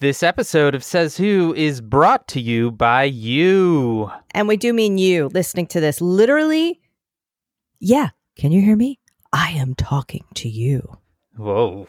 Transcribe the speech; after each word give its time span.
This 0.00 0.22
episode 0.22 0.76
of 0.76 0.84
Says 0.84 1.16
Who 1.16 1.52
is 1.56 1.80
brought 1.80 2.28
to 2.28 2.40
you 2.40 2.70
by 2.70 3.02
you. 3.04 4.10
And 4.30 4.46
we 4.46 4.56
do 4.56 4.72
mean 4.72 4.96
you 4.96 5.26
listening 5.34 5.66
to 5.68 5.80
this. 5.80 6.00
Literally, 6.00 6.80
yeah. 7.80 8.10
Can 8.36 8.52
you 8.52 8.60
hear 8.62 8.76
me? 8.76 9.00
I 9.32 9.50
am 9.50 9.74
talking 9.74 10.24
to 10.36 10.48
you. 10.48 10.98
Whoa. 11.36 11.88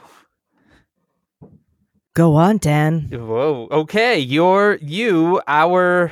Go 2.16 2.36
on, 2.36 2.58
Dan. 2.58 3.10
Whoa. 3.12 3.68
Okay. 3.70 4.18
You're 4.18 4.80
you, 4.82 5.40
our 5.48 6.12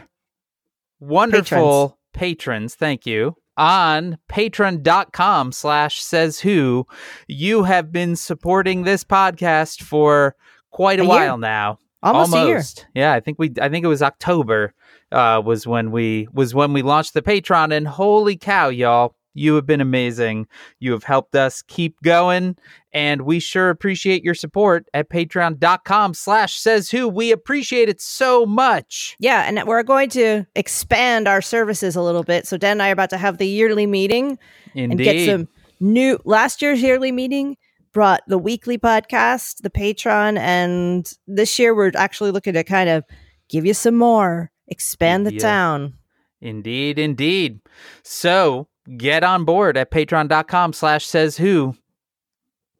wonderful 0.99 1.97
patrons. 2.13 2.75
Thank 2.75 3.07
you. 3.07 3.35
On 3.57 4.19
patreon.com 4.29 5.51
slash 5.51 5.99
says 6.03 6.39
who, 6.41 6.85
you 7.27 7.63
have 7.63 7.91
been 7.91 8.15
supporting 8.15 8.83
this 8.83 9.03
podcast 9.03 9.81
for 9.81 10.35
quite 10.69 10.99
a, 10.99 11.01
A 11.01 11.05
year. 11.05 11.13
while 11.15 11.37
now. 11.39 11.79
Almost, 12.03 12.33
a 12.35 12.45
year. 12.45 12.63
Yeah, 12.93 13.13
I 13.13 13.19
think 13.19 13.39
we 13.39 13.51
I 13.59 13.69
think 13.69 13.83
it 13.83 13.87
was 13.87 14.01
October 14.01 14.73
uh 15.11 15.41
was 15.43 15.65
when 15.65 15.91
we 15.91 16.27
was 16.31 16.53
when 16.53 16.73
we 16.73 16.81
launched 16.81 17.13
the 17.13 17.21
Patreon 17.21 17.75
and 17.75 17.87
holy 17.87 18.37
cow, 18.37 18.69
y'all. 18.69 19.15
You 19.37 19.53
have 19.53 19.67
been 19.67 19.81
amazing. 19.81 20.47
You 20.79 20.93
have 20.93 21.03
helped 21.03 21.35
us 21.35 21.61
keep 21.61 22.01
going, 22.01 22.57
and 22.91 23.21
we 23.21 23.39
sure 23.39 23.69
appreciate 23.69 24.23
your 24.23 24.33
support 24.33 24.87
at 24.95 25.09
patreon.com 25.09 26.15
slash 26.15 26.55
says 26.55 26.89
who. 26.89 27.07
We 27.07 27.31
appreciate 27.31 27.87
it 27.87 28.01
so 28.01 28.47
much. 28.47 29.15
Yeah, 29.19 29.43
and 29.43 29.63
we're 29.67 29.83
going 29.83 30.09
to 30.11 30.45
expand 30.55 31.27
our 31.27 31.43
services 31.43 31.95
a 31.95 32.01
little 32.01 32.23
bit. 32.23 32.47
So 32.47 32.57
Dan 32.57 32.73
and 32.73 32.83
I 32.83 32.89
are 32.89 32.93
about 32.93 33.11
to 33.11 33.17
have 33.17 33.37
the 33.37 33.47
yearly 33.47 33.85
meeting 33.85 34.39
and 34.73 34.97
get 34.97 35.27
some 35.27 35.47
new. 35.79 36.17
Last 36.25 36.63
year's 36.63 36.81
yearly 36.81 37.11
meeting 37.11 37.57
brought 37.97 38.21
the 38.27 38.37
weekly 38.37 38.77
podcast, 38.77 39.63
the 39.63 39.71
Patreon, 39.71 40.37
and 40.37 41.11
this 41.25 41.57
year 41.57 41.73
we're 41.73 41.91
actually 41.95 42.29
looking 42.29 42.53
to 42.53 42.63
kind 42.63 42.91
of 42.91 43.03
give 43.49 43.65
you 43.65 43.73
some 43.73 43.95
more, 43.95 44.51
expand 44.67 45.25
the 45.25 45.33
Yeah. 45.33 45.39
town. 45.39 45.93
Indeed, 46.39 46.99
indeed. 46.99 47.59
So 48.03 48.67
get 48.97 49.23
on 49.23 49.45
board 49.45 49.77
at 49.77 49.89
patreon.com 49.89 50.73
slash 50.73 51.07
says 51.07 51.37
who. 51.37 51.75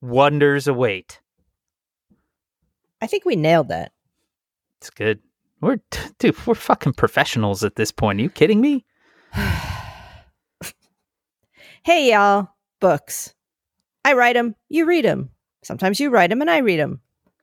Wonders 0.01 0.67
await. 0.67 1.19
I 3.01 3.07
think 3.07 3.25
we 3.25 3.35
nailed 3.35 3.69
that. 3.69 3.93
It's 4.79 4.91
good. 4.91 5.19
We're 5.61 5.79
dude, 6.19 6.45
we're 6.45 6.53
fucking 6.53 6.93
professionals 6.93 7.63
at 7.63 7.75
this 7.75 7.91
point. 7.91 8.19
Are 8.19 8.21
you 8.21 8.29
kidding 8.29 8.61
me? 8.61 8.85
Hey, 11.83 12.11
y'all, 12.11 12.49
books. 12.81 13.33
I 14.07 14.13
write 14.13 14.35
them, 14.35 14.55
you 14.69 14.85
read 14.85 15.03
them. 15.03 15.31
Sometimes 15.63 15.99
you 15.99 16.09
write 16.09 16.29
them 16.29 16.39
and 16.39 16.49
I 16.49 16.59
read 16.59 16.79
them. 16.79 17.01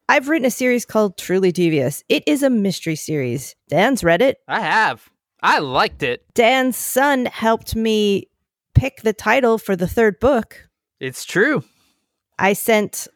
I've 0.09 0.31
written 0.31 0.47
a 0.47 0.51
series 0.51 0.87
called 0.87 1.19
Truly 1.19 1.53
Devious. 1.53 2.03
It 2.09 2.25
is 2.27 2.43
a 2.43 2.49
mystery 2.49 2.97
series. 2.97 3.55
Dan's 3.69 4.03
read 4.03 4.23
it. 4.23 4.39
I 4.49 4.61
have. 4.61 5.11
I 5.43 5.59
liked 5.59 6.03
it. 6.03 6.25
Dan's 6.33 6.79
son 6.79 7.27
helped 7.27 7.77
me 7.77 8.31
pick 8.75 9.03
the 9.03 9.13
title 9.13 9.59
for 9.59 9.77
the 9.77 9.87
third 9.87 10.19
book. 10.19 10.71
It's 11.01 11.27
true. 11.27 11.65
I 12.39 12.55
sent 12.55 13.09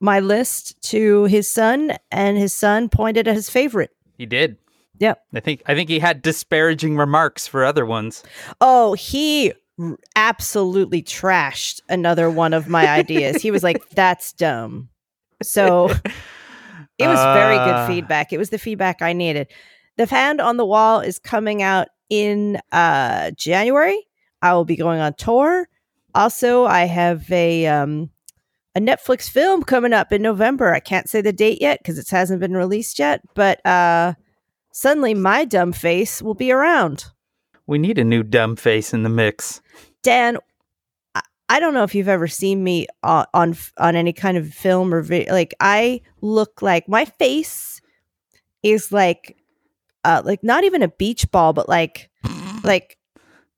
my 0.00 0.18
list 0.18 0.74
to 0.90 1.26
his 1.26 1.48
son, 1.48 1.96
and 2.10 2.36
his 2.36 2.52
son 2.52 2.88
pointed 2.88 3.28
at 3.28 3.36
his 3.36 3.48
favorite. 3.48 3.90
He 4.18 4.26
did. 4.26 4.56
Yep. 4.98 5.22
I 5.32 5.38
think 5.38 5.62
I 5.66 5.76
think 5.76 5.88
he 5.90 6.00
had 6.00 6.22
disparaging 6.22 6.96
remarks 6.96 7.46
for 7.46 7.64
other 7.64 7.86
ones. 7.86 8.24
Oh, 8.60 8.94
he 8.94 9.52
r- 9.78 9.96
absolutely 10.16 11.02
trashed 11.02 11.80
another 11.88 12.30
one 12.30 12.52
of 12.54 12.68
my 12.68 12.88
ideas. 12.88 13.42
he 13.42 13.50
was 13.50 13.62
like, 13.62 13.88
that's 13.90 14.32
dumb. 14.32 14.88
So 15.42 15.86
it 16.98 17.06
was 17.06 17.18
very 17.34 17.56
good 17.58 17.74
Uh. 17.74 17.86
feedback. 17.86 18.32
It 18.32 18.38
was 18.38 18.50
the 18.50 18.58
feedback 18.58 19.02
I 19.02 19.12
needed. 19.12 19.48
The 19.96 20.06
Hand 20.06 20.40
on 20.40 20.56
the 20.56 20.66
Wall 20.66 21.00
is 21.00 21.18
coming 21.18 21.62
out 21.62 21.88
in 22.10 22.58
uh, 22.72 23.30
January. 23.32 24.06
I 24.42 24.52
will 24.54 24.64
be 24.66 24.76
going 24.76 25.00
on 25.00 25.14
tour. 25.14 25.68
Also, 26.14 26.64
I 26.66 26.84
have 26.84 27.30
a 27.32 27.66
um, 27.66 28.10
a 28.74 28.80
Netflix 28.80 29.28
film 29.30 29.62
coming 29.62 29.92
up 29.94 30.12
in 30.12 30.20
November. 30.22 30.72
I 30.74 30.80
can't 30.80 31.08
say 31.08 31.20
the 31.22 31.32
date 31.32 31.60
yet 31.62 31.80
because 31.80 31.98
it 31.98 32.08
hasn't 32.10 32.40
been 32.40 32.54
released 32.54 32.98
yet. 32.98 33.22
But 33.34 33.64
uh, 33.66 34.14
suddenly, 34.72 35.14
my 35.14 35.44
dumb 35.46 35.72
face 35.72 36.20
will 36.22 36.34
be 36.34 36.52
around. 36.52 37.06
We 37.66 37.78
need 37.78 37.98
a 37.98 38.04
new 38.04 38.22
dumb 38.22 38.56
face 38.56 38.94
in 38.94 39.02
the 39.02 39.08
mix. 39.08 39.60
Dan, 40.02 40.38
I, 41.48 41.58
don't 41.58 41.74
know 41.74 41.82
if 41.82 41.94
you've 41.94 42.08
ever 42.08 42.28
seen 42.28 42.62
me 42.62 42.86
on 43.02 43.26
on, 43.34 43.56
on 43.78 43.96
any 43.96 44.12
kind 44.12 44.36
of 44.36 44.52
film 44.52 44.94
or 44.94 45.02
video. 45.02 45.32
Like 45.32 45.54
I 45.60 46.00
look 46.20 46.62
like 46.62 46.88
my 46.88 47.04
face 47.04 47.80
is 48.62 48.92
like, 48.92 49.36
uh, 50.04 50.22
like 50.24 50.44
not 50.44 50.64
even 50.64 50.82
a 50.82 50.88
beach 50.88 51.30
ball, 51.32 51.52
but 51.52 51.68
like, 51.68 52.08
like 52.62 52.98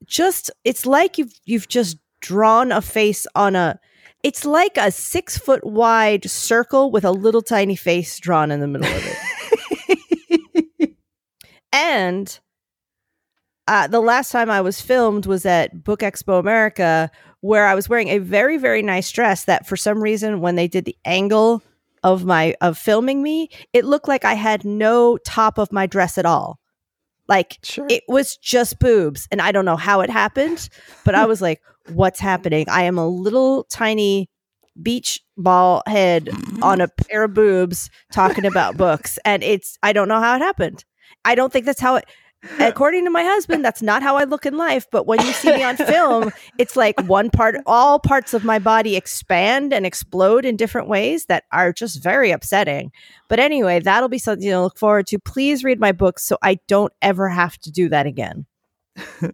just 0.07 0.51
it's 0.65 0.87
like 0.87 1.19
you've 1.19 1.33
you've 1.45 1.69
just 1.69 1.99
drawn 2.21 2.73
a 2.73 2.81
face 2.81 3.27
on 3.35 3.55
a. 3.57 3.79
It's 4.23 4.45
like 4.45 4.77
a 4.77 4.91
six 4.91 5.39
foot 5.39 5.65
wide 5.65 6.29
circle 6.29 6.91
with 6.91 7.05
a 7.05 7.13
little 7.13 7.43
tiny 7.43 7.77
face 7.77 8.19
drawn 8.19 8.51
in 8.51 8.61
the 8.61 8.67
middle 8.67 8.89
of 8.89 9.19
it. 10.79 10.91
and 11.73 12.39
uh, 13.69 13.87
the 13.87 14.01
last 14.01 14.33
time 14.33 14.51
I 14.51 14.61
was 14.61 14.81
filmed 14.81 15.27
was 15.27 15.45
at 15.47 15.85
Book 15.85 16.01
Expo 16.01 16.41
America, 16.41 17.11
where 17.41 17.67
I 17.67 17.75
was 17.75 17.89
wearing 17.89 18.09
a 18.09 18.19
very, 18.19 18.57
very 18.57 18.83
nice 18.83 19.13
dress 19.13 19.45
that 19.45 19.67
for 19.67 19.77
some 19.77 20.03
reason, 20.03 20.41
when 20.41 20.57
they 20.57 20.67
did 20.69 20.85
the 20.87 20.97
angle 21.05 21.63
of 22.03 22.25
my 22.25 22.55
of 22.61 22.79
filming 22.79 23.23
me, 23.23 23.51
it 23.73 23.85
looked 23.85 24.09
like 24.09 24.25
I 24.25 24.35
had 24.35 24.65
no 24.65 25.19
top 25.19 25.59
of 25.59 25.71
my 25.71 25.87
dress 25.87 26.17
at 26.19 26.27
all. 26.27 26.59
Like 27.29 27.59
Sure. 27.63 27.87
it 27.91 28.05
was 28.09 28.37
just 28.39 28.79
boobs. 28.79 29.29
And 29.31 29.43
I 29.43 29.53
don't 29.53 29.67
know 29.67 29.77
how 29.77 30.01
it 30.01 30.09
happened, 30.09 30.69
but 31.05 31.15
I 31.15 31.27
was 31.27 31.43
like, 31.43 31.61
what's 31.93 32.21
happening? 32.21 32.67
I 32.71 32.85
am 32.85 32.97
a 32.97 33.07
little 33.07 33.65
tiny 33.65 34.31
beach 34.81 35.21
ball 35.37 35.83
head 35.87 36.31
on 36.63 36.81
a 36.81 36.89
pair 36.89 37.25
of 37.25 37.35
boobs 37.35 37.91
talking 38.13 38.47
about 38.47 38.77
books. 38.79 39.19
And 39.25 39.43
it's 39.43 39.77
I 39.83 39.93
don't 39.93 40.09
know 40.09 40.21
how 40.21 40.37
it 40.37 40.41
happened. 40.41 40.85
I 41.25 41.35
don't 41.35 41.53
think 41.53 41.67
that's 41.67 41.81
how 41.81 41.97
it 41.97 42.05
according 42.59 43.05
to 43.05 43.11
my 43.11 43.23
husband, 43.23 43.65
that's 43.65 43.83
not 43.83 44.03
how 44.03 44.17
I 44.17 44.25
look 44.25 44.47
in 44.47 44.57
life. 44.57 44.87
But 44.91 45.07
when 45.07 45.21
you 45.25 45.33
see 45.33 45.53
me 45.53 45.63
on 45.63 45.77
film, 45.77 46.33
it's 46.59 46.77
like 46.77 47.01
one 47.03 47.31
part, 47.31 47.57
all 47.67 47.99
parts 47.99 48.35
of 48.35 48.45
my 48.45 48.59
body 48.59 48.97
expand 48.97 49.73
and 49.73 49.85
explode 49.85 50.45
in 50.45 50.57
different 50.57 50.89
ways 50.89 51.27
that 51.27 51.45
are 51.53 51.73
just 51.73 52.03
very 52.03 52.31
upsetting. 52.31 52.93
But 53.29 53.41
anyway, 53.41 53.81
that'll 53.81 54.09
be 54.09 54.19
something 54.19 54.49
to 54.49 54.61
look 54.61 54.79
forward 54.79 55.07
to. 55.09 55.19
Please 55.19 55.65
read 55.65 55.81
my 55.81 55.93
books 55.93 56.25
so 56.25 56.39
I 56.43 56.59
don't 56.69 56.93
ever 57.03 57.29
have 57.29 57.59
to 57.59 57.71
do 57.71 57.89
that 57.89 58.07
again. 58.07 58.47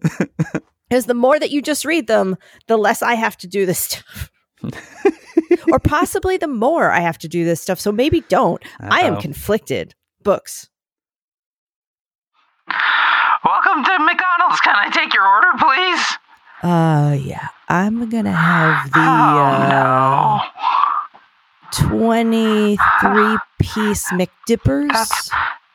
Because 0.88 1.06
the 1.06 1.14
more 1.14 1.38
that 1.38 1.50
you 1.50 1.62
just 1.62 1.84
read 1.84 2.06
them, 2.06 2.37
the 2.69 2.76
less 2.76 3.03
I 3.03 3.14
have 3.14 3.37
to 3.38 3.47
do 3.48 3.66
this 3.66 3.78
stuff. 3.81 4.31
or 5.72 5.78
possibly 5.78 6.37
the 6.37 6.47
more 6.47 6.91
I 6.91 7.00
have 7.00 7.19
to 7.19 7.28
do 7.28 7.44
this 7.44 7.60
stuff. 7.60 7.81
So 7.81 7.91
maybe 7.91 8.20
don't. 8.28 8.62
I 8.81 9.00
am 9.00 9.20
conflicted. 9.20 9.94
Books. 10.22 10.69
Welcome 13.44 13.84
to 13.84 13.98
McDonald's. 14.04 14.60
Can 14.60 14.74
I 14.76 14.88
take 14.90 15.12
your 15.14 15.26
order, 15.26 15.52
please? 15.58 16.18
Uh, 16.62 17.16
yeah. 17.20 17.48
I'm 17.68 18.08
gonna 18.08 18.32
have 18.32 18.90
the 18.92 18.98
oh, 18.98 20.40
uh, 20.40 20.40
23 21.72 23.38
piece 23.58 24.10
McDippers 24.12 24.88
That's- 24.88 25.30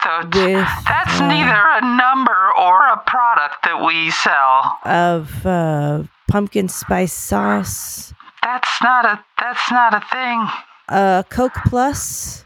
no. 0.06 0.22
With 0.24 0.68
That's 0.88 1.20
uh, 1.20 1.28
neither 1.28 1.62
a 1.74 1.82
number 1.98 2.52
or 2.58 2.88
a 2.88 2.98
product 3.06 3.64
that 3.64 3.84
we 3.86 4.10
sell. 4.12 4.80
of 4.86 5.46
uh, 5.46 6.04
pumpkin 6.28 6.70
spice 6.70 7.12
sauce, 7.14 8.14
That's 8.42 8.82
not 8.82 9.04
a. 9.06 9.20
That's 9.40 9.70
not 9.72 9.94
a 9.94 10.00
thing. 10.12 10.48
uh, 10.88 11.24
Coke 11.30 11.54
Plus, 11.68 12.46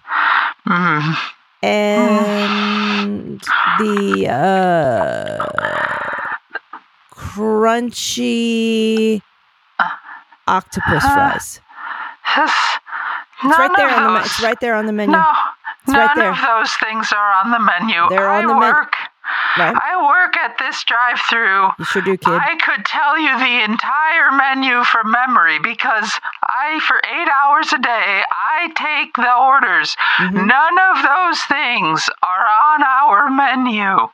Mm. 0.67 1.15
And 1.63 3.41
the 3.79 4.27
uh, 4.29 5.45
crunchy 7.11 9.21
octopus 10.47 11.03
fries. 11.03 11.61
It's 13.45 13.57
right 13.57 13.71
there 13.75 13.89
on 13.89 14.03
the. 14.03 14.09
me- 14.19 14.25
It's 14.25 14.41
right 14.41 14.59
there 14.59 14.75
on 14.75 14.85
the 14.85 14.93
menu. 14.93 15.15
No, 15.15 15.25
It's 15.83 15.91
none 15.91 16.07
right 16.07 16.15
there. 16.15 16.31
of 16.31 16.37
those 16.41 16.73
things 16.75 17.11
are 17.11 17.33
on 17.43 17.51
the 17.51 17.59
menu. 17.59 18.07
They're 18.09 18.29
I 18.29 18.39
on 18.39 18.47
the 18.47 18.53
men- 18.53 18.61
work. 18.73 18.93
Right? 19.57 19.75
I 19.75 19.97
work 20.01 20.35
at 20.37 20.57
this 20.57 20.83
drive-through. 20.83 21.69
You 21.77 21.85
sure 21.85 22.01
do, 22.01 22.17
kid. 22.17 22.33
I 22.33 22.57
could 22.57 22.85
tell 22.85 23.17
you 23.19 23.37
the 23.37 23.63
entire 23.63 24.31
menu 24.31 24.83
from 24.83 25.11
memory 25.11 25.59
because 25.59 26.19
I, 26.47 26.79
for 26.87 26.97
eight 27.05 27.29
hours 27.29 27.71
a 27.73 27.77
day, 27.77 28.23
I 28.31 28.71
take 28.75 29.13
the 29.15 29.33
orders. 29.35 29.95
Mhm. 30.17 30.47
None 30.47 30.77
of 30.89 31.03
those 31.03 31.41
things 31.43 32.09
are 32.23 32.45
on 32.73 32.83
our 32.83 33.29
menu. 33.29 34.09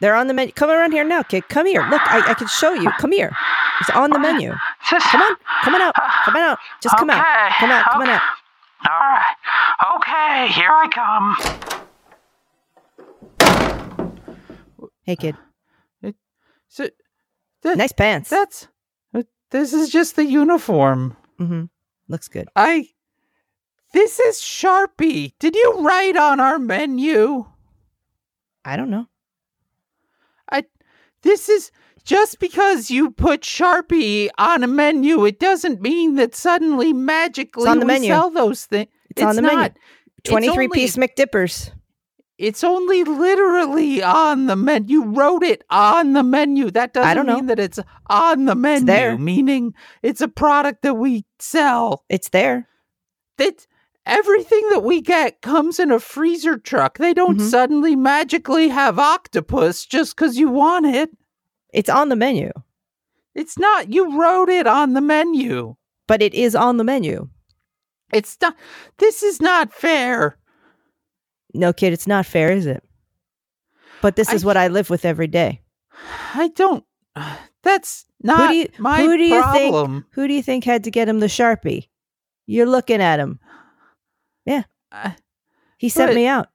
They're 0.00 0.14
on 0.14 0.28
the 0.28 0.34
menu. 0.34 0.52
Come 0.52 0.70
around 0.70 0.92
here 0.92 1.02
now, 1.04 1.22
kid. 1.22 1.48
Come 1.48 1.66
here. 1.66 1.84
Look, 1.90 2.00
I, 2.06 2.30
I 2.30 2.34
can 2.34 2.46
show 2.46 2.72
you. 2.72 2.88
Come 3.00 3.10
here. 3.10 3.36
It's 3.80 3.90
on 3.90 4.10
the 4.10 4.18
menu. 4.20 4.54
Just, 4.88 5.06
Come 5.08 5.22
on. 5.22 5.36
Come 5.62 5.74
on 5.74 5.82
out. 5.82 5.94
Come 6.24 6.36
on 6.36 6.42
out. 6.42 6.58
Just 6.80 6.96
come 6.96 7.10
out. 7.10 7.18
Okay, 7.20 7.54
Come 7.58 7.70
out. 7.70 7.84
Come 7.90 8.02
on 8.02 8.08
out. 8.08 8.22
All 8.88 9.00
right. 9.00 9.34
Okay, 9.96 10.52
here 10.52 10.70
I 10.70 10.88
come. 10.94 11.77
Hey, 15.08 15.16
kid. 15.16 15.36
So, 16.70 16.86
that, 17.62 17.78
Nice 17.78 17.92
pants. 17.92 18.28
That's 18.28 18.68
uh, 19.14 19.22
this 19.50 19.72
is 19.72 19.88
just 19.88 20.16
the 20.16 20.26
uniform. 20.26 21.16
hmm 21.38 21.64
Looks 22.08 22.28
good. 22.28 22.46
I. 22.54 22.88
This 23.94 24.20
is 24.20 24.36
Sharpie. 24.36 25.32
Did 25.38 25.54
you 25.54 25.76
write 25.80 26.18
on 26.18 26.40
our 26.40 26.58
menu? 26.58 27.46
I 28.66 28.76
don't 28.76 28.90
know. 28.90 29.06
I. 30.52 30.64
This 31.22 31.48
is 31.48 31.70
just 32.04 32.38
because 32.38 32.90
you 32.90 33.10
put 33.10 33.40
Sharpie 33.40 34.28
on 34.36 34.62
a 34.62 34.66
menu. 34.68 35.24
It 35.24 35.40
doesn't 35.40 35.80
mean 35.80 36.16
that 36.16 36.34
suddenly 36.34 36.92
magically 36.92 37.78
we 37.78 37.84
menu. 37.86 38.08
sell 38.08 38.28
those 38.30 38.66
things. 38.66 38.90
It's, 39.10 39.22
on 39.22 39.36
the 39.36 39.42
not. 39.42 39.54
menu. 39.54 39.70
It's 40.18 40.30
23 40.30 40.68
piece 40.68 40.96
McDippers. 40.96 41.70
It's 42.38 42.62
only 42.62 43.02
literally 43.02 44.00
on 44.02 44.46
the 44.46 44.54
menu. 44.54 44.88
You 45.00 45.04
wrote 45.12 45.42
it 45.42 45.64
on 45.70 46.12
the 46.12 46.22
menu. 46.22 46.70
That 46.70 46.94
doesn't 46.94 47.16
don't 47.16 47.26
know. 47.26 47.34
mean 47.36 47.46
that 47.46 47.58
it's 47.58 47.80
on 48.08 48.44
the 48.44 48.54
menu, 48.54 48.76
it's 48.76 48.86
there. 48.86 49.18
meaning 49.18 49.74
it's 50.02 50.20
a 50.20 50.28
product 50.28 50.82
that 50.82 50.94
we 50.94 51.24
sell. 51.40 52.04
It's 52.08 52.28
there. 52.28 52.68
That 53.38 53.66
everything 54.06 54.62
that 54.70 54.84
we 54.84 55.00
get 55.00 55.42
comes 55.42 55.80
in 55.80 55.90
a 55.90 55.98
freezer 55.98 56.56
truck. 56.56 56.98
They 56.98 57.12
don't 57.12 57.38
Mhm. 57.38 57.50
suddenly 57.50 57.96
magically 57.96 58.68
have 58.68 59.00
octopus 59.00 59.84
just 59.84 60.14
because 60.14 60.38
you 60.38 60.48
want 60.48 60.86
it. 60.86 61.10
It's 61.74 61.90
on 61.90 62.08
the 62.08 62.16
menu, 62.16 62.50
It's 63.34 63.58
not. 63.58 63.92
You 63.92 64.18
wrote 64.20 64.48
it 64.48 64.66
on 64.66 64.92
the 64.94 65.00
menu. 65.00 65.74
but 66.06 66.22
it 66.22 66.32
is 66.32 66.54
on 66.54 66.78
the 66.78 66.84
menu. 66.84 67.28
It's 68.14 68.38
not. 68.40 68.56
This 68.96 69.22
is 69.22 69.42
not 69.42 69.74
fair. 69.74 70.38
No, 71.58 71.72
kid, 71.72 71.92
it's 71.92 72.06
not 72.06 72.24
fair, 72.24 72.52
is 72.52 72.66
it? 72.66 72.82
But 74.00 74.14
this 74.16 74.28
I- 74.30 74.34
is 74.34 74.44
what 74.44 74.56
I 74.56 74.68
live 74.68 74.90
with 74.90 75.04
every 75.04 75.26
day. 75.26 75.62
I 76.34 76.48
don't. 76.54 76.84
That's 77.62 78.04
not 78.22 78.50
do 78.50 78.56
you- 78.56 78.68
my 78.78 79.00
who 79.02 79.16
do 79.16 79.24
you 79.24 79.42
think- 79.52 80.04
Who 80.12 80.28
do 80.28 80.32
you 80.34 80.42
think 80.42 80.64
had 80.64 80.84
to 80.84 80.90
get 80.90 81.08
him 81.08 81.18
the 81.18 81.26
Sharpie? 81.26 81.88
You're 82.46 82.66
looking 82.66 83.02
at 83.02 83.18
him. 83.20 83.40
I- 84.90 85.16
He 85.76 85.90
sent 85.90 86.14
me 86.14 86.26
out. 86.26 86.48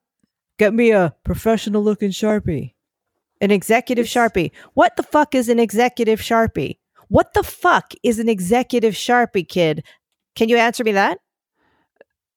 Get 0.58 0.74
me 0.74 0.92
a 0.92 1.16
professional 1.24 1.84
looking 1.84 2.10
Sharpie. 2.10 2.74
An 3.40 3.52
executive 3.52 4.08
Sharpie. 4.08 4.52
What 4.74 4.96
the 4.96 5.04
fuck 5.04 5.36
is 5.36 5.50
an 5.50 5.60
executive 5.60 6.20
Sharpie? 6.20 6.80
What 7.10 7.34
the 7.36 7.44
fuck 7.44 7.94
is 8.02 8.18
an 8.18 8.28
executive 8.28 8.96
Sharpie, 8.96 9.48
kid? 9.48 9.84
Can 10.36 10.50
you 10.50 10.58
answer 10.58 10.84
me 10.84 10.94
that? 10.94 11.20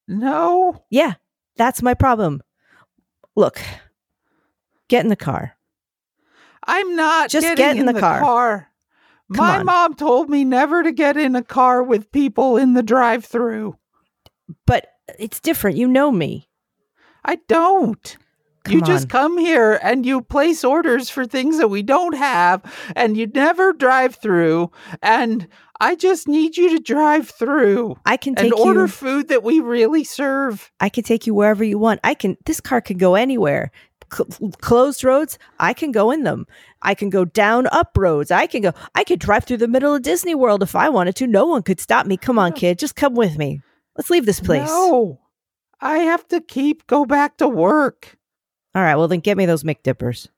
no. 0.07 0.85
Yeah, 0.91 1.15
that's 1.57 1.81
my 1.83 1.95
problem. 1.95 2.43
Look, 3.37 3.61
get 4.89 5.05
in 5.05 5.11
the 5.11 5.17
car. 5.17 5.57
I'm 6.67 6.97
not 6.97 7.31
Just 7.31 7.45
getting 7.45 7.57
get 7.57 7.77
in 7.77 7.87
the 7.87 8.01
car. 8.01 8.21
car. 8.21 8.69
My 9.29 9.59
on. 9.59 9.67
mom 9.67 9.95
told 9.95 10.31
me 10.31 10.45
never 10.45 10.83
to 10.83 10.93
get 10.93 11.17
in 11.17 11.37
a 11.37 11.43
car 11.43 11.83
with 11.83 12.11
people 12.13 12.57
in 12.57 12.75
the 12.75 12.83
drive-through. 12.83 13.77
But 14.67 14.87
it's 15.19 15.41
different. 15.41 15.77
You 15.77 15.87
know 15.89 16.11
me. 16.11 16.49
I 17.25 17.37
don't. 17.49 18.17
You 18.69 18.81
Come 18.81 18.87
just 18.87 19.09
come 19.09 19.39
here 19.39 19.79
and 19.83 20.05
you 20.05 20.23
place 20.23 20.65
orders 20.65 21.09
for 21.11 21.27
things 21.27 21.59
that 21.59 21.69
we 21.69 21.83
don't 21.83 22.17
have 22.17 22.63
and 22.95 23.17
you 23.17 23.27
never 23.27 23.73
drive 23.73 24.17
through 24.17 24.71
and 25.03 25.49
I 25.81 25.95
just 25.95 26.27
need 26.27 26.57
you 26.57 26.71
to 26.71 26.79
drive 26.79 27.29
through 27.29 27.97
I 28.07 28.17
can 28.17 28.35
and 28.39 28.53
order 28.55 28.83
you. 28.83 28.89
food 28.89 29.29
that 29.29 29.43
we 29.43 29.61
really 29.61 30.05
serve. 30.05 30.71
I 30.81 30.89
can 30.89 31.05
take 31.05 31.27
you 31.27 31.35
wherever 31.35 31.63
you 31.65 31.79
want. 31.79 32.01
I 32.03 32.15
can. 32.15 32.37
This 32.47 32.61
car 32.61 32.81
can 32.81 32.97
go 32.97 33.15
anywhere. 33.15 33.71
Cl- 34.13 34.53
closed 34.61 35.05
roads, 35.05 35.39
I 35.59 35.73
can 35.73 35.93
go 35.93 36.11
in 36.11 36.23
them. 36.23 36.47
I 36.81 36.95
can 36.95 37.11
go 37.11 37.25
down 37.25 37.67
up 37.67 37.91
roads. 37.97 38.31
I 38.31 38.47
can 38.47 38.63
go. 38.63 38.73
I 38.95 39.05
could 39.05 39.19
drive 39.21 39.45
through 39.45 39.59
the 39.59 39.69
middle 39.69 39.95
of 39.95 40.03
Disney 40.03 40.35
World 40.35 40.63
if 40.63 40.75
I 40.75 40.89
wanted 40.89 41.17
to. 41.17 41.27
No 41.27 41.45
one 41.45 41.63
could 41.63 41.81
stop 41.81 42.07
me. 42.07 42.17
Come 42.17 42.39
on, 42.39 42.53
kid, 42.53 42.79
just 42.79 42.97
come 42.97 43.15
with 43.15 43.37
me. 43.37 43.61
Let's 43.97 44.11
leave 44.11 44.27
this 44.27 44.41
place. 44.41 44.69
No. 44.69 45.21
I 45.81 45.99
have 45.99 46.27
to 46.29 46.41
keep 46.41 46.87
go 46.87 47.05
back 47.05 47.37
to 47.39 47.49
work. 47.49 48.16
All 48.77 48.83
right. 48.83 48.95
Well, 48.95 49.09
then 49.09 49.21
get 49.21 49.39
me 49.39 49.47
those 49.47 49.65
McDippers. 49.65 50.29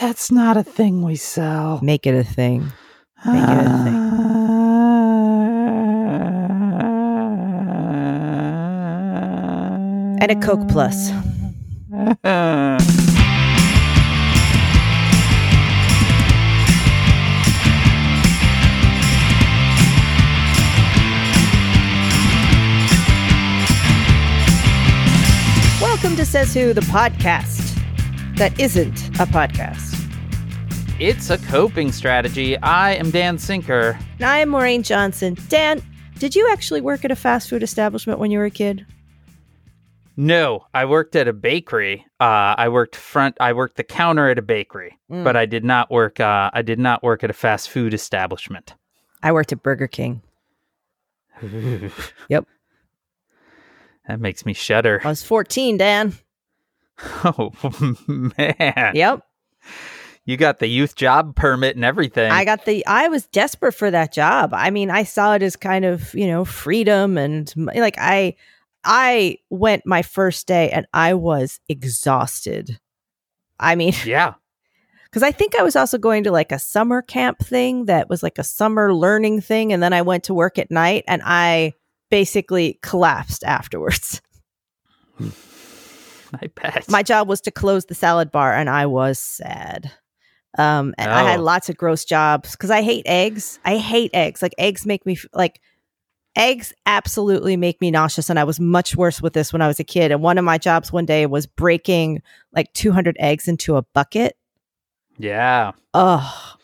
That's 0.00 0.32
not 0.32 0.56
a 0.56 0.64
thing 0.64 1.02
we 1.02 1.14
sell. 1.14 1.78
Make 1.80 2.04
it 2.04 2.14
a 2.16 2.24
thing. 2.24 2.72
Make 3.24 3.44
it 3.44 3.64
a 3.64 3.84
thing. 3.84 3.94
And 10.20 10.32
a 10.32 10.36
Coke 10.44 10.68
Plus. 10.68 11.12
Welcome 26.08 26.24
to 26.24 26.30
Says 26.30 26.54
Who, 26.54 26.72
the 26.72 26.80
podcast 26.80 27.78
that 28.38 28.58
isn't 28.58 29.08
a 29.20 29.26
podcast. 29.26 29.94
it's 30.98 31.28
a 31.28 31.36
coping 31.36 31.92
strategy. 31.92 32.56
I 32.62 32.94
am 32.94 33.10
Dan 33.10 33.36
Sinker. 33.36 33.98
And 34.14 34.24
I 34.24 34.38
am 34.38 34.48
Maureen 34.48 34.82
Johnson. 34.82 35.36
Dan, 35.48 35.82
did 36.18 36.34
you 36.34 36.48
actually 36.50 36.80
work 36.80 37.04
at 37.04 37.10
a 37.10 37.14
fast 37.14 37.50
food 37.50 37.62
establishment 37.62 38.18
when 38.20 38.30
you 38.30 38.38
were 38.38 38.46
a 38.46 38.50
kid? 38.50 38.86
No, 40.16 40.64
I 40.72 40.86
worked 40.86 41.14
at 41.14 41.28
a 41.28 41.34
bakery. 41.34 42.06
Uh, 42.18 42.54
I 42.56 42.70
worked 42.70 42.96
front. 42.96 43.36
I 43.38 43.52
worked 43.52 43.76
the 43.76 43.84
counter 43.84 44.30
at 44.30 44.38
a 44.38 44.42
bakery, 44.42 44.96
Mm. 45.10 45.24
but 45.24 45.36
I 45.36 45.44
did 45.44 45.62
not 45.62 45.90
work. 45.90 46.20
Uh, 46.20 46.50
I 46.54 46.62
did 46.62 46.78
not 46.78 47.02
work 47.02 47.22
at 47.22 47.28
a 47.28 47.34
fast 47.34 47.68
food 47.68 47.92
establishment. 47.92 48.72
I 49.22 49.32
worked 49.32 49.52
at 49.52 49.62
Burger 49.62 49.86
King. 49.88 50.22
Yep. 52.30 52.46
That 54.08 54.20
makes 54.20 54.44
me 54.46 54.54
shudder. 54.54 55.00
I 55.04 55.08
was 55.08 55.22
14, 55.22 55.76
Dan. 55.76 56.14
Oh 57.24 57.52
man. 58.36 58.92
Yep. 58.92 59.22
You 60.24 60.36
got 60.36 60.58
the 60.58 60.66
youth 60.66 60.96
job 60.96 61.36
permit 61.36 61.76
and 61.76 61.84
everything. 61.84 62.30
I 62.30 62.44
got 62.44 62.64
the 62.64 62.84
I 62.86 63.06
was 63.06 63.26
desperate 63.26 63.72
for 63.72 63.90
that 63.90 64.12
job. 64.12 64.52
I 64.52 64.70
mean, 64.70 64.90
I 64.90 65.04
saw 65.04 65.34
it 65.34 65.42
as 65.44 65.54
kind 65.54 65.84
of, 65.84 66.12
you 66.12 66.26
know, 66.26 66.44
freedom 66.44 67.16
and 67.16 67.52
like 67.56 67.94
I 67.98 68.34
I 68.82 69.38
went 69.48 69.86
my 69.86 70.02
first 70.02 70.48
day 70.48 70.70
and 70.70 70.86
I 70.92 71.14
was 71.14 71.60
exhausted. 71.68 72.80
I 73.60 73.76
mean, 73.76 73.94
yeah. 74.04 74.34
cuz 75.12 75.22
I 75.22 75.30
think 75.30 75.54
I 75.54 75.62
was 75.62 75.76
also 75.76 75.98
going 75.98 76.24
to 76.24 76.32
like 76.32 76.50
a 76.50 76.58
summer 76.58 77.00
camp 77.00 77.38
thing 77.38 77.84
that 77.84 78.08
was 78.10 78.24
like 78.24 78.38
a 78.38 78.44
summer 78.44 78.92
learning 78.92 79.40
thing 79.40 79.72
and 79.72 79.80
then 79.80 79.92
I 79.92 80.02
went 80.02 80.24
to 80.24 80.34
work 80.34 80.58
at 80.58 80.70
night 80.70 81.04
and 81.06 81.22
I 81.24 81.74
basically 82.10 82.78
collapsed 82.82 83.44
afterwards. 83.44 84.20
I 85.20 86.48
bet. 86.54 86.88
my 86.90 87.02
job 87.02 87.26
was 87.28 87.40
to 87.42 87.50
close 87.50 87.86
the 87.86 87.94
salad 87.94 88.30
bar 88.30 88.52
and 88.54 88.68
i 88.68 88.84
was 88.84 89.18
sad 89.18 89.90
um 90.58 90.94
and 90.98 91.10
i 91.10 91.22
had 91.22 91.40
Oh. 91.40 91.42
lots 91.42 91.70
of 91.70 91.76
gross 91.78 92.04
jobs 92.04 92.52
because 92.52 92.70
i 92.70 92.82
hate 92.82 93.04
eggs 93.06 93.58
i 93.64 93.78
hate 93.78 94.10
eggs 94.12 94.42
like 94.42 94.54
eggs 94.58 94.84
make 94.84 95.06
me 95.06 95.16
like 95.32 95.60
eggs 96.36 96.74
absolutely 96.84 97.56
make 97.56 97.80
me 97.80 97.90
nauseous 97.90 98.28
and 98.28 98.38
i 98.38 98.44
was 98.44 98.60
much 98.60 98.94
worse 98.94 99.22
with 99.22 99.32
this 99.32 99.54
when 99.54 99.62
i 99.62 99.66
was 99.66 99.80
a 99.80 99.84
kid 99.84 100.12
and 100.12 100.20
one 100.20 100.36
of 100.36 100.44
my 100.44 100.58
jobs 100.58 100.92
one 100.92 101.06
day 101.06 101.24
was 101.24 101.46
breaking 101.46 102.20
like 102.52 102.70
200 102.74 103.16
eggs 103.18 103.48
into 103.48 103.76
a 103.76 103.82
bucket 103.94 104.36
yeah. 105.16 105.72
oh 105.94 106.54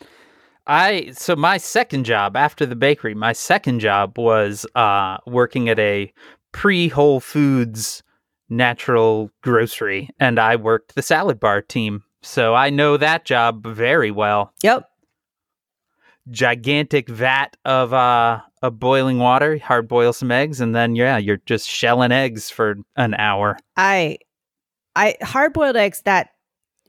I 0.67 1.11
so 1.13 1.37
my 1.37 1.59
second 1.59 2.05
job 2.05 2.37
after 2.37 2.65
the 2.65 2.77
bakery, 2.77 3.15
my 3.15 3.33
second 3.33 3.81
job 3.81 4.19
was 4.19 4.67
uh 4.75 5.19
working 5.27 5.69
at 5.69 5.79
a 5.79 6.13
pre 6.53 6.89
Whole 6.89 7.21
Foods 7.21 8.03
natural 8.49 9.31
grocery 9.43 10.11
and 10.21 10.39
I 10.39 10.57
worked 10.57 10.95
the 10.95 11.03
salad 11.03 11.41
bar 11.41 11.61
team. 11.61 12.05
So 12.23 12.55
I 12.55 12.71
know 12.71 12.97
that 12.97 13.25
job 13.25 13.67
very 13.67 14.11
well. 14.11 14.53
yep 14.63 14.89
Gigantic 16.31 17.09
vat 17.09 17.57
of 17.67 17.93
uh 17.93 18.41
of 18.63 18.79
boiling 18.81 19.19
water, 19.19 19.59
hard 19.59 19.89
boil 19.89 20.15
some 20.15 20.31
eggs 20.31 20.61
and 20.61 20.75
then 20.75 20.97
yeah, 20.97 21.19
you're 21.19 21.43
just 21.45 21.69
shelling 21.69 22.13
eggs 22.13 22.49
for 22.49 22.77
an 22.97 23.13
hour. 23.15 23.59
I, 23.77 24.17
I 24.97 25.17
hard 25.21 25.53
boiled 25.53 25.77
eggs 25.77 26.01
that 26.07 26.31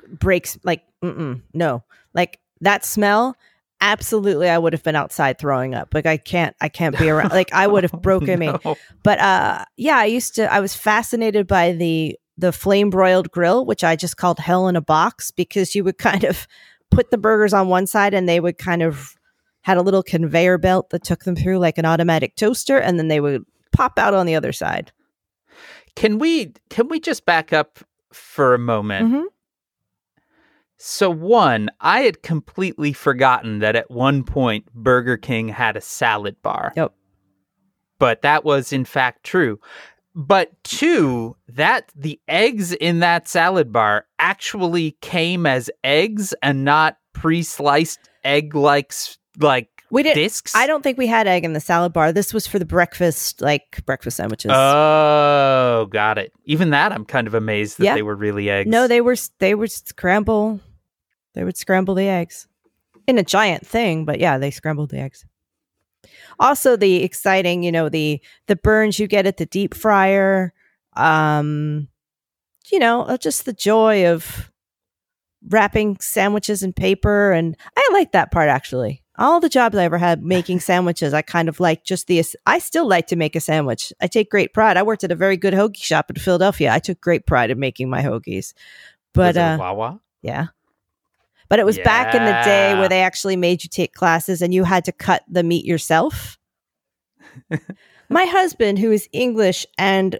breaks 0.07 0.57
like 0.63 0.83
mm-mm, 1.03 1.41
no 1.53 1.83
like 2.13 2.39
that 2.61 2.85
smell. 2.85 3.35
Absolutely, 3.85 4.49
I 4.49 4.57
would 4.57 4.73
have 4.73 4.81
been 4.81 4.95
outside 4.95 5.37
throwing 5.37 5.75
up. 5.75 5.93
Like 5.93 6.07
I 6.07 6.17
can't, 6.17 6.55
I 6.59 6.69
can't 6.69 6.97
be 6.97 7.07
around. 7.07 7.29
Like 7.29 7.53
I 7.53 7.67
would 7.67 7.83
have 7.89 8.01
broken 8.01 8.39
me. 8.39 8.47
No. 8.47 8.77
But 9.03 9.19
uh, 9.19 9.63
yeah, 9.77 9.97
I 9.97 10.05
used 10.05 10.33
to. 10.35 10.51
I 10.51 10.59
was 10.59 10.73
fascinated 10.73 11.45
by 11.45 11.71
the 11.73 12.17
the 12.35 12.51
flame 12.51 12.89
broiled 12.89 13.29
grill, 13.29 13.63
which 13.63 13.83
I 13.83 13.95
just 13.95 14.17
called 14.17 14.39
hell 14.39 14.67
in 14.67 14.75
a 14.75 14.81
box 14.81 15.29
because 15.29 15.75
you 15.75 15.83
would 15.83 15.99
kind 15.99 16.23
of 16.23 16.47
put 16.89 17.11
the 17.11 17.17
burgers 17.17 17.53
on 17.53 17.67
one 17.67 17.85
side 17.85 18.13
and 18.15 18.27
they 18.27 18.39
would 18.39 18.57
kind 18.57 18.81
of 18.81 19.15
had 19.61 19.77
a 19.77 19.81
little 19.81 20.03
conveyor 20.03 20.57
belt 20.57 20.89
that 20.89 21.03
took 21.03 21.23
them 21.23 21.35
through 21.35 21.59
like 21.59 21.77
an 21.77 21.85
automatic 21.85 22.35
toaster, 22.35 22.79
and 22.79 22.97
then 22.97 23.07
they 23.07 23.19
would 23.19 23.43
pop 23.71 23.99
out 23.99 24.15
on 24.15 24.25
the 24.25 24.35
other 24.35 24.51
side. 24.51 24.91
Can 25.95 26.17
we 26.17 26.53
can 26.71 26.87
we 26.87 26.99
just 26.99 27.23
back 27.25 27.53
up 27.53 27.79
for 28.11 28.55
a 28.55 28.59
moment? 28.59 29.13
Mhm. 29.13 29.25
So 30.77 31.09
one, 31.09 31.69
I 31.79 32.01
had 32.01 32.21
completely 32.21 32.91
forgotten 32.93 33.59
that 33.59 33.75
at 33.75 33.89
one 33.89 34.23
point 34.23 34.65
Burger 34.73 35.17
King 35.17 35.47
had 35.47 35.77
a 35.77 35.81
salad 35.81 36.35
bar. 36.41 36.73
Yep. 36.75 36.93
But 37.97 38.21
that 38.23 38.43
was 38.43 38.73
in 38.73 38.83
fact 38.85 39.23
true. 39.23 39.59
But 40.13 40.51
two, 40.63 41.35
that 41.49 41.91
the 41.95 42.19
eggs 42.27 42.71
in 42.73 42.99
that 42.99 43.27
salad 43.27 43.71
bar 43.71 44.05
actually 44.19 44.91
came 45.01 45.45
as 45.45 45.69
eggs 45.83 46.33
and 46.41 46.63
not 46.63 46.97
pre-sliced 47.13 47.99
egg 48.23 48.55
like 48.55 48.93
like 49.39 49.69
We 49.91 50.03
didn't. 50.03 50.15
discs. 50.15 50.55
I 50.55 50.67
don't 50.67 50.81
think 50.83 50.97
we 50.97 51.07
had 51.07 51.27
egg 51.27 51.43
in 51.43 51.51
the 51.53 51.59
salad 51.59 51.91
bar. 51.93 52.11
This 52.13 52.33
was 52.33 52.47
for 52.47 52.59
the 52.59 52.65
breakfast, 52.65 53.41
like 53.41 53.81
breakfast 53.85 54.17
sandwiches. 54.17 54.51
Oh, 54.53 55.87
got 55.89 56.17
it. 56.17 56.31
Even 56.45 56.69
that, 56.69 56.91
I'm 56.93 57.05
kind 57.05 57.27
of 57.27 57.33
amazed 57.33 57.77
that 57.79 57.83
Yeah. 57.85 57.95
they 57.95 58.01
were 58.01 58.15
really 58.15 58.49
eggs. 58.49 58.69
no, 58.69 58.87
they 58.87 59.01
were 59.01 59.15
they 59.39 59.55
were 59.55 59.67
scramble. 59.67 60.59
They 61.35 61.43
would 61.43 61.57
scramble 61.57 61.93
the 61.95 62.07
eggs 62.07 62.47
in 63.07 63.17
a 63.17 63.23
giant 63.23 63.67
thing, 63.67 64.05
but 64.05 64.19
yeah, 64.19 64.37
they 64.37 64.51
scrambled 64.51 64.89
the 64.89 64.99
eggs. 64.99 65.25
Also, 66.39 66.75
the 66.75 67.03
exciting, 67.03 67.63
you 67.63 67.71
know, 67.71 67.89
the 67.89 68.21
the 68.47 68.55
burns 68.55 68.99
you 68.99 69.07
get 69.07 69.25
at 69.27 69.37
the 69.37 69.45
deep 69.45 69.73
fryer. 69.73 70.53
Um, 70.95 71.87
you 72.71 72.79
know, 72.79 73.01
uh, 73.03 73.17
just 73.17 73.45
the 73.45 73.53
joy 73.53 74.07
of 74.07 74.51
wrapping 75.49 75.97
sandwiches 75.99 76.63
in 76.63 76.73
paper, 76.73 77.31
and 77.31 77.55
I 77.77 77.89
like 77.91 78.11
that 78.13 78.31
part 78.31 78.49
actually. 78.49 79.03
All 79.17 79.39
the 79.39 79.49
jobs 79.49 79.77
I 79.77 79.83
ever 79.85 79.97
had 79.97 80.23
making 80.23 80.59
sandwiches, 80.61 81.13
I 81.13 81.21
kind 81.21 81.49
of 81.49 81.59
like 81.59 81.83
just 81.83 82.07
the. 82.07 82.23
I 82.45 82.59
still 82.59 82.87
like 82.87 83.07
to 83.07 83.15
make 83.15 83.35
a 83.35 83.41
sandwich. 83.41 83.93
I 84.01 84.07
take 84.07 84.29
great 84.29 84.53
pride. 84.53 84.77
I 84.77 84.83
worked 84.83 85.03
at 85.03 85.11
a 85.11 85.15
very 85.15 85.37
good 85.37 85.53
hoagie 85.53 85.77
shop 85.83 86.09
in 86.09 86.17
Philadelphia. 86.17 86.71
I 86.71 86.79
took 86.79 87.01
great 87.01 87.25
pride 87.25 87.49
in 87.49 87.59
making 87.59 87.89
my 87.89 88.01
hoagies. 88.01 88.53
But 89.13 89.35
Was 89.35 89.37
it 89.37 89.39
a 89.39 89.43
uh, 89.43 89.57
Wawa. 89.57 89.99
yeah. 90.21 90.47
But 91.47 91.59
it 91.59 91.65
was 91.65 91.77
back 91.79 92.15
in 92.15 92.25
the 92.25 92.41
day 92.43 92.73
where 92.73 92.89
they 92.89 93.01
actually 93.01 93.35
made 93.35 93.63
you 93.63 93.69
take 93.69 93.93
classes 93.93 94.41
and 94.41 94.53
you 94.53 94.63
had 94.63 94.85
to 94.85 94.91
cut 94.91 95.23
the 95.29 95.43
meat 95.43 95.65
yourself. 95.65 96.37
My 98.09 98.25
husband, 98.25 98.79
who 98.79 98.91
is 98.91 99.07
English 99.11 99.65
and 99.77 100.19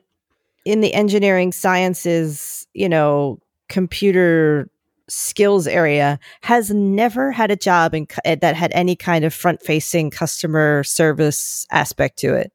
in 0.65 0.81
the 0.81 0.93
engineering 0.93 1.51
sciences, 1.51 2.67
you 2.73 2.89
know, 2.89 3.39
computer 3.69 4.69
skills 5.07 5.67
area, 5.67 6.19
has 6.41 6.71
never 6.71 7.31
had 7.31 7.51
a 7.51 7.55
job 7.55 7.93
in, 7.93 8.07
eh, 8.23 8.35
that 8.35 8.55
had 8.55 8.71
any 8.73 8.95
kind 8.95 9.23
of 9.23 9.33
front 9.33 9.61
facing 9.61 10.09
customer 10.09 10.83
service 10.83 11.67
aspect 11.71 12.17
to 12.19 12.33
it. 12.33 12.51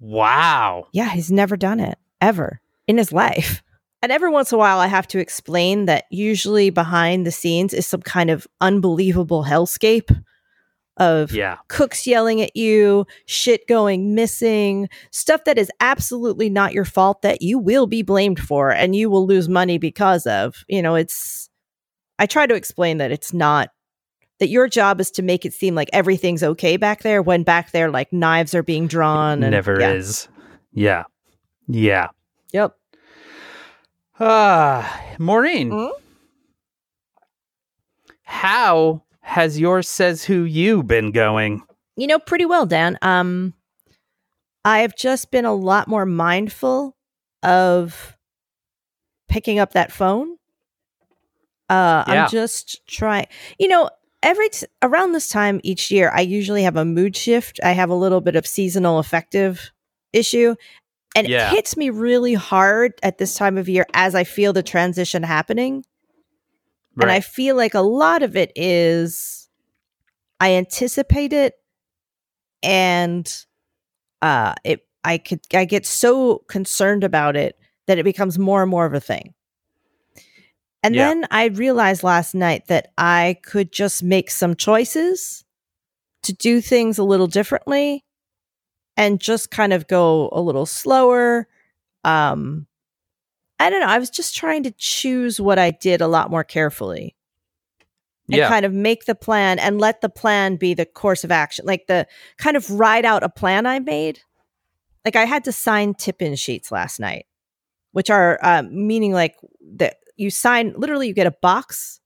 Wow. 0.00 0.88
Yeah, 0.92 1.10
he's 1.10 1.30
never 1.30 1.56
done 1.56 1.78
it 1.78 1.96
ever 2.20 2.60
in 2.88 2.98
his 2.98 3.12
life. 3.12 3.62
And 4.02 4.10
every 4.10 4.30
once 4.30 4.50
in 4.50 4.56
a 4.56 4.58
while, 4.58 4.80
I 4.80 4.88
have 4.88 5.06
to 5.08 5.18
explain 5.20 5.86
that 5.86 6.04
usually 6.10 6.70
behind 6.70 7.24
the 7.24 7.30
scenes 7.30 7.72
is 7.72 7.86
some 7.86 8.02
kind 8.02 8.30
of 8.30 8.46
unbelievable 8.60 9.44
hellscape 9.44 10.10
of 10.98 11.32
Yeah. 11.32 11.56
cooks 11.68 12.06
yelling 12.06 12.42
at 12.42 12.56
you, 12.56 13.06
shit 13.26 13.66
going 13.68 14.14
missing, 14.14 14.88
stuff 15.10 15.44
that 15.44 15.56
is 15.56 15.70
absolutely 15.80 16.50
not 16.50 16.72
your 16.72 16.84
fault 16.84 17.22
that 17.22 17.42
you 17.42 17.58
will 17.58 17.86
be 17.86 18.02
blamed 18.02 18.40
for 18.40 18.70
and 18.70 18.94
you 18.94 19.08
will 19.08 19.26
lose 19.26 19.48
money 19.48 19.78
because 19.78 20.26
of. 20.26 20.64
You 20.68 20.82
know, 20.82 20.96
it's, 20.96 21.48
I 22.18 22.26
try 22.26 22.46
to 22.46 22.54
explain 22.54 22.98
that 22.98 23.12
it's 23.12 23.32
not. 23.32 23.70
That 24.38 24.48
your 24.48 24.66
job 24.66 25.00
is 25.00 25.12
to 25.12 25.22
make 25.22 25.46
it 25.46 25.52
seem 25.54 25.76
like 25.76 25.88
everything's 25.92 26.42
okay 26.42 26.76
back 26.76 27.02
there 27.02 27.22
when 27.22 27.44
back 27.44 27.70
there, 27.70 27.90
like 27.90 28.12
knives 28.12 28.54
are 28.56 28.64
being 28.64 28.88
drawn. 28.88 29.42
And, 29.44 29.52
Never 29.52 29.80
yeah. 29.80 29.92
is. 29.92 30.28
Yeah. 30.72 31.04
Yeah. 31.68 32.08
Yep. 32.52 32.74
Ah, 34.20 35.00
Maureen. 35.18 35.70
Mhm. 35.70 35.90
How 38.24 39.02
has 39.20 39.58
your 39.58 39.82
says 39.82 40.24
who 40.24 40.42
you 40.44 40.82
been 40.82 41.10
going? 41.12 41.62
you 41.94 42.06
know 42.06 42.18
pretty 42.18 42.46
well 42.46 42.64
dan 42.64 42.96
um 43.02 43.52
i 44.64 44.78
have 44.78 44.96
just 44.96 45.30
been 45.30 45.44
a 45.44 45.52
lot 45.54 45.86
more 45.88 46.06
mindful 46.06 46.96
of 47.42 48.16
picking 49.28 49.58
up 49.58 49.72
that 49.74 49.92
phone 49.92 50.38
uh 51.68 52.02
Yeah. 52.08 52.24
i'm 52.24 52.30
just 52.30 52.80
trying 52.86 53.26
you 53.58 53.68
know 53.68 53.90
every 54.22 54.48
t- 54.48 54.66
around 54.80 55.12
this 55.12 55.28
time 55.28 55.60
each 55.62 55.90
year 55.90 56.10
i 56.14 56.22
usually 56.22 56.62
have 56.62 56.76
a 56.76 56.84
mood 56.86 57.14
shift 57.14 57.60
i 57.62 57.72
have 57.72 57.90
a 57.90 57.94
little 57.94 58.22
bit 58.22 58.34
of 58.36 58.46
seasonal 58.46 58.98
affective 58.98 59.70
issue 60.14 60.54
and 61.14 61.28
Yeah. 61.28 61.50
it 61.50 61.54
hits 61.54 61.76
me 61.76 61.90
really 61.90 62.34
hard 62.34 62.92
at 63.02 63.18
this 63.18 63.34
time 63.34 63.58
of 63.58 63.68
year 63.68 63.86
as 63.94 64.14
i 64.14 64.24
feel 64.24 64.52
the 64.52 64.62
transition 64.62 65.22
happening 65.22 65.84
and 67.00 67.10
I 67.10 67.20
feel 67.20 67.56
like 67.56 67.74
a 67.74 67.80
lot 67.80 68.22
of 68.22 68.36
it 68.36 68.52
is 68.54 69.48
I 70.38 70.52
anticipate 70.52 71.32
it 71.32 71.54
and 72.62 73.26
uh 74.20 74.54
it 74.64 74.86
I 75.04 75.18
could 75.18 75.40
I 75.54 75.64
get 75.64 75.86
so 75.86 76.38
concerned 76.48 77.02
about 77.02 77.34
it 77.34 77.58
that 77.86 77.98
it 77.98 78.04
becomes 78.04 78.38
more 78.38 78.62
and 78.62 78.70
more 78.70 78.86
of 78.86 78.94
a 78.94 79.00
thing. 79.00 79.34
And 80.82 80.94
Yeah. 80.94 81.08
then 81.08 81.26
I 81.30 81.46
realized 81.46 82.02
last 82.02 82.34
night 82.34 82.66
that 82.66 82.92
I 82.98 83.38
could 83.42 83.72
just 83.72 84.02
make 84.02 84.30
some 84.30 84.54
choices 84.54 85.44
to 86.24 86.32
do 86.32 86.60
things 86.60 86.98
a 86.98 87.04
little 87.04 87.26
differently 87.26 88.04
and 88.96 89.20
just 89.20 89.50
kind 89.50 89.72
of 89.72 89.88
go 89.88 90.28
a 90.32 90.40
little 90.40 90.66
slower. 90.66 91.48
Um 92.04 92.66
I 93.58 93.70
don't 93.70 93.80
know. 93.80 93.86
I 93.86 93.98
was 93.98 94.10
just 94.10 94.34
trying 94.34 94.64
to 94.64 94.72
choose 94.76 95.40
what 95.40 95.58
I 95.58 95.70
did 95.70 96.00
a 96.00 96.08
lot 96.08 96.30
more 96.30 96.42
carefully 96.42 97.14
and 98.28 98.38
yeah. 98.38 98.48
kind 98.48 98.64
of 98.64 98.72
make 98.72 99.04
the 99.04 99.14
plan 99.14 99.58
and 99.58 99.80
let 99.80 100.00
the 100.00 100.08
plan 100.08 100.56
be 100.56 100.74
the 100.74 100.86
course 100.86 101.22
of 101.22 101.30
action. 101.30 101.64
Like 101.64 101.86
the 101.86 102.06
kind 102.38 102.56
of 102.56 102.70
write 102.70 103.04
out 103.04 103.22
a 103.22 103.28
plan 103.28 103.66
I 103.66 103.78
made. 103.78 104.20
Like 105.04 105.16
I 105.16 105.24
had 105.24 105.44
to 105.44 105.52
sign 105.52 105.94
tip 105.94 106.22
in 106.22 106.34
sheets 106.36 106.72
last 106.72 106.98
night, 106.98 107.26
which 107.92 108.10
are 108.10 108.38
uh, 108.42 108.62
meaning 108.70 109.12
like 109.12 109.36
that 109.76 109.96
you 110.16 110.30
sign 110.30 110.74
literally, 110.76 111.08
you 111.08 111.14
get 111.14 111.26
a 111.26 111.34
box 111.42 112.00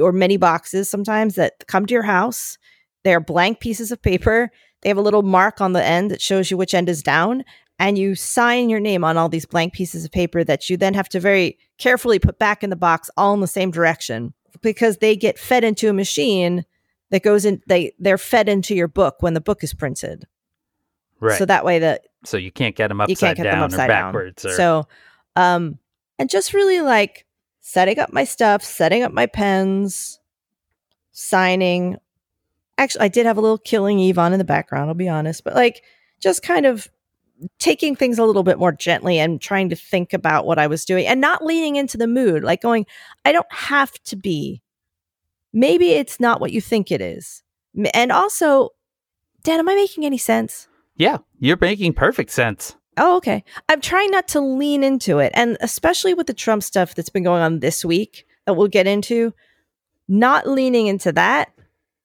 or 0.00 0.12
many 0.12 0.36
boxes 0.36 0.88
sometimes 0.88 1.34
that 1.34 1.66
come 1.66 1.86
to 1.86 1.94
your 1.94 2.02
house. 2.02 2.58
They're 3.02 3.20
blank 3.20 3.60
pieces 3.60 3.92
of 3.92 4.00
paper. 4.00 4.50
They 4.84 4.90
have 4.90 4.98
a 4.98 5.02
little 5.02 5.22
mark 5.22 5.60
on 5.62 5.72
the 5.72 5.82
end 5.82 6.10
that 6.10 6.20
shows 6.20 6.50
you 6.50 6.56
which 6.56 6.74
end 6.74 6.88
is 6.88 7.02
down 7.02 7.42
and 7.78 7.98
you 7.98 8.14
sign 8.14 8.68
your 8.68 8.80
name 8.80 9.02
on 9.02 9.16
all 9.16 9.28
these 9.28 9.46
blank 9.46 9.72
pieces 9.72 10.04
of 10.04 10.12
paper 10.12 10.44
that 10.44 10.70
you 10.70 10.76
then 10.76 10.94
have 10.94 11.08
to 11.08 11.20
very 11.20 11.58
carefully 11.78 12.18
put 12.18 12.38
back 12.38 12.62
in 12.62 12.70
the 12.70 12.76
box 12.76 13.10
all 13.16 13.34
in 13.34 13.40
the 13.40 13.46
same 13.46 13.70
direction 13.70 14.32
because 14.60 14.98
they 14.98 15.16
get 15.16 15.38
fed 15.38 15.64
into 15.64 15.88
a 15.88 15.92
machine 15.92 16.64
that 17.10 17.22
goes 17.22 17.44
in 17.44 17.62
they 17.66 17.92
they're 17.98 18.18
fed 18.18 18.48
into 18.48 18.74
your 18.74 18.88
book 18.88 19.16
when 19.20 19.34
the 19.34 19.40
book 19.40 19.64
is 19.64 19.74
printed 19.74 20.26
right. 21.20 21.38
so 21.38 21.44
that 21.44 21.64
way 21.64 21.78
that 21.78 22.06
so 22.24 22.36
you 22.36 22.52
can't 22.52 22.76
get 22.76 22.88
them 22.88 23.00
upside 23.00 23.10
you 23.10 23.16
can't 23.16 23.36
get 23.36 23.42
down 23.44 23.54
them 23.54 23.62
upside 23.64 23.90
or 23.90 23.92
down 23.92 24.12
backwards. 24.12 24.44
Or, 24.44 24.52
so 24.52 24.88
um 25.36 25.78
and 26.18 26.30
just 26.30 26.54
really 26.54 26.80
like 26.80 27.26
setting 27.60 27.98
up 27.98 28.12
my 28.12 28.24
stuff 28.24 28.62
setting 28.62 29.02
up 29.02 29.12
my 29.12 29.26
pens 29.26 30.20
signing 31.12 31.96
actually 32.78 33.02
i 33.02 33.08
did 33.08 33.26
have 33.26 33.36
a 33.36 33.40
little 33.40 33.58
killing 33.58 33.98
eve 33.98 34.18
on 34.18 34.32
in 34.32 34.38
the 34.38 34.44
background 34.44 34.88
i'll 34.88 34.94
be 34.94 35.08
honest 35.08 35.44
but 35.44 35.54
like 35.54 35.82
just 36.20 36.42
kind 36.42 36.66
of 36.66 36.88
taking 37.58 37.96
things 37.96 38.18
a 38.18 38.24
little 38.24 38.44
bit 38.44 38.58
more 38.58 38.72
gently 38.72 39.18
and 39.18 39.40
trying 39.40 39.68
to 39.68 39.76
think 39.76 40.12
about 40.12 40.46
what 40.46 40.58
i 40.58 40.66
was 40.66 40.84
doing 40.84 41.06
and 41.06 41.20
not 41.20 41.44
leaning 41.44 41.76
into 41.76 41.96
the 41.96 42.06
mood 42.06 42.42
like 42.42 42.62
going 42.62 42.86
i 43.24 43.32
don't 43.32 43.52
have 43.52 43.92
to 44.04 44.16
be 44.16 44.62
maybe 45.52 45.90
it's 45.90 46.20
not 46.20 46.40
what 46.40 46.52
you 46.52 46.60
think 46.60 46.90
it 46.90 47.00
is 47.00 47.42
and 47.92 48.12
also 48.12 48.70
dan 49.42 49.58
am 49.58 49.68
i 49.68 49.74
making 49.74 50.04
any 50.04 50.18
sense 50.18 50.68
yeah, 50.96 51.18
you're 51.40 51.58
making 51.60 51.94
perfect 51.94 52.30
sense. 52.30 52.76
Oh, 52.96 53.16
okay. 53.16 53.42
I'm 53.68 53.80
trying 53.80 54.10
not 54.10 54.28
to 54.28 54.40
lean 54.40 54.84
into 54.84 55.18
it. 55.18 55.32
And 55.34 55.56
especially 55.60 56.14
with 56.14 56.28
the 56.28 56.34
Trump 56.34 56.62
stuff 56.62 56.94
that's 56.94 57.08
been 57.08 57.24
going 57.24 57.42
on 57.42 57.60
this 57.60 57.84
week 57.84 58.26
that 58.46 58.54
we'll 58.54 58.68
get 58.68 58.86
into, 58.86 59.34
not 60.06 60.48
leaning 60.48 60.86
into 60.86 61.10
that 61.12 61.50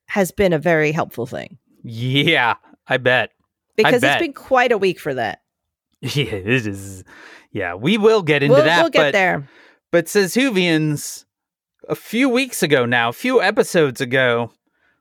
has 0.10 0.32
been 0.32 0.54
a 0.54 0.60
very 0.60 0.92
helpful 0.92 1.26
thing 1.26 1.58
Yeah, 1.84 2.56
I 2.88 2.98
bet. 2.98 3.32
because 3.78 4.02
bet. 4.02 4.18
it's 4.18 4.26
been 4.28 4.34
quite 4.34 4.72
a 4.72 4.78
week 4.78 5.00
for 5.00 5.14
that. 5.14 5.42
Yeah, 6.02 6.24
it 6.36 6.48
is. 6.68 7.04
Yeah, 7.52 7.76
we 7.76 7.98
will 7.98 8.22
get 8.22 8.42
into 8.44 8.56
We'll, 8.56 8.64
that. 8.66 8.82
we'll 8.82 8.90
get 8.90 9.08
but, 9.08 9.12
there. 9.14 9.50
But 9.92 10.08
says 10.08 10.34
Whovians, 10.36 11.26
a 11.90 11.96
few 11.96 12.30
weeks 12.30 12.64
ago 12.64 12.86
now, 12.86 13.10
a 13.10 13.14
few 13.14 13.42
episodes 13.42 14.00
ago, 14.00 14.52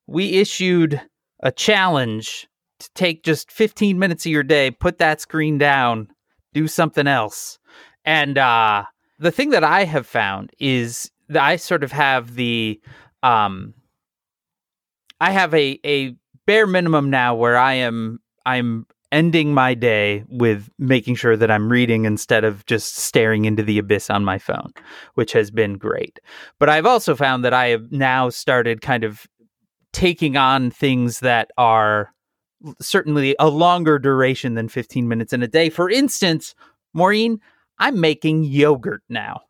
we 0.07 0.39
issued 0.39 1.01
a 1.41 1.53
challenge 1.53 2.49
to 2.81 2.91
take 2.95 3.23
just 3.23 3.53
15 3.53 3.99
minutes 3.99 4.25
of 4.27 4.33
your 4.33 4.43
day, 4.43 4.71
put 4.71 4.99
that 4.99 5.21
screen 5.21 5.59
down, 5.59 6.09
do 6.53 6.67
something 6.67 7.07
else. 7.07 7.59
And 8.05 8.39
uh, 8.39 8.85
the 9.21 9.31
thing 9.31 9.51
that 9.51 9.63
I 9.65 9.85
have 9.85 10.07
found 10.07 10.51
is 10.59 11.11
that 11.29 11.43
I 11.45 11.57
sort 11.57 11.85
of 11.85 11.93
have 11.93 12.35
the 12.35 12.81
um 13.23 13.75
I 15.21 15.31
have 15.33 15.55
a 15.55 15.79
a 15.85 16.15
bare 16.47 16.67
minimum 16.67 17.11
now 17.11 17.35
where 17.35 17.57
I 17.57 17.75
am 17.75 18.21
I'm 18.47 18.87
ending 19.11 19.55
my 19.55 19.75
day 19.75 20.25
with 20.29 20.69
making 20.79 21.15
sure 21.15 21.37
that 21.37 21.51
I'm 21.51 21.71
reading 21.71 22.05
instead 22.05 22.45
of 22.45 22.65
just 22.67 22.97
staring 22.97 23.47
into 23.47 23.63
the 23.63 23.79
abyss 23.79 24.11
on 24.11 24.25
my 24.25 24.39
phone, 24.39 24.73
which 25.15 25.33
has 25.33 25.51
been 25.51 25.79
great. 25.79 26.21
But 26.59 26.69
I've 26.69 26.87
also 26.87 27.15
found 27.15 27.45
that 27.45 27.55
I 27.55 27.69
have 27.69 27.91
now 27.91 28.29
started 28.29 28.83
kind 28.83 29.05
of 29.05 29.27
taking 29.93 30.37
on 30.37 30.71
things 30.71 31.21
that 31.21 31.51
are 31.57 32.13
certainly 32.81 33.35
a 33.39 33.49
longer 33.49 33.99
duration 33.99 34.55
than 34.55 34.69
15 34.69 35.09
minutes 35.09 35.33
in 35.33 35.43
a 35.43 35.49
day. 35.49 35.71
For 35.71 35.89
instance, 35.89 36.55
Maureen, 36.93 37.41
I'm 37.79 38.01
making 38.01 38.45
yogurt 38.45 39.03
now. 39.09 39.41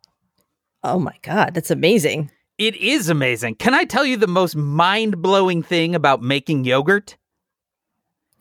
Oh 0.84 0.98
my 0.98 1.14
god, 1.22 1.54
that's 1.54 1.70
amazing. 1.70 2.30
It 2.58 2.74
is 2.74 3.08
amazing. 3.08 3.54
Can 3.54 3.72
I 3.72 3.84
tell 3.84 4.04
you 4.04 4.16
the 4.16 4.26
most 4.26 4.56
mind 4.56 5.22
blowing 5.22 5.62
thing 5.62 5.94
about 5.94 6.22
making 6.22 6.64
yogurt? 6.64 7.16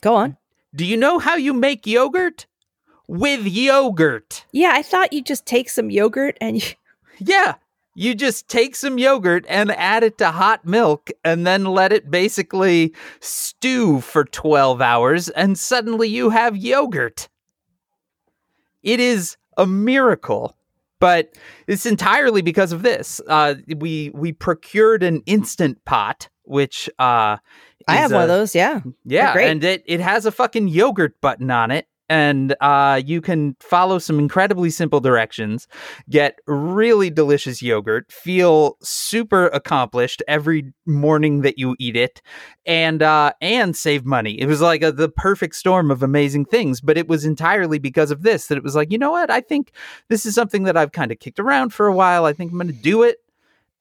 Go 0.01 0.15
on. 0.15 0.37
Do 0.75 0.85
you 0.85 0.97
know 0.97 1.19
how 1.19 1.35
you 1.35 1.53
make 1.53 1.85
yogurt? 1.85 2.47
With 3.07 3.45
yogurt. 3.45 4.43
Yeah, 4.51 4.71
I 4.73 4.81
thought 4.81 5.13
you 5.13 5.21
just 5.21 5.45
take 5.45 5.69
some 5.69 5.91
yogurt 5.91 6.35
and 6.41 6.61
you 6.61 6.69
Yeah. 7.19 7.55
You 7.93 8.13
just 8.13 8.47
take 8.47 8.75
some 8.75 8.97
yogurt 8.97 9.45
and 9.47 9.71
add 9.71 10.03
it 10.03 10.17
to 10.19 10.29
hot 10.31 10.65
milk 10.65 11.09
and 11.23 11.47
then 11.47 11.65
let 11.65 11.91
it 11.93 12.11
basically 12.11 12.93
stew 13.21 14.01
for 14.01 14.23
12 14.23 14.81
hours, 14.81 15.29
and 15.29 15.57
suddenly 15.57 16.07
you 16.07 16.29
have 16.29 16.55
yogurt. 16.55 17.27
It 18.83 18.99
is 18.99 19.37
a 19.57 19.65
miracle. 19.65 20.55
But 20.99 21.35
it's 21.67 21.85
entirely 21.85 22.41
because 22.41 22.71
of 22.71 22.81
this. 22.81 23.21
Uh, 23.27 23.55
we 23.75 24.11
we 24.13 24.31
procured 24.31 25.03
an 25.03 25.21
instant 25.25 25.83
pot, 25.85 26.29
which 26.43 26.89
uh, 26.97 27.37
I 27.87 27.95
have 27.95 28.11
is 28.11 28.13
one 28.13 28.23
of 28.23 28.27
those, 28.27 28.55
yeah. 28.55 28.81
yeah, 29.05 29.33
great. 29.33 29.49
and 29.49 29.63
it, 29.63 29.83
it 29.85 29.99
has 29.99 30.25
a 30.25 30.31
fucking 30.31 30.67
yogurt 30.67 31.19
button 31.21 31.49
on 31.51 31.71
it. 31.71 31.87
And 32.09 32.55
uh, 32.61 33.01
you 33.05 33.19
can 33.19 33.55
follow 33.59 33.99
some 33.99 34.17
incredibly 34.17 34.69
simple 34.69 34.99
directions, 34.99 35.67
get 36.09 36.39
really 36.47 37.09
delicious 37.09 37.61
yogurt, 37.61 38.11
feel 38.11 38.77
super 38.81 39.47
accomplished 39.47 40.23
every 40.27 40.73
morning 40.85 41.41
that 41.41 41.59
you 41.59 41.75
eat 41.79 41.97
it, 41.97 42.21
and 42.65 43.03
uh, 43.03 43.33
and 43.41 43.75
save 43.75 44.05
money. 44.05 44.39
It 44.39 44.45
was 44.45 44.61
like 44.61 44.83
a, 44.83 44.91
the 44.91 45.09
perfect 45.09 45.55
storm 45.55 45.91
of 45.91 46.01
amazing 46.01 46.45
things. 46.45 46.79
But 46.79 46.97
it 46.97 47.07
was 47.07 47.25
entirely 47.25 47.79
because 47.79 48.11
of 48.11 48.23
this 48.23 48.47
that 48.47 48.57
it 48.57 48.63
was 48.63 48.75
like, 48.75 48.91
you 48.91 48.97
know 48.97 49.11
what? 49.11 49.29
I 49.29 49.41
think 49.41 49.71
this 50.07 50.25
is 50.25 50.33
something 50.35 50.63
that 50.63 50.77
I've 50.77 50.93
kind 50.93 51.11
of 51.11 51.19
kicked 51.19 51.39
around 51.39 51.73
for 51.73 51.87
a 51.87 51.93
while. 51.93 52.25
I 52.25 52.33
think 52.33 52.51
I'm 52.51 52.57
going 52.57 52.67
to 52.67 52.73
do 52.73 53.03
it. 53.03 53.17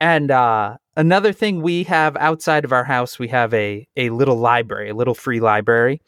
And 0.01 0.31
uh, 0.31 0.77
another 0.97 1.33
thing 1.33 1.63
we 1.63 1.85
have 1.85 2.17
outside 2.17 2.65
of 2.65 2.73
our 2.73 2.85
house, 2.85 3.19
we 3.19 3.29
have 3.29 3.53
a 3.55 3.87
a 3.97 4.11
little 4.11 4.37
library, 4.37 4.91
a 4.91 4.95
little 4.95 5.15
free 5.15 5.41
library, 5.41 6.01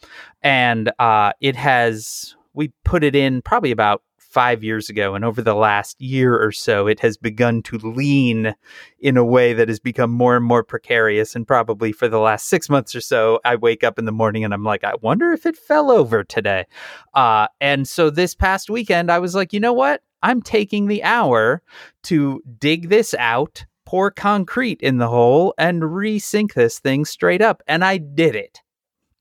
and 0.42 0.90
uh, 0.98 1.32
it 1.40 1.56
has 1.56 2.34
we 2.54 2.72
put 2.84 3.04
it 3.04 3.14
in 3.14 3.42
probably 3.42 3.70
about 3.70 4.02
five 4.18 4.62
years 4.62 4.90
ago, 4.90 5.14
and 5.14 5.24
over 5.24 5.40
the 5.40 5.54
last 5.54 6.00
year 6.00 6.36
or 6.38 6.52
so, 6.52 6.86
it 6.86 7.00
has 7.00 7.16
begun 7.16 7.62
to 7.62 7.78
lean 7.78 8.54
in 9.00 9.16
a 9.16 9.24
way 9.24 9.54
that 9.54 9.68
has 9.68 9.80
become 9.80 10.10
more 10.10 10.36
and 10.36 10.44
more 10.44 10.62
precarious. 10.62 11.34
And 11.34 11.46
probably 11.46 11.92
for 11.92 12.08
the 12.08 12.18
last 12.18 12.46
six 12.46 12.68
months 12.68 12.94
or 12.94 13.00
so, 13.00 13.40
I 13.44 13.56
wake 13.56 13.82
up 13.82 13.98
in 13.98 14.04
the 14.04 14.12
morning 14.12 14.44
and 14.44 14.52
I'm 14.52 14.64
like, 14.64 14.84
I 14.84 14.94
wonder 15.00 15.32
if 15.32 15.46
it 15.46 15.56
fell 15.56 15.90
over 15.90 16.24
today. 16.24 16.66
Uh, 17.14 17.48
and 17.60 17.88
so 17.88 18.10
this 18.10 18.34
past 18.34 18.68
weekend, 18.68 19.10
I 19.10 19.18
was 19.18 19.34
like, 19.34 19.52
you 19.52 19.60
know 19.60 19.72
what? 19.72 20.02
I'm 20.22 20.42
taking 20.42 20.88
the 20.88 21.02
hour 21.04 21.62
to 22.04 22.42
dig 22.58 22.90
this 22.90 23.14
out, 23.18 23.64
pour 23.88 24.10
concrete 24.10 24.82
in 24.82 24.98
the 24.98 25.08
hole, 25.08 25.54
and 25.56 25.80
resync 25.80 26.52
this 26.52 26.78
thing 26.78 27.06
straight 27.06 27.40
up. 27.40 27.62
And 27.66 27.82
I 27.82 27.96
did 27.96 28.34
it. 28.34 28.60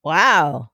Wow. 0.04 0.72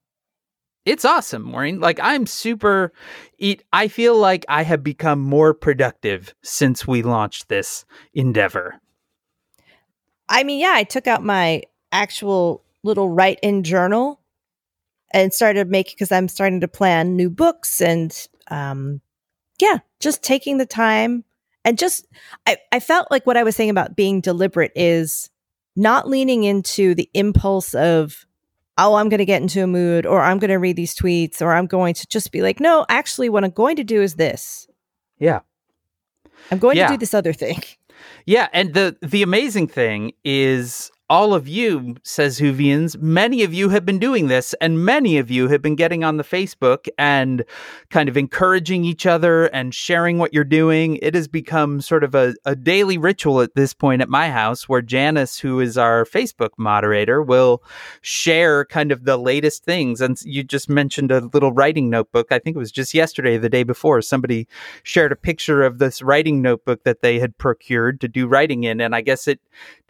It's 0.83 1.05
awesome, 1.05 1.43
Maureen. 1.43 1.79
Like 1.79 1.99
I'm 2.01 2.25
super 2.25 2.91
it 3.37 3.63
I 3.71 3.87
feel 3.87 4.17
like 4.17 4.47
I 4.49 4.63
have 4.63 4.83
become 4.83 5.19
more 5.19 5.53
productive 5.53 6.33
since 6.41 6.87
we 6.87 7.03
launched 7.03 7.49
this 7.49 7.85
endeavor. 8.15 8.81
I 10.27 10.43
mean, 10.43 10.59
yeah, 10.59 10.73
I 10.73 10.85
took 10.85 11.05
out 11.05 11.23
my 11.23 11.61
actual 11.91 12.63
little 12.81 13.09
write 13.09 13.39
in 13.43 13.61
journal 13.61 14.19
and 15.13 15.31
started 15.31 15.69
making 15.69 15.93
because 15.97 16.11
I'm 16.11 16.27
starting 16.27 16.61
to 16.61 16.67
plan 16.67 17.15
new 17.15 17.29
books 17.29 17.79
and 17.79 18.11
um 18.47 19.01
yeah, 19.61 19.77
just 19.99 20.23
taking 20.23 20.57
the 20.57 20.65
time 20.65 21.25
and 21.65 21.77
just 21.77 22.05
I, 22.45 22.57
I 22.71 22.79
felt 22.79 23.07
like 23.11 23.25
what 23.25 23.37
I 23.37 23.43
was 23.43 23.55
saying 23.55 23.69
about 23.69 23.95
being 23.95 24.21
deliberate 24.21 24.71
is 24.75 25.29
not 25.75 26.07
leaning 26.07 26.43
into 26.43 26.93
the 26.95 27.09
impulse 27.13 27.73
of 27.73 28.25
oh 28.77 28.95
i'm 28.95 29.09
going 29.09 29.17
to 29.19 29.25
get 29.25 29.41
into 29.41 29.63
a 29.63 29.67
mood 29.67 30.05
or 30.05 30.21
i'm 30.21 30.37
going 30.39 30.49
to 30.49 30.57
read 30.57 30.75
these 30.75 30.95
tweets 30.95 31.41
or 31.41 31.51
i'm 31.53 31.65
going 31.67 31.93
to 31.95 32.05
just 32.07 32.31
be 32.31 32.41
like 32.43 32.59
no 32.59 32.85
actually 32.89 33.27
what 33.29 33.43
i'm 33.43 33.49
going 33.51 33.75
to 33.75 33.83
do 33.83 34.01
is 34.01 34.15
this 34.15 34.67
Yeah. 35.19 35.39
i'm 36.51 36.59
going 36.59 36.77
Yeah. 36.77 36.87
to 36.87 36.93
do 36.93 36.97
this 36.97 37.13
other 37.13 37.33
thing 37.33 37.61
Yeah, 38.25 38.49
and 38.53 38.73
the 38.73 38.97
the 39.01 39.23
amazing 39.23 39.67
thing 39.67 40.11
is 40.23 40.91
all 41.13 41.35
of 41.35 41.47
you, 41.47 41.95
says 42.01 42.39
Whovians, 42.39 42.99
many 42.99 43.43
of 43.43 43.53
you 43.53 43.69
have 43.69 43.85
been 43.85 43.99
doing 43.99 44.29
this, 44.29 44.55
and 44.59 44.83
many 44.83 45.19
of 45.19 45.29
you 45.29 45.47
have 45.47 45.61
been 45.61 45.75
getting 45.75 46.03
on 46.03 46.17
the 46.17 46.23
Facebook 46.23 46.87
and 46.97 47.45
kind 47.91 48.09
of 48.09 48.17
encouraging 48.17 48.83
each 48.83 49.05
other 49.05 49.45
and 49.45 49.75
sharing 49.75 50.17
what 50.17 50.33
you're 50.33 50.43
doing. 50.43 50.97
It 51.03 51.13
has 51.13 51.27
become 51.27 51.81
sort 51.81 52.03
of 52.03 52.15
a, 52.15 52.33
a 52.45 52.55
daily 52.55 52.97
ritual 52.97 53.41
at 53.41 53.53
this 53.53 53.75
point 53.75 54.01
at 54.01 54.09
my 54.09 54.31
house 54.31 54.67
where 54.67 54.81
Janice, 54.81 55.37
who 55.37 55.59
is 55.59 55.77
our 55.77 56.03
Facebook 56.03 56.49
moderator, 56.57 57.21
will 57.21 57.61
share 58.01 58.65
kind 58.65 58.91
of 58.91 59.05
the 59.05 59.17
latest 59.17 59.63
things. 59.63 60.01
And 60.01 60.19
you 60.23 60.43
just 60.43 60.67
mentioned 60.67 61.11
a 61.11 61.29
little 61.31 61.51
writing 61.51 61.91
notebook. 61.91 62.31
I 62.31 62.39
think 62.39 62.55
it 62.55 62.59
was 62.59 62.71
just 62.71 62.95
yesterday, 62.95 63.37
the 63.37 63.49
day 63.49 63.61
before, 63.61 64.01
somebody 64.01 64.47
shared 64.81 65.11
a 65.11 65.15
picture 65.15 65.61
of 65.61 65.77
this 65.77 66.01
writing 66.01 66.41
notebook 66.41 66.85
that 66.85 67.03
they 67.03 67.19
had 67.19 67.37
procured 67.37 68.01
to 68.01 68.07
do 68.07 68.25
writing 68.25 68.63
in. 68.63 68.81
And 68.81 68.95
I 68.95 69.01
guess 69.01 69.27
it 69.27 69.39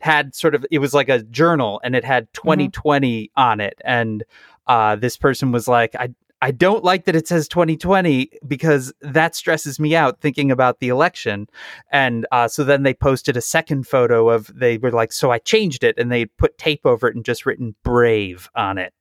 had 0.03 0.35
sort 0.35 0.53
of, 0.53 0.65
it 0.69 0.79
was 0.79 0.93
like 0.93 1.09
a 1.09 1.23
journal 1.23 1.79
and 1.83 1.95
it 1.95 2.03
had 2.03 2.31
2020 2.33 3.31
on 3.37 3.61
it. 3.61 3.79
And 3.85 4.23
uh, 4.67 4.97
this 4.97 5.15
person 5.15 5.51
was 5.51 5.67
like, 5.67 5.95
I, 5.95 6.13
I 6.41 6.51
don't 6.51 6.83
like 6.83 7.05
that 7.05 7.15
it 7.15 7.25
says 7.25 7.47
2020 7.47 8.29
because 8.45 8.91
that 8.99 9.33
stresses 9.33 9.79
me 9.79 9.95
out 9.95 10.19
thinking 10.19 10.51
about 10.51 10.79
the 10.79 10.89
election. 10.89 11.47
And 11.89 12.27
uh, 12.33 12.49
so 12.49 12.65
then 12.65 12.83
they 12.83 12.93
posted 12.93 13.37
a 13.37 13.41
second 13.41 13.87
photo 13.87 14.29
of, 14.29 14.51
they 14.53 14.77
were 14.77 14.91
like, 14.91 15.13
so 15.13 15.31
I 15.31 15.39
changed 15.39 15.85
it 15.85 15.97
and 15.97 16.11
they 16.11 16.25
put 16.25 16.57
tape 16.57 16.85
over 16.85 17.07
it 17.07 17.15
and 17.15 17.23
just 17.23 17.45
written 17.45 17.75
brave 17.83 18.49
on 18.55 18.77
it. 18.77 18.93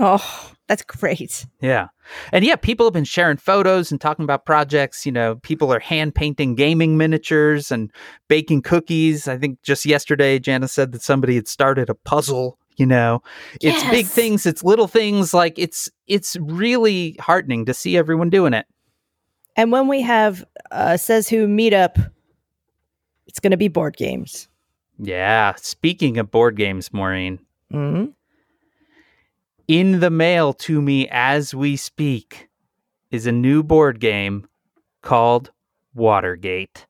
Oh 0.00 0.50
that's 0.70 0.82
great 0.82 1.46
Yeah. 1.60 1.88
And 2.30 2.44
yeah, 2.44 2.54
people 2.54 2.86
have 2.86 2.92
been 2.92 3.02
sharing 3.02 3.38
photos 3.38 3.90
and 3.90 4.00
talking 4.00 4.22
about 4.22 4.46
projects. 4.46 5.04
You 5.04 5.10
know, 5.10 5.34
people 5.34 5.72
are 5.72 5.80
hand 5.80 6.14
painting 6.14 6.54
gaming 6.54 6.96
miniatures 6.96 7.72
and 7.72 7.90
baking 8.28 8.62
cookies. 8.62 9.26
I 9.26 9.36
think 9.36 9.60
just 9.62 9.84
yesterday, 9.84 10.38
Janice 10.38 10.72
said 10.72 10.92
that 10.92 11.02
somebody 11.02 11.34
had 11.34 11.48
started 11.48 11.90
a 11.90 11.94
puzzle. 11.96 12.56
You 12.76 12.86
know, 12.86 13.20
it's 13.60 13.82
big 13.90 14.06
things, 14.06 14.46
it's 14.46 14.62
little 14.62 14.86
things. 14.86 15.34
Like 15.34 15.58
it's 15.58 15.88
it's 16.06 16.36
really 16.36 17.16
heartening 17.18 17.66
to 17.66 17.74
see 17.74 17.96
everyone 17.96 18.30
doing 18.30 18.54
it. 18.54 18.66
And 19.56 19.72
when 19.72 19.88
we 19.88 20.02
have 20.02 20.44
uh, 20.70 20.96
says 20.96 21.28
who 21.28 21.48
meetup, 21.48 22.12
it's 23.26 23.40
going 23.40 23.50
to 23.50 23.56
be 23.56 23.66
board 23.66 23.96
games. 23.96 24.48
Yeah. 25.00 25.54
Speaking 25.56 26.16
of 26.18 26.30
board 26.30 26.56
games, 26.56 26.92
Maureen, 26.92 27.40
hmm 27.72 28.04
in 29.70 30.00
the 30.00 30.10
mail 30.10 30.52
to 30.52 30.82
me 30.82 31.06
as 31.12 31.54
we 31.54 31.76
speak 31.76 32.48
is 33.12 33.24
a 33.24 33.30
new 33.30 33.62
board 33.62 34.00
game 34.00 34.44
called 35.00 35.52
Watergate. 35.94 36.86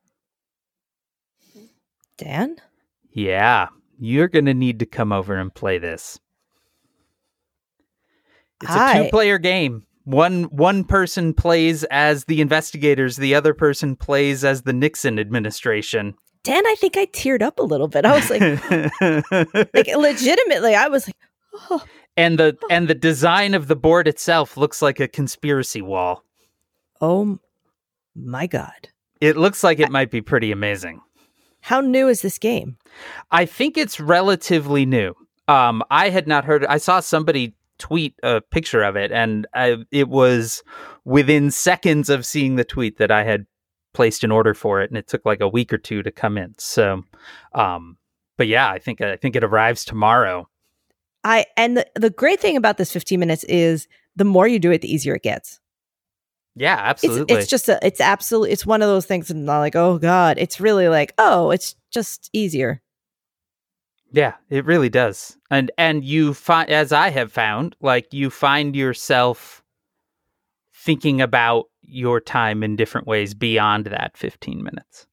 Dan, 2.16 2.56
Yeah, 3.12 3.68
you're 3.98 4.28
going 4.28 4.46
to 4.46 4.54
need 4.54 4.78
to 4.78 4.86
come 4.86 5.12
over 5.12 5.36
and 5.36 5.54
play 5.54 5.76
this. 5.76 6.18
It's 8.62 8.74
a 8.74 9.02
two-player 9.04 9.36
game. 9.36 9.86
One 10.04 10.44
one 10.44 10.84
person 10.84 11.34
plays 11.34 11.84
as 11.84 12.24
the 12.24 12.40
investigators, 12.40 13.16
the 13.16 13.34
other 13.34 13.52
person 13.52 13.94
plays 13.94 14.42
as 14.42 14.62
the 14.62 14.72
Nixon 14.72 15.18
administration. 15.18 16.14
Dan, 16.44 16.66
I 16.66 16.74
think 16.76 16.96
I 16.96 17.04
teared 17.06 17.42
up 17.42 17.58
a 17.58 17.62
little 17.62 17.88
bit. 17.88 18.06
I 18.06 18.14
was 18.14 18.30
like, 18.30 18.40
like 19.74 19.86
legitimately, 19.94 20.74
I 20.74 20.88
was 20.88 21.06
like, 21.06 21.16
and 22.16 22.38
the 22.38 22.56
and 22.70 22.88
the 22.88 22.94
design 22.94 23.54
of 23.54 23.66
the 23.68 23.76
board 23.76 24.06
itself 24.08 24.56
looks 24.56 24.80
like 24.82 25.00
a 25.00 25.08
conspiracy 25.08 25.82
wall. 25.82 26.24
oh 27.00 27.38
my 28.14 28.46
god, 28.46 28.88
It 29.20 29.36
looks 29.36 29.62
like 29.64 29.78
it 29.80 29.90
might 29.90 30.10
be 30.10 30.20
pretty 30.20 30.50
amazing. 30.52 31.00
how 31.60 31.80
new 31.80 32.08
is 32.08 32.22
this 32.22 32.38
game? 32.38 32.76
I 33.30 33.46
think 33.46 33.76
it's 33.78 34.00
relatively 34.00 34.84
new. 34.84 35.14
Um, 35.48 35.82
I 35.90 36.10
had 36.10 36.26
not 36.28 36.44
heard. 36.44 36.64
I 36.66 36.78
saw 36.78 37.00
somebody 37.00 37.54
tweet 37.78 38.14
a 38.22 38.40
picture 38.40 38.82
of 38.82 38.96
it, 38.96 39.10
and 39.12 39.46
I, 39.54 39.76
it 39.90 40.08
was 40.08 40.62
within 41.04 41.50
seconds 41.50 42.10
of 42.10 42.26
seeing 42.26 42.56
the 42.56 42.64
tweet 42.64 42.98
that 42.98 43.10
I 43.10 43.24
had 43.24 43.46
placed 43.94 44.22
an 44.22 44.30
order 44.30 44.54
for 44.54 44.80
it, 44.82 44.90
and 44.90 44.98
it 44.98 45.08
took 45.08 45.24
like 45.24 45.40
a 45.40 45.48
week 45.48 45.72
or 45.72 45.78
two 45.78 46.02
to 46.02 46.10
come 46.10 46.36
in. 46.38 46.54
So, 46.58 47.02
um, 47.54 47.96
but 48.36 48.46
yeah, 48.48 48.70
I 48.70 48.78
think 48.78 49.00
I 49.00 49.16
think 49.16 49.34
it 49.36 49.44
arrives 49.44 49.84
tomorrow. 49.84 50.48
I 51.24 51.46
and 51.56 51.76
the, 51.76 51.86
the 51.94 52.10
great 52.10 52.40
thing 52.40 52.56
about 52.56 52.78
this 52.78 52.92
15 52.92 53.18
minutes 53.20 53.44
is 53.44 53.88
the 54.16 54.24
more 54.24 54.48
you 54.48 54.58
do 54.58 54.70
it, 54.70 54.80
the 54.82 54.92
easier 54.92 55.14
it 55.14 55.22
gets. 55.22 55.60
Yeah, 56.56 56.90
It's, 56.90 57.04
absolutely. 57.04 57.36
it's 57.36 57.46
just 57.46 57.68
a, 57.68 57.78
it's 57.82 58.00
absolutely, 58.00 58.50
it's 58.50 58.66
one 58.66 58.82
of 58.82 58.88
those 58.88 59.06
things. 59.06 59.30
And 59.30 59.46
not 59.46 59.60
like, 59.60 59.76
oh 59.76 59.98
God, 59.98 60.36
it's 60.38 60.60
really 60.60 60.88
like, 60.88 61.14
oh, 61.16 61.50
it's 61.50 61.76
just 61.90 62.28
easier. 62.32 62.82
Yeah, 64.12 64.34
it 64.48 64.64
really 64.64 64.88
does. 64.88 65.36
And 65.50 65.70
and 65.78 66.04
you 66.04 66.34
find 66.34 66.68
as 66.68 66.92
I 66.92 67.10
have 67.10 67.32
found, 67.32 67.76
like 67.80 68.12
you 68.12 68.28
find 68.28 68.74
yourself 68.74 69.62
thinking 70.74 71.20
about 71.20 71.66
your 71.82 72.20
time 72.20 72.62
in 72.62 72.76
different 72.76 73.06
ways 73.06 73.34
beyond 73.34 73.86
that 73.86 74.16
15 74.16 74.62
minutes. 74.62 75.06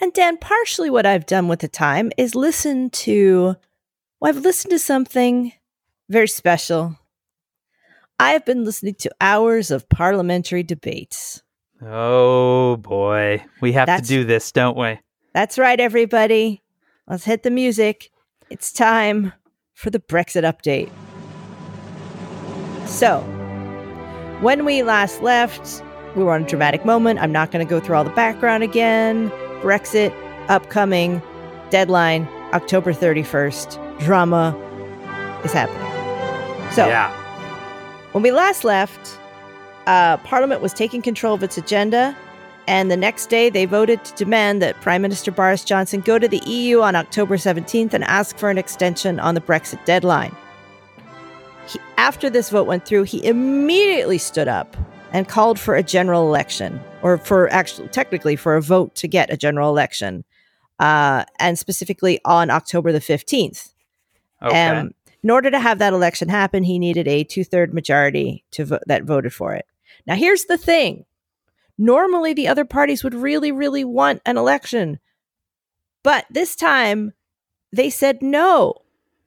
And 0.00 0.12
Dan, 0.12 0.36
partially 0.36 0.90
what 0.90 1.06
I've 1.06 1.26
done 1.26 1.48
with 1.48 1.60
the 1.60 1.68
time 1.68 2.10
is 2.16 2.34
listen 2.34 2.90
to, 2.90 3.56
well, 4.24 4.34
I've 4.34 4.42
listened 4.42 4.70
to 4.70 4.78
something 4.78 5.52
very 6.08 6.28
special. 6.28 6.98
I 8.18 8.30
have 8.30 8.46
been 8.46 8.64
listening 8.64 8.94
to 9.00 9.10
hours 9.20 9.70
of 9.70 9.86
parliamentary 9.90 10.62
debates. 10.62 11.42
Oh 11.82 12.78
boy. 12.78 13.44
We 13.60 13.72
have 13.72 13.86
That's- 13.86 14.08
to 14.08 14.14
do 14.14 14.24
this, 14.24 14.50
don't 14.50 14.78
we? 14.78 14.98
That's 15.34 15.58
right, 15.58 15.78
everybody. 15.78 16.62
Let's 17.06 17.24
hit 17.24 17.42
the 17.42 17.50
music. 17.50 18.10
It's 18.48 18.72
time 18.72 19.34
for 19.74 19.90
the 19.90 19.98
Brexit 19.98 20.44
update. 20.44 20.88
So, 22.86 23.20
when 24.40 24.64
we 24.64 24.82
last 24.82 25.20
left, 25.20 25.82
we 26.16 26.24
were 26.24 26.32
on 26.32 26.44
a 26.44 26.46
dramatic 26.46 26.86
moment. 26.86 27.18
I'm 27.20 27.32
not 27.32 27.50
going 27.50 27.66
to 27.66 27.68
go 27.68 27.78
through 27.78 27.96
all 27.96 28.04
the 28.04 28.10
background 28.10 28.62
again. 28.62 29.28
Brexit, 29.60 30.14
upcoming, 30.48 31.20
deadline, 31.68 32.26
October 32.54 32.94
31st. 32.94 33.83
Drama 34.00 34.56
is 35.44 35.52
happening. 35.52 35.80
So, 36.72 36.86
yeah. 36.86 37.12
when 38.12 38.22
we 38.22 38.32
last 38.32 38.64
left, 38.64 39.18
uh, 39.86 40.16
Parliament 40.18 40.60
was 40.60 40.72
taking 40.72 41.02
control 41.02 41.34
of 41.34 41.42
its 41.42 41.58
agenda, 41.58 42.16
and 42.66 42.90
the 42.90 42.96
next 42.96 43.26
day 43.26 43.50
they 43.50 43.66
voted 43.66 44.04
to 44.04 44.14
demand 44.14 44.62
that 44.62 44.80
Prime 44.80 45.02
Minister 45.02 45.30
Boris 45.30 45.64
Johnson 45.64 46.00
go 46.00 46.18
to 46.18 46.26
the 46.26 46.42
EU 46.46 46.80
on 46.80 46.96
October 46.96 47.36
17th 47.36 47.92
and 47.92 48.02
ask 48.04 48.38
for 48.38 48.50
an 48.50 48.58
extension 48.58 49.20
on 49.20 49.34
the 49.34 49.40
Brexit 49.40 49.84
deadline. 49.84 50.34
He, 51.68 51.78
after 51.98 52.30
this 52.30 52.50
vote 52.50 52.66
went 52.66 52.86
through, 52.86 53.04
he 53.04 53.24
immediately 53.24 54.18
stood 54.18 54.48
up 54.48 54.76
and 55.12 55.28
called 55.28 55.60
for 55.60 55.76
a 55.76 55.82
general 55.82 56.26
election, 56.26 56.80
or 57.02 57.18
for 57.18 57.48
actually, 57.52 57.88
technically, 57.88 58.36
for 58.36 58.56
a 58.56 58.62
vote 58.62 58.94
to 58.96 59.06
get 59.06 59.32
a 59.32 59.36
general 59.36 59.68
election, 59.70 60.24
uh, 60.80 61.24
and 61.38 61.58
specifically 61.58 62.20
on 62.24 62.50
October 62.50 62.90
the 62.90 63.00
15th. 63.00 63.73
Okay. 64.44 64.66
Um, 64.66 64.90
in 65.22 65.30
order 65.30 65.50
to 65.50 65.58
have 65.58 65.78
that 65.78 65.92
election 65.92 66.28
happen, 66.28 66.64
he 66.64 66.78
needed 66.78 67.08
a 67.08 67.24
two-third 67.24 67.72
majority 67.72 68.44
to 68.52 68.64
vote 68.64 68.82
that 68.86 69.04
voted 69.04 69.32
for 69.32 69.54
it. 69.54 69.64
Now, 70.06 70.14
here's 70.16 70.44
the 70.44 70.58
thing: 70.58 71.04
normally, 71.78 72.34
the 72.34 72.48
other 72.48 72.64
parties 72.64 73.02
would 73.02 73.14
really, 73.14 73.52
really 73.52 73.84
want 73.84 74.20
an 74.26 74.36
election, 74.36 74.98
but 76.02 76.26
this 76.30 76.54
time 76.54 77.12
they 77.72 77.90
said 77.90 78.22
no 78.22 78.74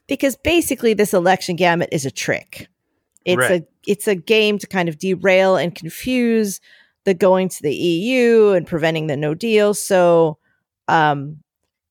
because 0.07 0.37
basically, 0.37 0.93
this 0.93 1.13
election 1.13 1.55
gamut 1.55 1.89
is 1.91 2.05
a 2.05 2.11
trick. 2.11 2.69
It's 3.25 3.37
Right. 3.37 3.61
a 3.61 3.67
it's 3.85 4.07
a 4.07 4.15
game 4.15 4.57
to 4.59 4.67
kind 4.67 4.89
of 4.89 4.97
derail 4.97 5.55
and 5.57 5.73
confuse 5.75 6.59
the 7.05 7.13
going 7.13 7.49
to 7.49 7.61
the 7.61 7.73
EU 7.73 8.49
and 8.51 8.67
preventing 8.67 9.07
the 9.07 9.15
No 9.17 9.33
Deal. 9.33 9.73
So, 9.73 10.37
um, 10.87 11.41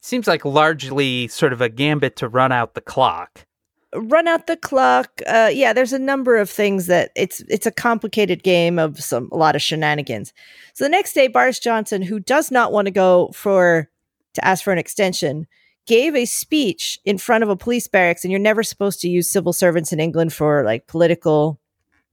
Seems 0.07 0.29
like 0.29 0.45
largely 0.45 1.27
sort 1.27 1.53
of 1.53 1.61
a 1.61 1.69
gambit 1.69 2.15
to 2.19 2.29
run 2.29 2.53
out 2.53 2.75
the 2.75 2.81
clock. 2.81 3.45
run 3.93 4.29
out 4.29 4.47
the 4.47 4.57
clock. 4.57 5.21
Uh, 5.27 5.51
yeah, 5.53 5.73
there's 5.73 5.93
a 5.93 5.99
number 5.99 6.37
of 6.37 6.49
things 6.49 6.87
that 6.87 7.11
it's 7.17 7.41
it's 7.49 7.67
a 7.67 7.73
complicated 7.73 8.45
game 8.45 8.79
of 8.79 9.03
some 9.03 9.29
a 9.33 9.37
lot 9.37 9.57
of 9.57 9.63
shenanigans. 9.63 10.33
So 10.75 10.85
the 10.85 10.91
next 10.91 11.13
day, 11.13 11.27
Boris 11.27 11.59
Johnson, 11.59 12.03
who 12.03 12.21
does 12.21 12.53
not 12.53 12.71
want 12.71 12.87
to 12.87 12.93
go 12.93 13.33
for 13.35 13.91
to 14.35 14.45
ask 14.45 14.63
for 14.63 14.73
an 14.73 14.79
extension, 14.79 15.49
gave 15.87 16.15
a 16.15 16.25
speech 16.25 17.01
in 17.05 17.19
front 17.19 17.43
of 17.43 17.51
a 17.51 17.57
police 17.57 17.89
barracks, 17.89 18.23
and 18.23 18.31
you're 18.31 18.39
never 18.39 18.63
supposed 18.63 19.01
to 19.01 19.09
use 19.09 19.29
civil 19.29 19.53
servants 19.53 19.93
in 19.93 19.99
England 19.99 20.33
for 20.33 20.63
like 20.63 20.87
political 20.87 21.59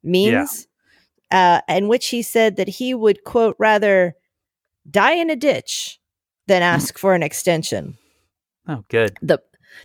means. 0.01 0.67
Uh, 1.29 1.62
in 1.69 1.88
which 1.88 2.08
he 2.08 2.23
said 2.23 2.56
that 2.56 2.67
he 2.67 2.95
would 2.95 3.23
quote 3.23 3.56
rather 3.60 4.15
die 4.89 5.13
in 5.13 5.29
a 5.29 5.36
ditch 5.36 5.99
than 6.47 6.62
ask 6.62 6.97
for 6.97 7.13
an 7.13 7.23
extension 7.23 7.97
Oh, 8.67 8.84
good. 8.89 9.17
the 9.21 9.39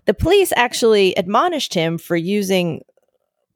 the 0.05 0.15
police 0.15 0.53
actually 0.57 1.15
admonished 1.15 1.73
him 1.75 1.99
for 1.99 2.17
using 2.17 2.83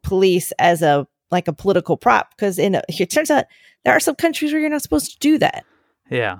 police 0.02 0.52
as 0.58 0.82
a 0.82 1.06
like 1.30 1.48
a 1.48 1.52
political 1.52 1.96
prop 1.96 2.30
because 2.36 2.58
in 2.58 2.74
a, 2.74 2.82
it 2.88 3.10
turns 3.10 3.30
out 3.30 3.44
there 3.84 3.94
are 3.94 4.00
some 4.00 4.14
countries 4.14 4.52
where 4.52 4.60
you're 4.60 4.70
not 4.70 4.82
supposed 4.82 5.12
to 5.12 5.18
do 5.18 5.38
that. 5.38 5.64
Yeah. 6.10 6.38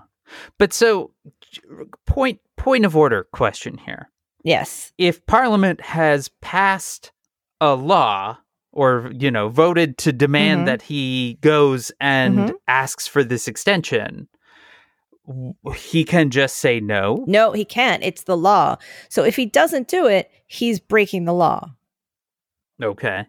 But 0.59 0.73
so 0.73 1.13
point 2.07 2.41
point 2.57 2.85
of 2.85 2.97
order 2.97 3.25
question 3.33 3.79
here. 3.79 4.09
Yes. 4.45 4.93
if 4.99 5.25
Parliament 5.27 5.81
has 5.81 6.29
passed 6.41 7.13
a 7.61 7.75
law 7.75 8.39
or 8.73 9.11
you 9.15 9.31
know 9.31 9.49
voted 9.49 9.99
to 9.99 10.13
demand 10.13 10.63
Mhm. 10.63 10.67
that 10.67 10.83
he 10.83 11.39
goes 11.43 11.93
and 12.01 12.39
Mhm. 12.39 12.53
asks 12.67 13.07
for 13.07 13.23
this 13.23 13.47
extension 13.47 14.29
he 15.77 16.05
can 16.05 16.31
just 16.31 16.57
say 16.57 16.81
no 16.81 17.25
No, 17.29 17.53
he 17.53 17.65
can't. 17.65 18.03
It's 18.03 18.25
the 18.25 18.37
law. 18.37 18.77
So 19.09 19.23
if 19.25 19.37
he 19.37 19.47
doesn't 19.47 19.87
do 19.89 20.07
it, 20.07 20.31
he's 20.47 20.81
breaking 20.81 21.25
the 21.27 21.33
law. 21.35 21.71
okay 22.83 23.27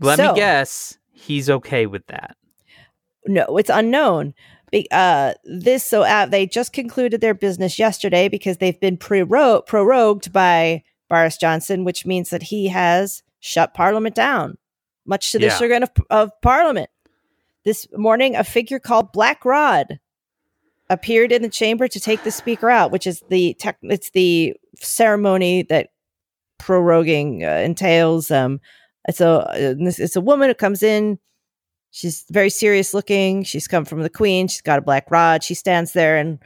let 0.00 0.16
So- 0.18 0.32
me 0.32 0.38
guess 0.40 0.98
he's 1.12 1.48
okay 1.48 1.86
with 1.86 2.06
that 2.08 2.36
No, 3.26 3.56
it's 3.56 3.70
unknown. 3.70 4.34
Uh, 4.90 5.32
this 5.44 5.84
so 5.84 6.02
uh, 6.02 6.26
they 6.26 6.44
just 6.46 6.72
concluded 6.72 7.20
their 7.20 7.34
business 7.34 7.78
yesterday 7.78 8.28
because 8.28 8.58
they've 8.58 8.78
been 8.80 8.98
prorogued 8.98 10.32
by 10.32 10.82
Boris 11.08 11.36
Johnson, 11.38 11.84
which 11.84 12.04
means 12.04 12.28
that 12.30 12.42
he 12.42 12.66
has 12.68 13.22
shut 13.40 13.72
Parliament 13.74 14.14
down, 14.14 14.58
much 15.06 15.30
to 15.32 15.38
the 15.38 15.46
Yeah. 15.46 15.56
chagrin 15.56 15.82
of, 15.84 15.90
of 16.10 16.30
Parliament. 16.42 16.90
This 17.64 17.86
morning, 17.96 18.34
a 18.36 18.44
figure 18.44 18.78
called 18.80 19.12
Black 19.12 19.44
Rod 19.44 19.98
appeared 20.88 21.32
in 21.32 21.42
the 21.42 21.48
chamber 21.48 21.88
to 21.88 22.00
take 22.00 22.22
the 22.22 22.30
speaker 22.30 22.70
out, 22.70 22.90
which 22.90 23.06
is 23.06 23.22
the 23.28 23.54
tech. 23.54 23.78
It's 23.82 24.10
the 24.10 24.54
ceremony 24.80 25.62
that 25.64 25.90
proroguing 26.60 27.42
uh, 27.42 27.62
entails. 27.62 28.30
Um, 28.30 28.60
it's 29.08 29.20
a 29.20 29.28
uh, 29.28 29.74
it's 29.78 30.16
a 30.16 30.20
woman 30.20 30.48
who 30.48 30.54
comes 30.54 30.82
in. 30.82 31.18
She's 31.90 32.24
very 32.30 32.50
serious 32.50 32.92
looking. 32.92 33.42
She's 33.42 33.68
come 33.68 33.84
from 33.84 34.02
the 34.02 34.10
Queen. 34.10 34.48
She's 34.48 34.62
got 34.62 34.78
a 34.78 34.82
black 34.82 35.10
rod. 35.10 35.42
She 35.42 35.54
stands 35.54 35.92
there 35.92 36.16
and 36.16 36.38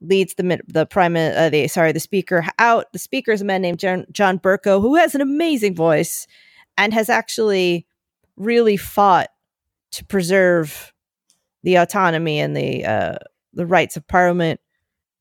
leads 0.00 0.34
the 0.34 0.60
the 0.66 0.86
prime 0.86 1.16
uh, 1.16 1.50
the 1.50 1.68
sorry 1.68 1.92
the 1.92 2.00
speaker 2.00 2.44
out. 2.58 2.92
The 2.92 2.98
speaker 2.98 3.32
is 3.32 3.42
a 3.42 3.44
man 3.44 3.62
named 3.62 3.78
John, 3.78 4.06
John 4.12 4.38
Bercow 4.38 4.80
who 4.80 4.96
has 4.96 5.14
an 5.14 5.20
amazing 5.20 5.74
voice 5.74 6.26
and 6.76 6.92
has 6.92 7.08
actually 7.08 7.86
really 8.36 8.76
fought 8.76 9.28
to 9.92 10.04
preserve 10.04 10.92
the 11.62 11.76
autonomy 11.76 12.40
and 12.40 12.56
the 12.56 12.84
uh, 12.84 13.18
the 13.54 13.66
rights 13.66 13.96
of 13.96 14.06
Parliament. 14.08 14.60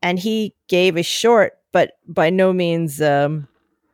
And 0.01 0.17
he 0.19 0.55
gave 0.67 0.97
a 0.97 1.03
short, 1.03 1.53
but 1.71 1.93
by 2.07 2.29
no 2.29 2.51
means, 2.53 3.01
um, 3.01 3.47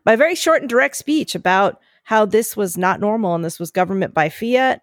by 0.04 0.15
very 0.15 0.36
short 0.36 0.62
and 0.62 0.69
direct 0.69 0.95
speech 0.95 1.36
about 1.36 1.80
how 2.04 2.26
this 2.26 2.56
was 2.56 2.78
not 2.78 3.00
normal 3.02 3.36
and 3.36 3.43
this 3.43 3.60
was 3.60 3.71
government 3.71 4.13
by 4.13 4.30
fiat. 4.30 4.82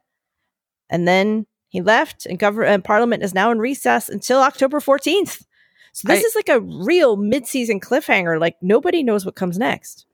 And 0.90 1.08
then 1.08 1.46
he 1.68 1.80
left, 1.80 2.26
and 2.26 2.38
government 2.38 2.72
and 2.72 2.84
Parliament 2.84 3.22
is 3.22 3.34
now 3.34 3.50
in 3.50 3.58
recess 3.58 4.08
until 4.08 4.40
October 4.40 4.80
fourteenth. 4.80 5.44
So 5.92 6.06
this 6.08 6.22
I- 6.22 6.26
is 6.26 6.34
like 6.34 6.48
a 6.50 6.60
real 6.60 7.16
mid-season 7.16 7.80
cliffhanger. 7.80 8.38
Like 8.38 8.56
nobody 8.60 9.02
knows 9.02 9.24
what 9.24 9.34
comes 9.34 9.58
next. 9.58 10.06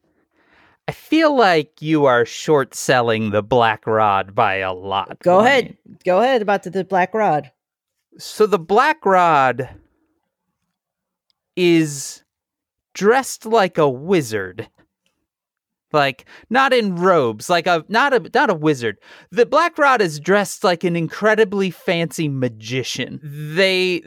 i 0.89 0.93
feel 0.93 1.37
like 1.37 1.83
you 1.83 2.05
are 2.07 2.25
short 2.25 2.75
selling 2.75 3.31
the 3.31 3.43
black 3.43 3.87
rod 3.87 4.35
by 4.35 4.57
a 4.57 4.73
lot 4.73 5.19
Go 5.23 5.41
ahead, 5.41 5.77
go 6.05 6.21
ahead 6.21 6.41
about 6.43 6.63
the, 6.63 6.71
the 6.71 6.85
black 6.85 7.13
rod. 7.15 7.51
So 8.19 8.47
the 8.47 8.59
black 8.59 9.05
rod 9.05 9.69
is 11.57 12.23
dressed 12.95 13.47
like 13.47 13.79
a 13.79 13.89
wizard. 13.89 14.69
Like 15.93 16.25
not 16.49 16.73
in 16.73 16.95
robes 16.95 17.51
like 17.51 17.67
a 17.67 17.85
not 17.89 18.13
a 18.13 18.31
not 18.33 18.49
a 18.49 18.55
wizard. 18.55 18.99
The 19.33 19.45
black 19.45 19.77
rod 19.77 20.01
is 20.01 20.21
dressed 20.21 20.63
like 20.63 20.85
an 20.85 20.95
incredibly 20.95 21.71
fancy 21.73 22.29
magician. 22.29 23.19
They 23.23 24.03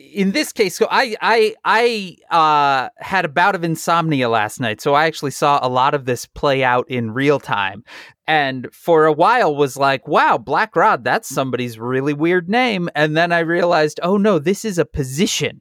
in 0.00 0.32
this 0.32 0.52
case 0.52 0.76
so 0.76 0.88
i 0.90 1.14
i 1.20 1.54
i 1.64 2.16
uh 2.34 2.88
had 2.98 3.24
a 3.24 3.28
bout 3.28 3.54
of 3.54 3.62
insomnia 3.62 4.28
last 4.28 4.58
night 4.58 4.80
so 4.80 4.94
i 4.94 5.04
actually 5.04 5.30
saw 5.30 5.58
a 5.62 5.68
lot 5.68 5.94
of 5.94 6.06
this 6.06 6.26
play 6.26 6.64
out 6.64 6.88
in 6.88 7.10
real 7.10 7.38
time 7.38 7.84
and 8.26 8.68
for 8.72 9.04
a 9.04 9.12
while 9.12 9.54
was 9.54 9.76
like 9.76 10.06
wow 10.08 10.38
black 10.38 10.74
rod 10.74 11.04
that's 11.04 11.28
somebody's 11.28 11.78
really 11.78 12.14
weird 12.14 12.48
name 12.48 12.88
and 12.94 13.16
then 13.16 13.30
i 13.30 13.40
realized 13.40 14.00
oh 14.02 14.16
no 14.16 14.38
this 14.38 14.64
is 14.64 14.78
a 14.78 14.84
position 14.84 15.60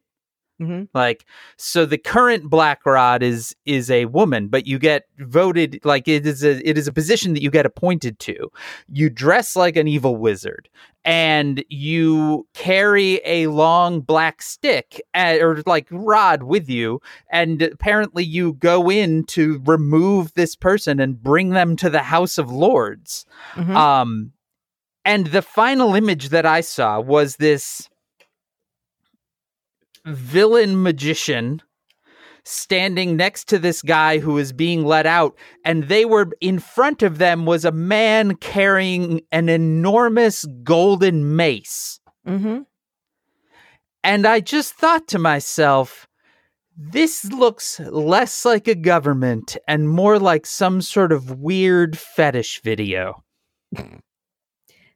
hmm 0.59 0.83
Like 0.93 1.25
so 1.57 1.85
the 1.85 1.97
current 1.97 2.49
Black 2.49 2.85
Rod 2.85 3.23
is 3.23 3.55
is 3.65 3.89
a 3.89 4.05
woman, 4.05 4.49
but 4.49 4.67
you 4.67 4.77
get 4.77 5.05
voted 5.17 5.79
like 5.83 6.07
it 6.07 6.25
is 6.25 6.43
a 6.43 6.67
it 6.67 6.77
is 6.77 6.87
a 6.87 6.93
position 6.93 7.33
that 7.33 7.41
you 7.41 7.49
get 7.49 7.65
appointed 7.65 8.19
to. 8.19 8.51
You 8.87 9.09
dress 9.09 9.55
like 9.55 9.77
an 9.77 9.87
evil 9.87 10.17
wizard 10.17 10.69
and 11.05 11.63
you 11.69 12.45
carry 12.53 13.21
a 13.23 13.47
long 13.47 14.01
black 14.01 14.41
stick 14.41 15.01
uh, 15.15 15.37
or 15.39 15.63
like 15.65 15.87
rod 15.91 16.43
with 16.43 16.69
you 16.69 16.99
and 17.31 17.61
apparently 17.61 18.23
you 18.23 18.53
go 18.53 18.91
in 18.91 19.23
to 19.23 19.61
remove 19.65 20.33
this 20.33 20.57
person 20.57 20.99
and 20.99 21.23
bring 21.23 21.51
them 21.51 21.77
to 21.77 21.89
the 21.89 22.03
House 22.03 22.37
of 22.37 22.51
Lords. 22.51 23.25
hmm 23.55 23.75
Um, 23.75 24.33
and 25.05 25.27
the 25.27 25.41
final 25.41 25.95
image 25.95 26.29
that 26.29 26.45
I 26.45 26.61
saw 26.61 26.99
was 26.99 27.37
this 27.37 27.89
villain 30.09 30.81
magician 30.81 31.61
standing 32.45 33.15
next 33.15 33.47
to 33.49 33.59
this 33.59 33.81
guy 33.81 34.17
who 34.17 34.37
is 34.37 34.53
being 34.53 34.83
let 34.83 35.05
out 35.05 35.37
and 35.63 35.83
they 35.83 36.05
were 36.05 36.29
in 36.41 36.57
front 36.57 37.03
of 37.03 37.17
them 37.17 37.45
was 37.45 37.65
a 37.65 37.71
man 37.71 38.35
carrying 38.35 39.21
an 39.31 39.49
enormous 39.49 40.45
golden 40.63 41.35
mace. 41.35 41.99
Hmm 42.25 42.59
and 44.03 44.25
i 44.25 44.39
just 44.39 44.73
thought 44.73 45.07
to 45.07 45.19
myself 45.19 46.07
this 46.75 47.25
looks 47.25 47.79
less 47.79 48.45
like 48.45 48.67
a 48.67 48.75
government 48.75 49.57
and 49.67 49.89
more 49.89 50.17
like 50.17 50.45
some 50.45 50.81
sort 50.81 51.11
of 51.11 51.39
weird 51.39 51.97
fetish 51.97 52.61
video 52.61 53.23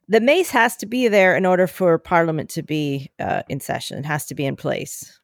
The 0.07 0.19
mace 0.19 0.51
has 0.51 0.75
to 0.77 0.85
be 0.85 1.07
there 1.07 1.35
in 1.35 1.45
order 1.45 1.65
for 1.67 1.97
Parliament 1.97 2.49
to 2.51 2.63
be 2.63 3.11
uh, 3.19 3.43
in 3.49 3.59
session. 3.59 3.99
It 3.99 4.05
has 4.05 4.25
to 4.27 4.35
be 4.35 4.45
in 4.45 4.55
place. 4.55 5.19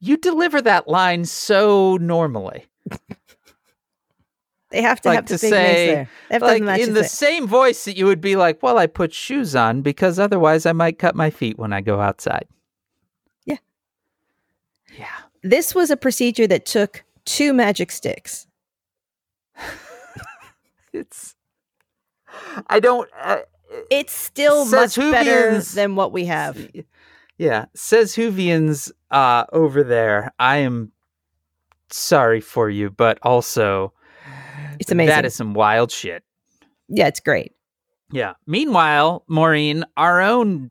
You 0.00 0.16
deliver 0.16 0.60
that 0.62 0.88
line 0.88 1.24
so 1.24 1.96
normally. 1.96 2.66
They 4.70 4.82
have 4.82 5.00
to 5.02 5.08
Like 5.10 5.16
have 5.16 5.24
to 5.26 5.38
say, 5.38 5.50
mace 5.50 5.76
there. 5.76 6.08
They 6.28 6.34
have 6.34 6.42
to 6.42 6.48
have 6.48 6.60
like 6.62 6.80
in 6.80 6.94
the 6.94 7.02
thing. 7.02 7.08
same 7.08 7.46
voice 7.46 7.84
that 7.84 7.96
you 7.96 8.06
would 8.06 8.20
be 8.20 8.34
like, 8.34 8.60
"Well, 8.60 8.76
I 8.76 8.88
put 8.88 9.14
shoes 9.14 9.54
on 9.54 9.82
because 9.82 10.18
otherwise 10.18 10.66
I 10.66 10.72
might 10.72 10.98
cut 10.98 11.14
my 11.14 11.30
feet 11.30 11.58
when 11.58 11.72
I 11.72 11.80
go 11.80 12.00
outside." 12.00 12.48
Yeah. 13.46 13.58
Yeah. 14.98 15.06
This 15.44 15.76
was 15.76 15.90
a 15.90 15.96
procedure 15.96 16.48
that 16.48 16.66
took 16.66 17.04
two 17.24 17.52
magic 17.54 17.92
sticks. 17.92 18.46
It's 20.92 21.33
I 22.68 22.80
don't 22.80 23.08
uh, 23.20 23.38
It's 23.90 24.12
still 24.12 24.64
much 24.66 24.96
better 24.96 25.60
than 25.60 25.96
what 25.96 26.12
we 26.12 26.24
have. 26.26 26.68
Yeah, 27.38 27.66
says 27.74 28.14
Whovians 28.14 28.92
uh 29.10 29.44
over 29.52 29.82
there. 29.82 30.32
I 30.38 30.58
am 30.58 30.92
sorry 31.90 32.40
for 32.40 32.70
you, 32.70 32.90
but 32.90 33.18
also 33.22 33.92
It's 34.78 34.90
amazing. 34.92 35.08
That 35.14 35.24
is 35.24 35.34
some 35.34 35.54
wild 35.54 35.90
shit. 35.90 36.22
yeah, 36.88 37.06
it's 37.08 37.20
great. 37.20 37.52
Yeah. 38.12 38.34
Meanwhile, 38.46 39.24
Maureen, 39.28 39.84
our 39.96 40.20
own 40.20 40.70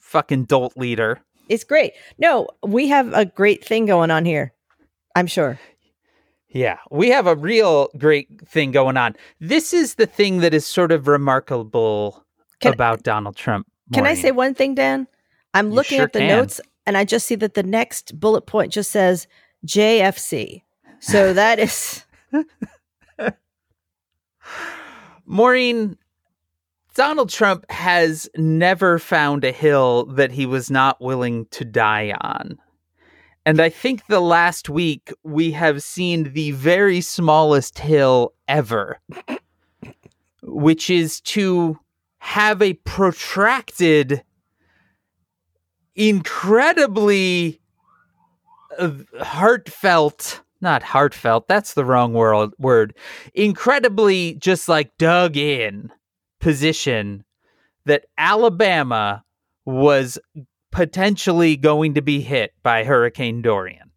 fucking 0.00 0.44
dolt 0.44 0.76
leader, 0.76 1.20
It's 1.48 1.64
great. 1.64 1.92
No, 2.18 2.48
we 2.66 2.88
have 2.88 3.12
a 3.14 3.24
great 3.26 3.64
thing 3.64 3.86
going 3.86 4.10
on 4.10 4.24
here. 4.24 4.52
I'm 5.14 5.26
sure. 5.26 5.58
Yeah, 6.50 6.78
we 6.90 7.10
have 7.10 7.26
a 7.26 7.36
real 7.36 7.88
great 7.98 8.28
thing 8.48 8.70
going 8.70 8.96
on. 8.96 9.16
This 9.40 9.72
is 9.74 9.94
the 9.96 10.06
thing 10.06 10.38
that 10.38 10.54
is 10.54 10.64
sort 10.66 10.92
of 10.92 11.06
remarkable 11.06 12.24
Can- 12.60 12.72
about 12.72 13.02
Donald 13.02 13.36
Trump. 13.36 13.66
Can 13.92 14.06
I 14.06 14.14
say 14.14 14.30
one 14.32 14.54
thing, 14.54 14.74
Dan? 14.74 15.06
I'm 15.54 15.68
You 15.68 15.74
looking 15.74 15.96
sure 15.98 16.04
at 16.06 16.12
the 16.12 16.18
can. 16.20 16.28
notes 16.28 16.60
and 16.86 16.96
I 16.96 17.04
just 17.04 17.26
see 17.26 17.34
that 17.36 17.54
the 17.54 17.62
next 17.62 18.18
bullet 18.18 18.42
point 18.42 18.72
just 18.72 18.90
says 18.90 19.26
JFC. 19.66 20.62
So 21.00 21.32
that 21.34 21.58
is 21.58 22.04
Maureen, 25.26 25.96
Donald 26.94 27.28
Trump 27.30 27.70
has 27.70 28.28
never 28.36 28.98
found 28.98 29.44
a 29.44 29.52
hill 29.52 30.06
that 30.06 30.32
he 30.32 30.46
was 30.46 30.70
not 30.70 31.00
willing 31.00 31.46
to 31.50 31.64
die 31.64 32.14
on. 32.20 32.58
And 33.48 33.62
I 33.62 33.70
think 33.70 34.08
the 34.08 34.20
last 34.20 34.68
week 34.68 35.10
we 35.24 35.52
have 35.52 35.82
seen 35.82 36.34
the 36.34 36.50
very 36.50 37.00
smallest 37.00 37.78
hill 37.78 38.34
ever, 38.46 39.00
which 40.42 40.90
is 40.90 41.22
to 41.22 41.78
have 42.18 42.60
a 42.60 42.74
protracted, 42.74 44.22
incredibly 45.96 47.58
uh, 48.78 48.90
heartfelt 49.18 50.42
not 50.60 50.82
heartfelt 50.82 51.48
that's 51.48 51.72
the 51.72 51.84
wrong 51.84 52.12
word 52.12 52.50
word 52.58 52.94
incredibly 53.32 54.34
just 54.34 54.68
like 54.68 54.94
dug 54.98 55.36
in 55.36 55.90
position 56.38 57.24
that 57.86 58.04
Alabama 58.18 59.24
was 59.64 60.18
potentially 60.70 61.56
going 61.56 61.94
to 61.94 62.02
be 62.02 62.20
hit 62.20 62.54
by 62.62 62.84
Hurricane 62.84 63.42
Dorian. 63.42 63.90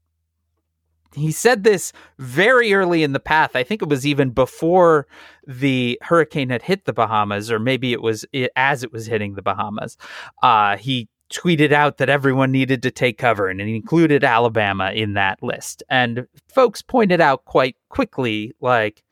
He 1.14 1.32
said 1.32 1.64
this 1.64 1.92
very 2.18 2.74
early 2.74 3.04
in 3.04 3.12
the 3.12 3.20
path. 3.20 3.56
I 3.56 3.64
think 3.64 3.82
it 3.82 3.90
was 3.90 4.08
even 4.08 4.30
before 4.30 5.08
the 5.46 6.00
hurricane 6.02 6.50
had 6.50 6.62
hit 6.62 6.86
the 6.86 6.94
Bahamas, 6.94 7.52
or 7.52 7.60
maybe 7.60 7.92
it 7.92 8.02
was 8.02 8.26
as 8.56 8.84
it 8.84 8.94
was 8.94 9.08
hitting 9.08 9.36
the 9.36 9.42
Bahamas. 9.42 9.98
Uh, 10.42 10.78
he 10.78 11.10
tweeted 11.30 11.72
out 11.72 11.98
that 11.98 12.10
everyone 12.10 12.52
needed 12.52 12.82
to 12.84 12.92
take 12.92 13.18
cover, 13.18 13.50
and 13.50 13.60
included 13.60 14.24
Alabama 14.24 14.92
in 14.92 15.14
that 15.14 15.42
list. 15.42 15.84
And 15.90 16.28
folks 16.48 16.82
pointed 16.82 17.20
out 17.20 17.46
quite 17.46 17.76
quickly, 17.90 18.54
like, 18.62 19.04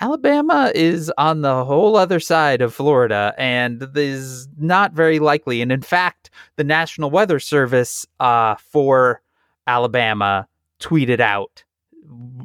Alabama 0.00 0.72
is 0.74 1.12
on 1.18 1.42
the 1.42 1.64
whole 1.64 1.96
other 1.96 2.20
side 2.20 2.60
of 2.60 2.74
Florida 2.74 3.34
and 3.38 3.86
is 3.94 4.48
not 4.58 4.92
very 4.92 5.18
likely. 5.18 5.62
And 5.62 5.70
in 5.70 5.82
fact, 5.82 6.30
the 6.56 6.64
National 6.64 7.10
Weather 7.10 7.38
Service 7.38 8.06
uh, 8.20 8.56
for 8.56 9.22
Alabama 9.66 10.48
tweeted 10.80 11.20
out, 11.20 11.64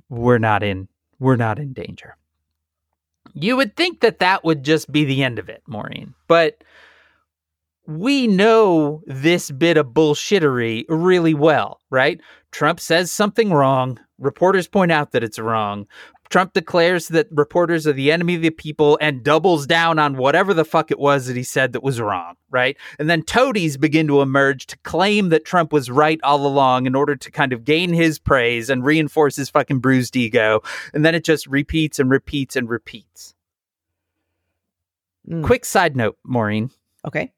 "We're 0.10 0.38
not 0.38 0.64
in. 0.64 0.88
We're 1.20 1.36
not 1.36 1.60
in 1.60 1.74
danger." 1.74 2.16
You 3.34 3.56
would 3.58 3.76
think 3.76 4.02
that 4.02 4.20
that 4.20 4.44
would 4.44 4.64
just 4.64 4.92
be 4.92 5.06
the 5.06 5.24
end 5.24 5.40
of 5.40 5.50
it, 5.50 5.62
Maureen, 5.68 6.14
but 6.28 6.64
we 7.90 8.28
know 8.28 9.02
this 9.08 9.50
bit 9.50 9.76
of 9.76 9.88
bullshittery 9.88 10.86
really 10.90 11.34
well, 11.34 11.80
right? 11.90 12.22
Trump 12.52 12.80
says 12.80 13.12
something 13.12 13.52
wrong. 13.52 14.00
Reporters 14.20 14.68
point 14.68 14.92
out 14.92 15.12
that 15.12 15.24
it's 15.24 15.40
wrong. 15.40 15.88
Trump 16.30 16.54
declares 16.54 17.08
that 17.08 17.28
reporters 17.32 17.88
are 17.88 17.94
the 17.94 18.12
enemy 18.12 18.36
of 18.36 18.42
the 18.44 18.52
people 18.52 18.98
and 19.02 19.24
doubles 19.24 19.66
down 19.66 19.98
on 19.98 20.16
whatever 20.16 20.54
the 20.54 20.66
fuck 20.66 20.92
it 20.92 21.00
was 21.00 21.26
that 21.26 21.36
he 21.36 21.44
said 21.44 21.74
that 21.74 21.82
was 21.82 22.00
wrong, 22.00 22.36
right? 22.52 22.78
And 23.00 23.10
then 23.10 23.24
toadies 23.24 23.78
begin 23.78 24.08
to 24.08 24.22
emerge 24.22 24.68
to 24.68 24.78
claim 24.80 25.30
that 25.30 25.44
Trump 25.44 25.74
was 25.74 25.90
right 25.90 26.20
all 26.24 26.46
along 26.46 26.86
in 26.86 26.96
order 26.96 27.16
to 27.16 27.32
kind 27.32 27.52
of 27.52 27.66
gain 27.66 27.94
his 27.94 28.20
praise 28.20 28.70
and 28.70 28.86
reinforce 28.86 29.36
his 29.36 29.50
fucking 29.50 29.80
bruised 29.80 30.16
ego. 30.16 30.62
And 30.94 31.04
then 31.04 31.16
it 31.16 31.24
just 31.24 31.48
repeats 31.48 31.98
and 31.98 32.12
repeats 32.12 32.56
and 32.56 32.70
repeats. 32.70 33.34
Mm. 35.28 35.44
Quick 35.44 35.66
side 35.66 35.96
note, 35.96 36.18
Maureen. 36.24 36.70
okay. 37.06 37.34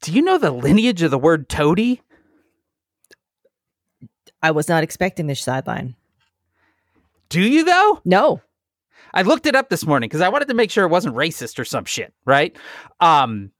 Do 0.00 0.12
you 0.12 0.22
know 0.22 0.38
the 0.38 0.52
lineage 0.52 1.02
of 1.02 1.10
the 1.10 1.18
word 1.18 1.48
toady? 1.48 2.02
I 4.40 4.52
was 4.52 4.68
not 4.68 4.84
expecting 4.84 5.26
this 5.26 5.40
sideline. 5.42 5.96
Do 7.28 7.40
you 7.40 7.64
though? 7.64 8.00
No. 8.04 8.40
I 9.14 9.22
looked 9.22 9.46
it 9.46 9.56
up 9.56 9.70
this 9.70 9.86
morning 9.86 10.08
because 10.08 10.20
I 10.20 10.28
wanted 10.28 10.48
to 10.48 10.54
make 10.54 10.70
sure 10.70 10.84
it 10.84 10.90
wasn't 10.90 11.16
racist 11.16 11.58
or 11.58 11.64
some 11.64 11.84
shit, 11.84 12.12
right? 12.24 12.56
Um, 13.00 13.52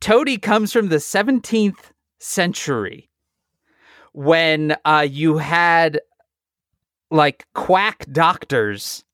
toady 0.00 0.38
comes 0.38 0.72
from 0.72 0.88
the 0.88 0.96
17th 0.96 1.92
century 2.18 3.10
when 4.12 4.76
uh, 4.84 5.06
you 5.08 5.36
had 5.36 6.00
like 7.10 7.46
quack 7.54 8.06
doctors 8.10 9.04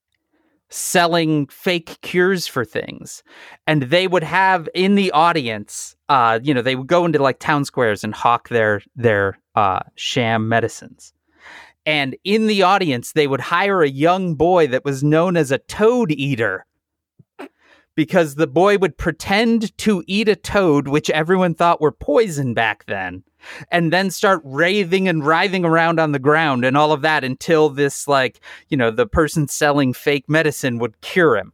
selling 0.68 1.46
fake 1.48 1.98
cures 2.00 2.46
for 2.46 2.64
things 2.64 3.24
and 3.66 3.82
they 3.84 4.06
would 4.06 4.22
have 4.22 4.68
in 4.72 4.94
the 4.94 5.10
audience 5.10 5.96
uh 6.08 6.38
you 6.44 6.54
know 6.54 6.62
they 6.62 6.76
would 6.76 6.86
go 6.86 7.04
into 7.04 7.20
like 7.20 7.40
town 7.40 7.64
squares 7.64 8.04
and 8.04 8.14
hawk 8.14 8.48
their 8.50 8.80
their 8.94 9.36
uh 9.56 9.80
sham 9.96 10.48
medicines 10.48 11.12
and 11.86 12.16
in 12.24 12.46
the 12.46 12.62
audience 12.62 13.12
they 13.12 13.26
would 13.26 13.40
hire 13.40 13.82
a 13.82 13.88
young 13.88 14.34
boy 14.34 14.66
that 14.66 14.84
was 14.84 15.02
known 15.02 15.36
as 15.36 15.50
a 15.50 15.58
toad 15.58 16.10
eater 16.12 16.66
because 17.94 18.36
the 18.36 18.46
boy 18.46 18.78
would 18.78 18.96
pretend 18.96 19.76
to 19.78 20.02
eat 20.06 20.28
a 20.28 20.36
toad 20.36 20.88
which 20.88 21.10
everyone 21.10 21.54
thought 21.54 21.80
were 21.80 21.92
poison 21.92 22.54
back 22.54 22.84
then 22.86 23.22
and 23.70 23.92
then 23.92 24.10
start 24.10 24.40
raving 24.44 25.08
and 25.08 25.26
writhing 25.26 25.64
around 25.64 25.98
on 25.98 26.12
the 26.12 26.18
ground 26.18 26.64
and 26.64 26.76
all 26.76 26.92
of 26.92 27.02
that 27.02 27.24
until 27.24 27.68
this 27.68 28.06
like 28.06 28.40
you 28.68 28.76
know 28.76 28.90
the 28.90 29.06
person 29.06 29.48
selling 29.48 29.92
fake 29.92 30.28
medicine 30.28 30.78
would 30.78 31.00
cure 31.00 31.36
him 31.36 31.52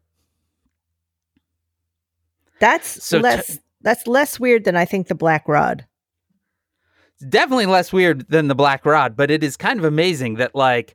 That's 2.59 3.05
So 3.05 3.19
t- 3.19 3.23
less 3.23 3.59
that's 3.83 4.07
less 4.07 4.41
weird 4.41 4.65
than 4.65 4.77
I 4.77 4.85
think 4.85 5.07
the 5.07 5.15
black 5.15 5.47
rod. 5.47 5.87
It's 7.21 7.31
definitely 7.31 7.67
less 7.67 7.93
weird 7.93 8.27
than 8.29 8.49
the 8.49 8.55
black 8.55 8.85
rod, 8.87 9.17
but 9.17 9.31
it 9.31 9.43
is 9.43 9.57
kind 9.57 9.79
of 9.79 9.85
amazing 9.85 10.35
that 10.35 10.55
like 10.55 10.95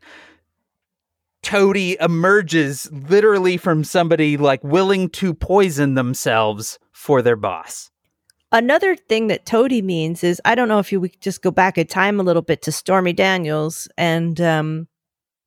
Toady 1.44 1.98
emerges 2.00 2.90
literally 2.92 3.58
from 3.58 3.84
somebody 3.84 4.38
like 4.38 4.64
willing 4.64 5.10
to 5.10 5.34
poison 5.34 5.96
themselves 5.96 6.78
for 6.92 7.22
their 7.24 7.36
boss. 7.36 7.90
Another 8.52 8.96
thing 8.96 9.28
that 9.28 9.46
Toady 9.46 9.82
means 9.82 10.24
is 10.24 10.42
I 10.46 10.54
don't 10.56 10.68
know 10.68 10.80
if 10.80 10.92
you 10.92 11.00
would 11.02 11.20
just 11.22 11.42
go 11.42 11.50
back 11.52 11.78
in 11.78 11.88
time 11.88 12.20
a 12.20 12.24
little 12.24 12.42
bit 12.44 12.62
to 12.64 12.72
Stormy 12.72 13.14
Daniels 13.14 13.88
and 13.98 14.40
um 14.42 14.88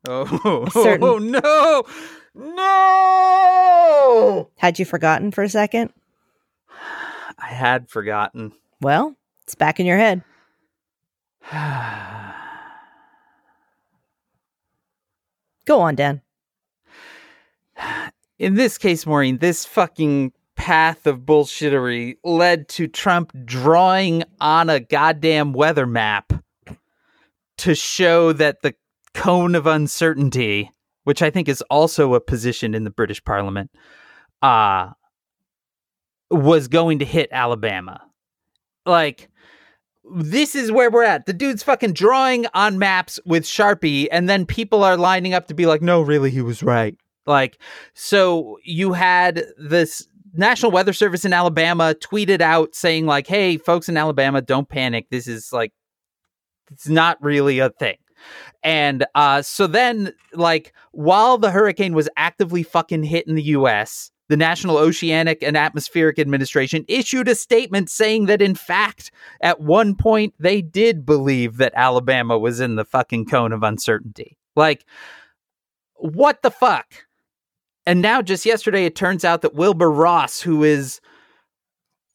Oh, 0.08 0.66
certain- 0.72 1.04
oh 1.04 1.18
no. 1.18 1.84
No. 2.34 4.50
had 4.58 4.78
you 4.78 4.84
forgotten 4.84 5.30
for 5.30 5.44
a 5.44 5.48
second? 5.48 5.92
I 7.38 7.46
had 7.46 7.88
forgotten. 7.88 8.52
Well, 8.80 9.14
it's 9.44 9.54
back 9.54 9.78
in 9.78 9.86
your 9.86 9.98
head. 9.98 10.22
Go 15.66 15.80
on, 15.80 15.94
Dan. 15.94 16.20
In 18.38 18.54
this 18.54 18.78
case, 18.78 19.06
Maureen, 19.06 19.38
this 19.38 19.64
fucking 19.64 20.32
path 20.56 21.06
of 21.06 21.20
bullshittery 21.20 22.16
led 22.24 22.68
to 22.68 22.86
Trump 22.86 23.32
drawing 23.44 24.24
on 24.40 24.70
a 24.70 24.80
goddamn 24.80 25.52
weather 25.52 25.86
map 25.86 26.32
to 27.58 27.74
show 27.74 28.32
that 28.32 28.62
the 28.62 28.74
cone 29.14 29.54
of 29.54 29.66
uncertainty, 29.66 30.70
which 31.04 31.22
I 31.22 31.30
think 31.30 31.48
is 31.48 31.62
also 31.70 32.14
a 32.14 32.20
position 32.20 32.74
in 32.74 32.84
the 32.84 32.90
British 32.90 33.22
Parliament, 33.24 33.70
uh, 34.42 34.90
was 36.30 36.68
going 36.68 36.98
to 36.98 37.04
hit 37.04 37.28
Alabama. 37.30 38.00
Like, 38.86 39.30
this 40.12 40.54
is 40.54 40.70
where 40.70 40.90
we're 40.90 41.04
at. 41.04 41.26
The 41.26 41.32
dude's 41.32 41.62
fucking 41.62 41.92
drawing 41.92 42.46
on 42.54 42.78
maps 42.78 43.18
with 43.24 43.44
Sharpie, 43.44 44.08
and 44.10 44.28
then 44.28 44.46
people 44.46 44.84
are 44.84 44.96
lining 44.96 45.34
up 45.34 45.48
to 45.48 45.54
be 45.54 45.66
like, 45.66 45.82
no, 45.82 46.02
really, 46.02 46.30
he 46.30 46.42
was 46.42 46.62
right. 46.62 46.96
Like, 47.26 47.58
so 47.94 48.58
you 48.64 48.92
had 48.92 49.44
this 49.56 50.06
National 50.34 50.72
Weather 50.72 50.92
Service 50.92 51.24
in 51.24 51.32
Alabama 51.32 51.94
tweeted 51.98 52.40
out 52.40 52.74
saying, 52.74 53.06
like, 53.06 53.26
hey, 53.26 53.56
folks 53.56 53.88
in 53.88 53.96
Alabama, 53.96 54.42
don't 54.42 54.68
panic. 54.68 55.06
This 55.10 55.26
is 55.26 55.52
like, 55.52 55.72
it's 56.70 56.88
not 56.88 57.22
really 57.22 57.60
a 57.60 57.70
thing. 57.70 57.96
And 58.62 59.04
uh, 59.14 59.42
so 59.42 59.66
then, 59.66 60.12
like, 60.32 60.72
while 60.92 61.38
the 61.38 61.50
hurricane 61.50 61.94
was 61.94 62.08
actively 62.16 62.62
fucking 62.62 63.04
hitting 63.04 63.34
the 63.34 63.42
US, 63.42 64.10
the 64.34 64.38
National 64.38 64.78
Oceanic 64.78 65.44
and 65.44 65.56
Atmospheric 65.56 66.18
Administration 66.18 66.84
issued 66.88 67.28
a 67.28 67.36
statement 67.36 67.88
saying 67.88 68.26
that, 68.26 68.42
in 68.42 68.56
fact, 68.56 69.12
at 69.40 69.60
one 69.60 69.94
point 69.94 70.34
they 70.40 70.60
did 70.60 71.06
believe 71.06 71.58
that 71.58 71.72
Alabama 71.76 72.36
was 72.36 72.58
in 72.58 72.74
the 72.74 72.84
fucking 72.84 73.26
cone 73.26 73.52
of 73.52 73.62
uncertainty. 73.62 74.36
Like, 74.56 74.84
what 75.94 76.42
the 76.42 76.50
fuck? 76.50 77.06
And 77.86 78.02
now, 78.02 78.22
just 78.22 78.44
yesterday, 78.44 78.86
it 78.86 78.96
turns 78.96 79.24
out 79.24 79.42
that 79.42 79.54
Wilbur 79.54 79.88
Ross, 79.88 80.40
who 80.40 80.64
is 80.64 81.00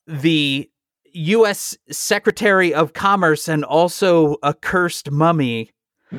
the 0.06 0.70
U.S. 1.14 1.78
Secretary 1.90 2.74
of 2.74 2.92
Commerce 2.92 3.48
and 3.48 3.64
also 3.64 4.36
a 4.44 4.54
cursed 4.54 5.10
mummy, 5.10 5.72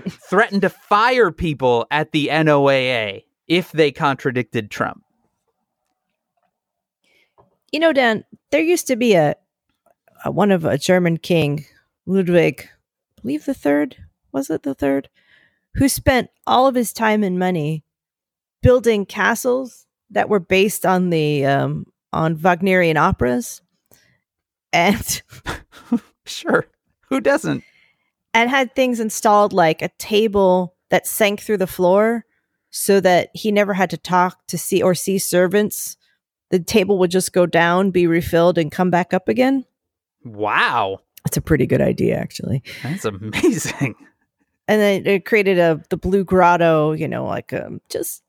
threatened 0.08 0.62
to 0.62 0.70
fire 0.70 1.30
people 1.30 1.86
at 1.90 2.12
the 2.12 2.28
NOAA 2.28 3.24
if 3.48 3.70
they 3.72 3.92
contradicted 3.92 4.70
Trump. 4.70 5.04
You 7.72 7.80
know, 7.80 7.92
Dan, 7.92 8.24
there 8.50 8.60
used 8.60 8.86
to 8.88 8.96
be 8.96 9.14
a, 9.14 9.36
a 10.24 10.30
one 10.30 10.50
of 10.50 10.64
a 10.64 10.78
German 10.78 11.18
king, 11.18 11.64
Ludwig, 12.06 12.68
I 13.18 13.22
believe 13.22 13.44
the 13.44 13.54
third, 13.54 13.96
was 14.32 14.50
it 14.50 14.62
the 14.62 14.74
third, 14.74 15.08
who 15.74 15.88
spent 15.88 16.30
all 16.46 16.66
of 16.66 16.74
his 16.74 16.92
time 16.92 17.22
and 17.22 17.38
money 17.38 17.84
building 18.62 19.06
castles 19.06 19.86
that 20.10 20.28
were 20.28 20.40
based 20.40 20.84
on 20.84 21.10
the 21.10 21.46
um, 21.46 21.86
on 22.12 22.36
Wagnerian 22.36 22.96
operas, 22.96 23.62
and 24.72 25.22
Sure. 26.26 26.66
Who 27.08 27.20
doesn't? 27.20 27.64
and 28.32 28.48
had 28.48 28.74
things 28.74 29.00
installed 29.00 29.52
like 29.52 29.82
a 29.82 29.90
table 29.98 30.76
that 30.90 31.06
sank 31.06 31.40
through 31.40 31.56
the 31.56 31.66
floor 31.66 32.24
so 32.70 33.00
that 33.00 33.30
he 33.34 33.50
never 33.50 33.74
had 33.74 33.90
to 33.90 33.96
talk 33.96 34.46
to 34.46 34.56
see 34.56 34.82
or 34.82 34.94
see 34.94 35.18
servants. 35.18 35.96
The 36.50 36.60
table 36.60 36.98
would 36.98 37.10
just 37.10 37.32
go 37.32 37.46
down, 37.46 37.90
be 37.90 38.06
refilled, 38.06 38.58
and 38.58 38.70
come 38.70 38.90
back 38.90 39.14
up 39.14 39.28
again. 39.28 39.64
Wow. 40.24 41.00
That's 41.24 41.36
a 41.36 41.42
pretty 41.42 41.66
good 41.66 41.80
idea, 41.80 42.16
actually. 42.16 42.62
That's 42.82 43.04
amazing. 43.04 43.94
And 44.68 44.80
then 44.80 45.04
it 45.04 45.24
created 45.24 45.58
a 45.58 45.82
the 45.90 45.96
blue 45.96 46.22
grotto, 46.22 46.92
you 46.92 47.08
know, 47.08 47.24
like 47.26 47.52
um, 47.52 47.80
just 47.90 48.22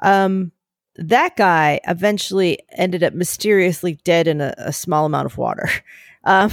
um 0.00 0.50
that 0.96 1.36
guy 1.36 1.78
eventually 1.86 2.58
ended 2.72 3.04
up 3.04 3.14
mysteriously 3.14 3.94
dead 4.02 4.26
in 4.26 4.40
a, 4.40 4.52
a 4.58 4.72
small 4.72 5.06
amount 5.06 5.26
of 5.26 5.38
water. 5.38 5.68
Um, 6.24 6.50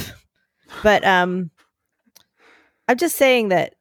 but 0.84 1.04
um, 1.04 1.50
I'm 2.88 2.98
just 2.98 3.16
saying 3.16 3.50
that 3.50 3.74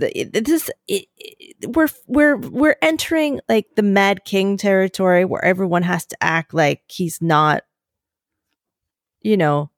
the, 0.00 0.24
this 0.40 0.70
it, 0.88 1.06
it- 1.18 1.74
we're 1.74 1.88
we're 2.06 2.36
we're 2.36 2.76
entering 2.82 3.40
like 3.48 3.66
the 3.76 3.82
Mad 3.82 4.24
King 4.24 4.56
territory 4.56 5.24
where 5.24 5.44
everyone 5.44 5.82
has 5.82 6.04
to 6.06 6.16
act 6.22 6.52
like 6.54 6.82
he's 6.88 7.20
not. 7.22 7.62
You 9.22 9.36
know, 9.36 9.70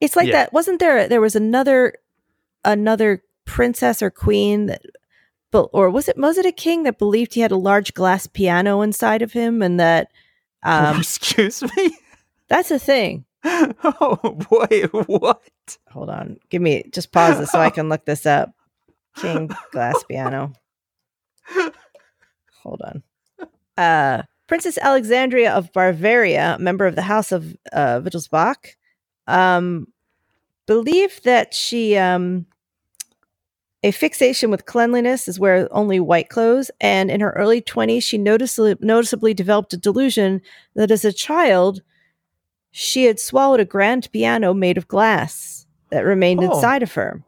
it's 0.00 0.16
like 0.16 0.26
Yeah. 0.28 0.32
that. 0.32 0.52
Wasn't 0.52 0.80
there? 0.80 1.08
There 1.08 1.20
was 1.20 1.36
another 1.36 1.94
another 2.64 3.22
princess 3.44 4.02
or 4.02 4.10
queen 4.10 4.66
that. 4.66 4.82
But, 5.52 5.68
or 5.72 5.90
was 5.90 6.08
it 6.08 6.16
was 6.16 6.38
it 6.38 6.46
a 6.46 6.52
king 6.52 6.84
that 6.84 6.96
believed 6.96 7.34
he 7.34 7.40
had 7.40 7.50
a 7.50 7.56
large 7.56 7.92
glass 7.94 8.28
piano 8.28 8.82
inside 8.82 9.20
of 9.20 9.32
him 9.32 9.62
and 9.62 9.80
that 9.80 10.12
um, 10.62 10.98
Excuse 11.00 11.62
me? 11.76 11.96
that's 12.46 12.70
a 12.70 12.78
thing 12.78 13.24
oh 13.44 14.16
boy, 14.48 14.82
what? 15.06 15.42
hold 15.88 16.08
on 16.08 16.38
give 16.50 16.62
me 16.62 16.84
just 16.92 17.10
pause 17.10 17.38
this 17.40 17.50
so 17.50 17.58
i 17.58 17.68
can 17.68 17.88
look 17.88 18.04
this 18.04 18.26
up 18.26 18.52
king 19.16 19.50
glass 19.72 20.02
piano 20.04 20.52
hold 22.62 22.80
on 22.84 23.02
uh 23.76 24.22
princess 24.46 24.78
alexandra 24.78 25.44
of 25.46 25.72
bavaria 25.72 26.56
member 26.60 26.86
of 26.86 26.94
the 26.96 27.02
house 27.02 27.32
of 27.32 27.56
uh 27.72 28.00
wittelsbach 28.00 28.74
um 29.26 29.86
believed 30.66 31.24
that 31.24 31.54
she 31.54 31.96
um 31.96 32.46
a 33.82 33.90
fixation 33.92 34.50
with 34.50 34.66
cleanliness 34.66 35.26
is 35.26 35.40
where 35.40 35.66
only 35.72 35.98
white 35.98 36.28
clothes 36.28 36.70
and 36.80 37.10
in 37.10 37.20
her 37.20 37.30
early 37.30 37.62
20s 37.62 38.02
she 38.02 38.18
noticeably, 38.18 38.76
noticeably 38.80 39.32
developed 39.32 39.72
a 39.72 39.76
delusion 39.78 40.42
that 40.74 40.90
as 40.90 41.04
a 41.04 41.12
child 41.12 41.80
she 42.72 43.04
had 43.04 43.18
swallowed 43.18 43.58
a 43.58 43.64
grand 43.64 44.10
piano 44.12 44.52
made 44.54 44.76
of 44.76 44.86
glass 44.86 45.66
that 45.90 46.04
remained 46.04 46.40
Oh. 46.40 46.54
inside 46.54 46.82
of 46.84 46.92
her. 46.92 47.22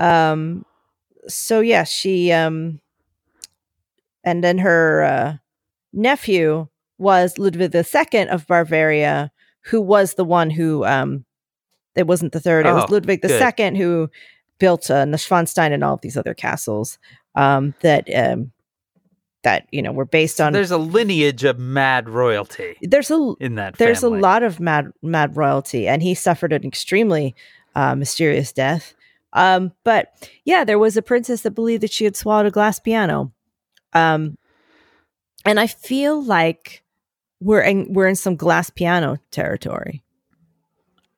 Um, 0.00 0.64
so 1.28 1.60
yeah, 1.60 1.84
she 1.84 2.32
um, 2.32 2.80
and 4.24 4.42
then 4.42 4.58
her 4.58 5.02
uh, 5.02 5.36
nephew 5.92 6.66
was 6.98 7.38
Ludwig 7.38 7.74
II 7.74 8.28
of 8.28 8.46
Bavaria, 8.46 9.30
who 9.62 9.80
was 9.80 10.14
the 10.14 10.24
one 10.24 10.50
who 10.50 10.84
um, 10.84 11.24
it 11.94 12.06
wasn't 12.06 12.32
the 12.32 12.40
third; 12.40 12.66
it 12.66 12.72
was 12.72 12.84
Oh, 12.88 12.94
Ludwig 12.94 13.20
good. 13.22 13.30
II 13.58 13.76
who 13.78 14.10
built 14.58 14.90
uh, 14.90 15.04
Neuschwanstein 15.04 15.72
and 15.72 15.84
all 15.84 15.94
of 15.94 16.00
these 16.00 16.16
other 16.16 16.34
castles 16.34 16.98
um, 17.34 17.74
that 17.80 18.08
um, 18.14 18.52
that 19.42 19.66
you 19.70 19.82
know 19.82 19.92
were 19.92 20.04
based 20.06 20.40
on. 20.40 20.52
There's 20.52 20.70
a 20.70 20.78
lineage 20.78 21.44
of 21.44 21.58
mad 21.58 22.08
royalty 22.08 22.76
there's 22.82 23.10
a 23.10 23.34
in 23.40 23.54
that 23.56 23.76
there's 23.76 24.00
family. 24.00 24.18
a 24.18 24.22
lot 24.22 24.42
of 24.42 24.60
mad 24.60 24.90
mad 25.02 25.36
royalty 25.36 25.86
and 25.88 26.02
he 26.02 26.14
suffered 26.14 26.52
an 26.52 26.64
extremely 26.64 27.34
uh, 27.74 27.94
mysterious 27.94 28.52
death 28.52 28.94
um 29.32 29.72
but 29.84 30.12
yeah 30.44 30.64
there 30.64 30.78
was 30.78 30.96
a 30.96 31.02
princess 31.02 31.42
that 31.42 31.52
believed 31.52 31.82
that 31.82 31.92
she 31.92 32.04
had 32.04 32.16
swallowed 32.16 32.46
a 32.46 32.50
glass 32.50 32.78
piano 32.78 33.32
um 33.92 34.36
and 35.44 35.58
i 35.60 35.66
feel 35.66 36.22
like 36.22 36.82
we're 37.40 37.60
in 37.62 37.92
we're 37.92 38.08
in 38.08 38.16
some 38.16 38.36
glass 38.36 38.70
piano 38.70 39.16
territory 39.30 40.02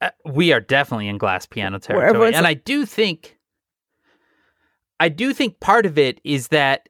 Uh, 0.01 0.11
we 0.25 0.53
are 0.53 0.61
definitely 0.61 1.09
in 1.09 1.17
glass 1.17 1.47
piano 1.47 1.79
territory. 1.79 2.27
And 2.35 2.43
like- 2.45 2.47
I 2.47 2.55
do 2.55 2.85
think 2.85 3.39
I 5.01 5.09
do 5.09 5.33
think 5.33 5.59
part 5.61 5.87
of 5.87 5.99
it 5.99 6.21
is 6.25 6.49
that 6.49 6.89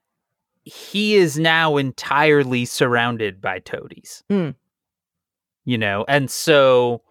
he 0.64 1.14
is 1.14 1.39
now 1.39 1.77
entirely 1.77 2.64
surrounded 2.64 3.41
by 3.41 3.59
toadies. 3.59 4.23
Mm. 4.31 4.55
You 5.64 5.79
know, 5.79 6.05
and 6.09 6.31
so 6.31 7.03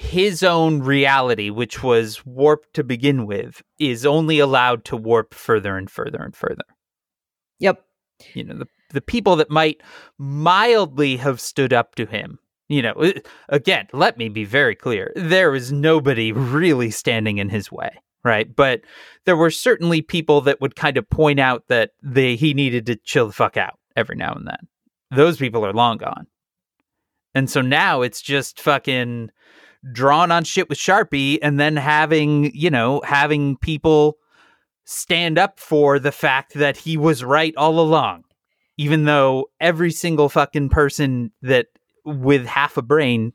his 0.00 0.42
own 0.42 0.80
reality, 0.80 1.50
which 1.50 1.82
was 1.82 2.24
warped 2.24 2.72
to 2.74 2.82
begin 2.82 3.26
with, 3.26 3.62
is 3.78 4.06
only 4.06 4.38
allowed 4.38 4.84
to 4.86 4.96
warp 4.96 5.34
further 5.34 5.76
and 5.76 5.90
further 5.90 6.22
and 6.22 6.34
further. 6.34 6.64
yep 7.58 7.84
You 8.34 8.44
know, 8.44 8.56
the 8.56 8.66
the 8.92 9.00
people 9.00 9.36
that 9.36 9.50
might 9.50 9.82
mildly 10.18 11.16
have 11.18 11.40
stood 11.40 11.72
up 11.72 11.94
to 11.94 12.06
him 12.06 12.38
You 12.68 12.82
know, 12.82 12.92
uh, 12.92 13.12
again, 13.50 13.88
let 13.92 14.16
me 14.16 14.28
be 14.28 14.44
very 14.44 14.74
clear. 14.74 15.12
There 15.16 15.50
was 15.50 15.70
nobody 15.70 16.32
really 16.32 16.90
standing 16.90 17.38
in 17.38 17.50
his 17.50 17.70
way, 17.70 17.90
right? 18.24 18.54
But 18.54 18.80
there 19.26 19.36
were 19.36 19.50
certainly 19.50 20.02
people 20.02 20.40
that 20.42 20.60
would 20.60 20.76
kind 20.76 20.96
of 20.96 21.10
point 21.10 21.40
out 21.40 21.64
that 21.68 21.90
they 22.02 22.36
he 22.36 22.54
needed 22.54 22.86
to 22.86 22.96
chill 22.96 23.26
the 23.26 23.32
fuck 23.32 23.56
out 23.56 23.78
every 23.96 24.16
now 24.16 24.32
and 24.32 24.46
then. 24.46 24.68
Those 25.10 25.36
people 25.36 25.66
are 25.66 25.72
long 25.72 25.98
gone. 25.98 26.26
And 27.34 27.50
so 27.50 27.60
now 27.60 28.02
it's 28.02 28.22
just 28.22 28.60
fucking 28.60 29.30
drawn 29.92 30.30
on 30.30 30.44
shit 30.44 30.68
with 30.68 30.78
Sharpie 30.78 31.38
and 31.42 31.58
then 31.58 31.76
having, 31.76 32.54
you 32.54 32.70
know, 32.70 33.00
having 33.04 33.56
people 33.56 34.18
stand 34.84 35.38
up 35.38 35.60
for 35.60 35.98
the 35.98 36.12
fact 36.12 36.54
that 36.54 36.76
he 36.76 36.96
was 36.96 37.24
right 37.24 37.54
all 37.56 37.78
along. 37.80 38.24
Even 38.76 39.04
though 39.04 39.46
every 39.60 39.90
single 39.90 40.28
fucking 40.28 40.70
person 40.70 41.32
that 41.42 41.66
with 42.04 42.46
half 42.46 42.76
a 42.76 42.82
brain 42.82 43.32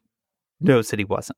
knows 0.60 0.90
that 0.90 1.00
he 1.00 1.06
wasn't. 1.06 1.38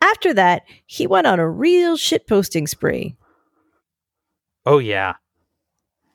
After 0.00 0.32
that, 0.34 0.62
he 0.86 1.06
went 1.06 1.26
on 1.26 1.38
a 1.38 1.48
real 1.48 1.96
shit 1.96 2.26
posting 2.26 2.66
spree. 2.66 3.16
Oh 4.64 4.78
yeah. 4.78 5.14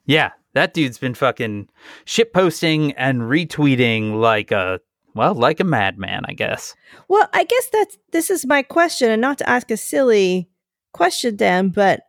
Yeah, 0.05 0.31
that 0.53 0.73
dude's 0.73 0.97
been 0.97 1.13
fucking 1.13 1.69
shit 2.05 2.33
posting 2.33 2.91
and 2.93 3.21
retweeting 3.21 4.19
like 4.19 4.51
a 4.51 4.79
well, 5.13 5.33
like 5.35 5.59
a 5.59 5.63
madman, 5.63 6.23
I 6.27 6.33
guess. 6.33 6.75
Well, 7.07 7.27
I 7.33 7.43
guess 7.43 7.69
that's 7.71 7.97
this 8.11 8.29
is 8.29 8.45
my 8.45 8.63
question, 8.63 9.09
and 9.11 9.21
not 9.21 9.37
to 9.39 9.49
ask 9.49 9.69
a 9.71 9.77
silly 9.77 10.49
question, 10.93 11.35
Dan, 11.35 11.69
but 11.69 12.01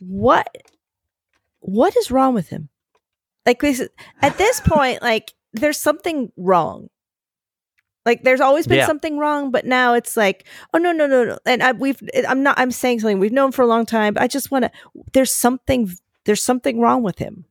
what 0.00 0.48
what 1.60 1.96
is 1.96 2.10
wrong 2.10 2.34
with 2.34 2.48
him? 2.48 2.68
Like 3.46 3.60
this 3.60 3.86
at 4.20 4.38
this 4.38 4.60
point, 4.64 5.02
like 5.02 5.32
there's 5.52 5.78
something 5.78 6.32
wrong. 6.36 6.88
Like 8.04 8.24
there's 8.24 8.40
always 8.40 8.66
been 8.66 8.78
Yeah. 8.78 8.86
something 8.86 9.16
wrong, 9.16 9.52
but 9.52 9.64
now 9.64 9.94
it's 9.94 10.16
like, 10.16 10.46
oh 10.74 10.78
no, 10.78 10.90
no, 10.90 11.06
no, 11.06 11.24
no. 11.24 11.38
And 11.46 11.62
I, 11.62 11.70
we've, 11.70 12.02
I'm 12.28 12.42
not, 12.42 12.58
I'm 12.58 12.72
saying 12.72 12.98
something 12.98 13.20
we've 13.20 13.30
known 13.30 13.52
for 13.52 13.62
a 13.62 13.66
long 13.66 13.86
time. 13.86 14.14
But 14.14 14.24
I 14.24 14.26
just 14.26 14.50
want 14.50 14.64
to. 14.64 14.72
There's 15.12 15.30
something, 15.30 15.88
there's 16.24 16.42
something 16.42 16.80
wrong 16.80 17.04
with 17.04 17.18
him. 17.18 17.44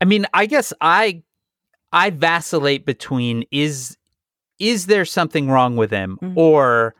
I 0.00 0.04
mean, 0.04 0.26
I 0.34 0.46
guess 0.46 0.72
I 0.80 1.22
I 1.92 2.10
vacillate 2.10 2.86
between 2.86 3.44
is 3.50 3.96
is 4.58 4.86
there 4.86 5.04
something 5.04 5.48
wrong 5.50 5.76
with 5.76 5.90
him 5.90 6.18
Mhm. 6.22 6.36
or 6.36 6.94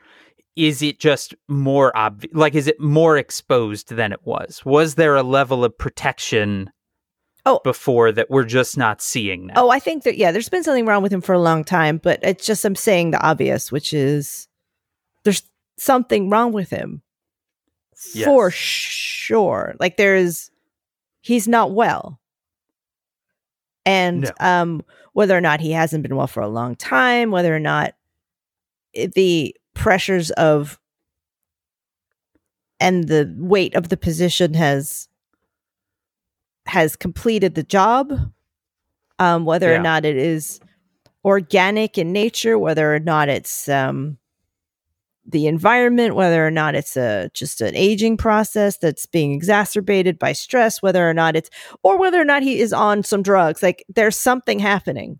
is 0.56 0.82
it 0.82 0.98
just 0.98 1.34
more 1.48 1.96
obvious 1.96 2.34
like 2.34 2.54
is 2.54 2.66
it 2.66 2.80
more 2.80 3.16
exposed 3.16 3.88
than 3.94 4.12
it 4.12 4.20
was? 4.24 4.64
Was 4.64 4.96
there 4.96 5.16
a 5.16 5.22
level 5.22 5.64
of 5.64 5.76
protection 5.76 6.70
Oh. 7.46 7.60
before 7.64 8.12
that 8.12 8.28
we're 8.30 8.44
just 8.44 8.76
not 8.76 9.00
seeing 9.00 9.46
now? 9.46 9.54
Oh, 9.56 9.70
I 9.70 9.78
think 9.78 10.02
that 10.02 10.18
yeah, 10.18 10.30
there's 10.32 10.48
been 10.50 10.62
something 10.64 10.84
wrong 10.86 11.02
with 11.02 11.12
him 11.12 11.22
for 11.22 11.32
a 11.34 11.38
long 11.40 11.64
time, 11.64 11.96
but 11.98 12.18
it's 12.22 12.44
just 12.46 12.64
I'm 12.64 12.74
saying 12.76 13.12
the 13.12 13.20
obvious, 13.26 13.72
which 13.72 13.94
is 13.94 14.46
there's 15.24 15.42
something 15.78 16.28
wrong 16.28 16.52
with 16.52 16.68
him 16.70 17.02
for 18.24 18.50
sure. 18.50 19.74
Like 19.80 19.96
there's 19.96 20.50
he's 21.22 21.46
not 21.48 21.72
well, 21.72 22.19
and 23.90 24.22
No. 24.22 24.30
um, 24.40 24.82
whether 25.12 25.36
or 25.36 25.40
not 25.40 25.60
he 25.60 25.72
hasn't 25.72 26.02
been 26.02 26.16
well 26.16 26.26
for 26.26 26.40
a 26.42 26.48
long 26.48 26.76
time, 26.76 27.30
whether 27.30 27.54
or 27.54 27.58
not 27.60 27.94
the 29.14 29.56
pressures 29.74 30.30
of 30.32 30.78
and 32.78 33.08
the 33.08 33.32
weight 33.38 33.74
of 33.74 33.88
the 33.88 33.96
position 33.96 34.54
has 34.54 35.08
has 36.66 36.96
completed 36.96 37.54
the 37.54 37.62
job 37.62 38.12
um 39.18 39.44
whether 39.44 39.70
Yeah. 39.70 39.78
or 39.78 39.82
not 39.82 40.04
it 40.04 40.16
is 40.16 40.60
organic 41.24 41.98
in 41.98 42.12
nature 42.12 42.58
whether 42.58 42.94
or 42.94 42.98
not 43.00 43.28
it's 43.28 43.68
um 43.68 44.18
the 45.30 45.46
environment 45.46 46.14
whether 46.14 46.46
or 46.46 46.50
not 46.50 46.74
it's 46.74 46.96
a 46.96 47.30
just 47.34 47.60
an 47.60 47.74
aging 47.76 48.16
process 48.16 48.76
that's 48.78 49.06
being 49.06 49.32
exacerbated 49.32 50.18
by 50.18 50.32
stress 50.32 50.82
whether 50.82 51.08
or 51.08 51.14
not 51.14 51.36
it's 51.36 51.50
or 51.82 51.98
whether 51.98 52.20
or 52.20 52.24
not 52.24 52.42
he 52.42 52.60
is 52.60 52.72
on 52.72 53.02
some 53.02 53.22
drugs 53.22 53.62
like 53.62 53.84
there's 53.94 54.16
something 54.16 54.58
happening 54.58 55.18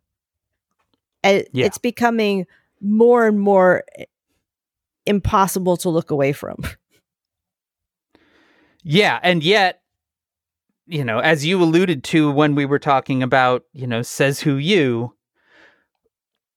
and 1.22 1.44
Yeah. 1.52 1.66
it's 1.66 1.78
becoming 1.78 2.46
more 2.80 3.26
and 3.26 3.38
more 3.40 3.84
impossible 5.06 5.76
to 5.78 5.88
look 5.90 6.10
away 6.10 6.32
from 6.32 6.56
Yeah, 8.82 9.20
and 9.22 9.42
yet, 9.42 9.82
you 10.86 11.04
know, 11.04 11.18
as 11.18 11.44
you 11.44 11.62
alluded 11.62 12.02
to 12.04 12.30
when 12.30 12.54
we 12.54 12.64
were 12.64 12.78
talking 12.78 13.22
about, 13.22 13.64
you 13.74 13.86
know, 13.86 14.00
says 14.00 14.40
who 14.40 14.56
you, 14.56 15.14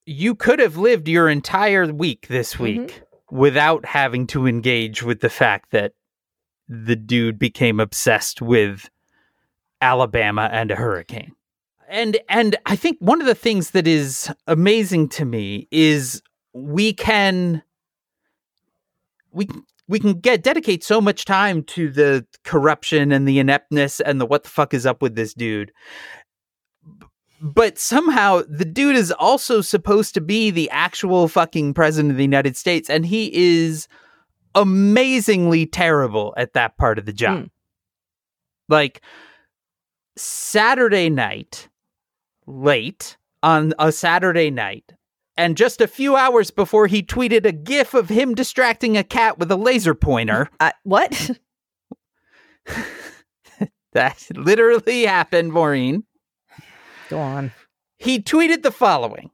you 0.06 0.34
could 0.34 0.60
have 0.60 0.78
lived 0.78 1.10
your 1.10 1.28
entire 1.28 1.92
week 1.92 2.28
this 2.30 2.54
Mhm. 2.56 2.60
week 2.62 3.02
without 3.34 3.84
having 3.84 4.28
to 4.28 4.46
engage 4.46 5.02
with 5.02 5.20
the 5.20 5.30
fact 5.30 5.72
that 5.72 5.94
the 6.70 6.96
dude 6.96 7.40
became 7.40 7.80
obsessed 7.80 8.44
with 8.44 8.92
Alabama 9.82 10.50
and 10.54 10.70
a 10.70 10.76
hurricane. 10.76 11.34
And 11.90 12.20
and 12.30 12.56
I 12.68 12.76
think 12.76 12.98
one 13.00 13.22
of 13.22 13.28
the 13.28 13.34
things 13.34 13.72
that 13.72 13.88
is 13.88 14.32
amazing 14.46 15.10
to 15.10 15.26
me 15.26 15.68
is 15.72 16.22
we 16.54 16.94
can 16.94 17.64
we 19.32 19.48
we 19.88 20.00
can 20.00 20.20
get 20.20 20.44
dedicate 20.44 20.84
so 20.84 21.02
much 21.02 21.26
time 21.26 21.64
to 21.64 21.90
the 21.90 22.28
corruption 22.44 23.12
and 23.12 23.28
the 23.28 23.40
ineptness 23.40 24.00
and 24.00 24.22
the 24.22 24.28
what 24.28 24.44
the 24.44 24.50
fuck 24.50 24.76
is 24.76 24.86
up 24.86 25.02
with 25.02 25.16
this 25.16 25.34
dude. 25.34 25.72
But 27.44 27.78
somehow 27.78 28.44
the 28.48 28.64
dude 28.64 28.96
is 28.96 29.12
also 29.12 29.60
supposed 29.60 30.14
to 30.14 30.22
be 30.22 30.50
the 30.50 30.70
actual 30.70 31.28
fucking 31.28 31.74
president 31.74 32.12
of 32.12 32.18
the 32.18 32.24
United 32.24 32.56
States 32.56 32.90
and 32.90 33.06
he 33.06 33.30
is 33.36 33.90
amazingly 34.56 35.66
terrible 35.66 36.34
at 36.38 36.54
that 36.54 36.78
part 36.78 36.98
of 36.98 37.06
the 37.06 37.12
job. 37.12 37.44
Mm. 37.44 37.50
Like 38.70 39.02
Saturday 40.16 41.10
night 41.10 41.68
late 42.48 43.18
on 43.42 43.74
a 43.78 43.92
Saturday 43.92 44.50
night 44.50 44.94
and 45.36 45.58
just 45.58 45.82
a 45.82 45.88
few 45.88 46.16
hours 46.16 46.50
before 46.50 46.88
he 46.88 47.04
tweeted 47.04 47.46
a 47.46 47.52
gif 47.52 47.94
of 47.94 48.08
him 48.08 48.36
distracting 48.36 48.96
a 48.96 49.04
cat 49.04 49.38
with 49.38 49.52
a 49.52 49.58
laser 49.58 49.94
pointer. 49.94 50.50
uh, 50.62 50.72
what 50.84 51.32
that 53.92 54.26
literally 54.34 55.04
happened, 55.06 55.52
Maureen. 55.52 56.06
Go 57.14 57.20
on. 57.20 57.52
He 57.98 58.20
tweeted 58.20 58.64
the 58.64 58.72
following 58.72 59.30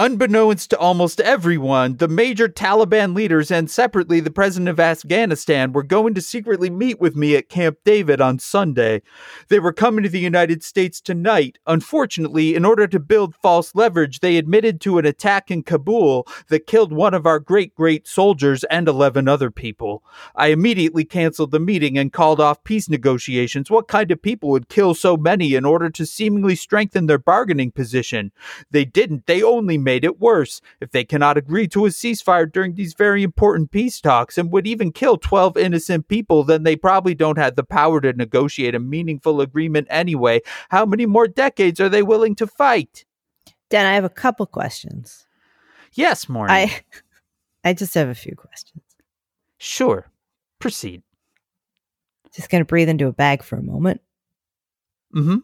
Unbeknownst 0.00 0.70
to 0.70 0.78
almost 0.78 1.20
everyone, 1.20 1.96
the 1.96 2.06
major 2.06 2.48
Taliban 2.48 3.16
leaders 3.16 3.50
and 3.50 3.68
separately 3.68 4.20
the 4.20 4.30
president 4.30 4.68
of 4.68 4.78
Afghanistan 4.78 5.72
were 5.72 5.82
going 5.82 6.14
to 6.14 6.20
secretly 6.20 6.70
meet 6.70 7.00
with 7.00 7.16
me 7.16 7.34
at 7.34 7.48
Camp 7.48 7.78
David 7.84 8.20
on 8.20 8.38
Sunday. 8.38 9.02
They 9.48 9.58
were 9.58 9.72
coming 9.72 10.04
to 10.04 10.08
the 10.08 10.20
United 10.20 10.62
States 10.62 11.00
tonight. 11.00 11.58
Unfortunately, 11.66 12.54
in 12.54 12.64
order 12.64 12.86
to 12.86 13.00
build 13.00 13.34
false 13.42 13.74
leverage, 13.74 14.20
they 14.20 14.36
admitted 14.36 14.80
to 14.82 14.98
an 14.98 15.04
attack 15.04 15.50
in 15.50 15.64
Kabul 15.64 16.28
that 16.46 16.68
killed 16.68 16.92
one 16.92 17.12
of 17.12 17.26
our 17.26 17.40
great, 17.40 17.74
great 17.74 18.06
soldiers 18.06 18.62
and 18.70 18.86
11 18.86 19.26
other 19.26 19.50
people. 19.50 20.04
I 20.36 20.48
immediately 20.48 21.04
canceled 21.04 21.50
the 21.50 21.58
meeting 21.58 21.98
and 21.98 22.12
called 22.12 22.38
off 22.38 22.62
peace 22.62 22.88
negotiations. 22.88 23.68
What 23.68 23.88
kind 23.88 24.12
of 24.12 24.22
people 24.22 24.50
would 24.50 24.68
kill 24.68 24.94
so 24.94 25.16
many 25.16 25.56
in 25.56 25.64
order 25.64 25.90
to 25.90 26.06
seemingly 26.06 26.54
strengthen 26.54 27.06
their 27.06 27.18
bargaining 27.18 27.72
position? 27.72 28.30
They 28.70 28.84
didn't. 28.84 29.26
They 29.26 29.42
only 29.42 29.76
made 29.88 30.04
it 30.04 30.20
worse. 30.20 30.60
If 30.80 30.90
they 30.90 31.04
cannot 31.04 31.38
agree 31.38 31.66
to 31.68 31.86
a 31.86 31.88
ceasefire 31.88 32.50
during 32.52 32.74
these 32.74 32.92
very 32.94 33.22
important 33.22 33.70
peace 33.70 34.00
talks 34.00 34.36
and 34.38 34.52
would 34.52 34.66
even 34.66 34.92
kill 34.92 35.16
12 35.16 35.56
innocent 35.56 36.08
people, 36.08 36.44
then 36.44 36.62
they 36.62 36.76
probably 36.76 37.14
don't 37.14 37.38
have 37.38 37.54
the 37.56 37.64
power 37.64 38.00
to 38.02 38.12
negotiate 38.12 38.74
a 38.74 38.78
meaningful 38.78 39.40
agreement 39.40 39.86
anyway. 39.90 40.40
How 40.68 40.84
many 40.84 41.06
more 41.06 41.26
decades 41.26 41.80
are 41.80 41.88
they 41.88 42.02
willing 42.02 42.34
to 42.36 42.46
fight? 42.46 43.04
dan 43.70 43.84
i 43.86 43.92
have 43.94 44.04
a 44.04 44.08
couple 44.24 44.46
questions 44.46 45.26
Yes, 45.92 46.26
Maureen. 46.28 46.50
i 46.50 46.80
i 47.68 47.74
just 47.74 47.94
have 47.94 48.08
a 48.08 48.14
few 48.14 48.34
questions 48.36 48.82
Sure. 49.58 50.00
Proceed. 50.58 51.02
just 52.34 52.48
gonna 52.50 52.64
breathe 52.64 52.88
into 52.88 53.06
a 53.08 53.12
bag 53.12 53.42
for 53.42 53.56
a 53.56 53.62
moment 53.62 54.00
Mm-hmm. 55.14 55.38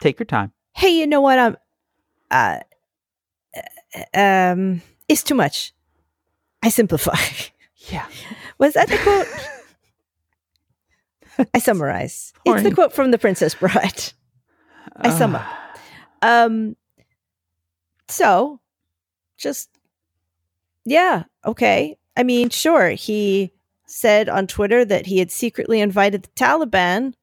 Take 0.00 0.18
your 0.18 0.26
time. 0.26 0.52
hey 0.72 0.92
you 0.98 1.06
know 1.06 1.20
what 1.22 1.38
i'm 1.38 1.56
uh 2.30 2.58
um 4.14 4.82
it's 5.08 5.22
too 5.22 5.34
much. 5.34 5.72
I 6.62 6.68
simplify. 6.68 7.16
Yeah. 7.88 8.06
was 8.58 8.74
that 8.74 8.88
the 8.88 8.96
quote? 8.98 9.26
I 11.52 11.58
summarize. 11.58 12.32
It's 12.44 12.62
the 12.62 12.70
quote 12.72 12.92
from 12.92 13.10
the 13.10 13.18
princess 13.18 13.54
bride. 13.56 14.12
I 14.96 15.10
sum 15.10 15.34
up. 15.34 15.46
Um 16.22 16.76
so 18.08 18.60
just 19.38 19.68
yeah, 20.84 21.24
okay. 21.44 21.96
I 22.16 22.22
mean, 22.22 22.50
sure, 22.50 22.90
he 22.90 23.52
said 23.86 24.28
on 24.28 24.46
Twitter 24.46 24.84
that 24.84 25.06
he 25.06 25.18
had 25.18 25.30
secretly 25.30 25.80
invited 25.80 26.22
the 26.22 26.28
Taliban 26.30 27.14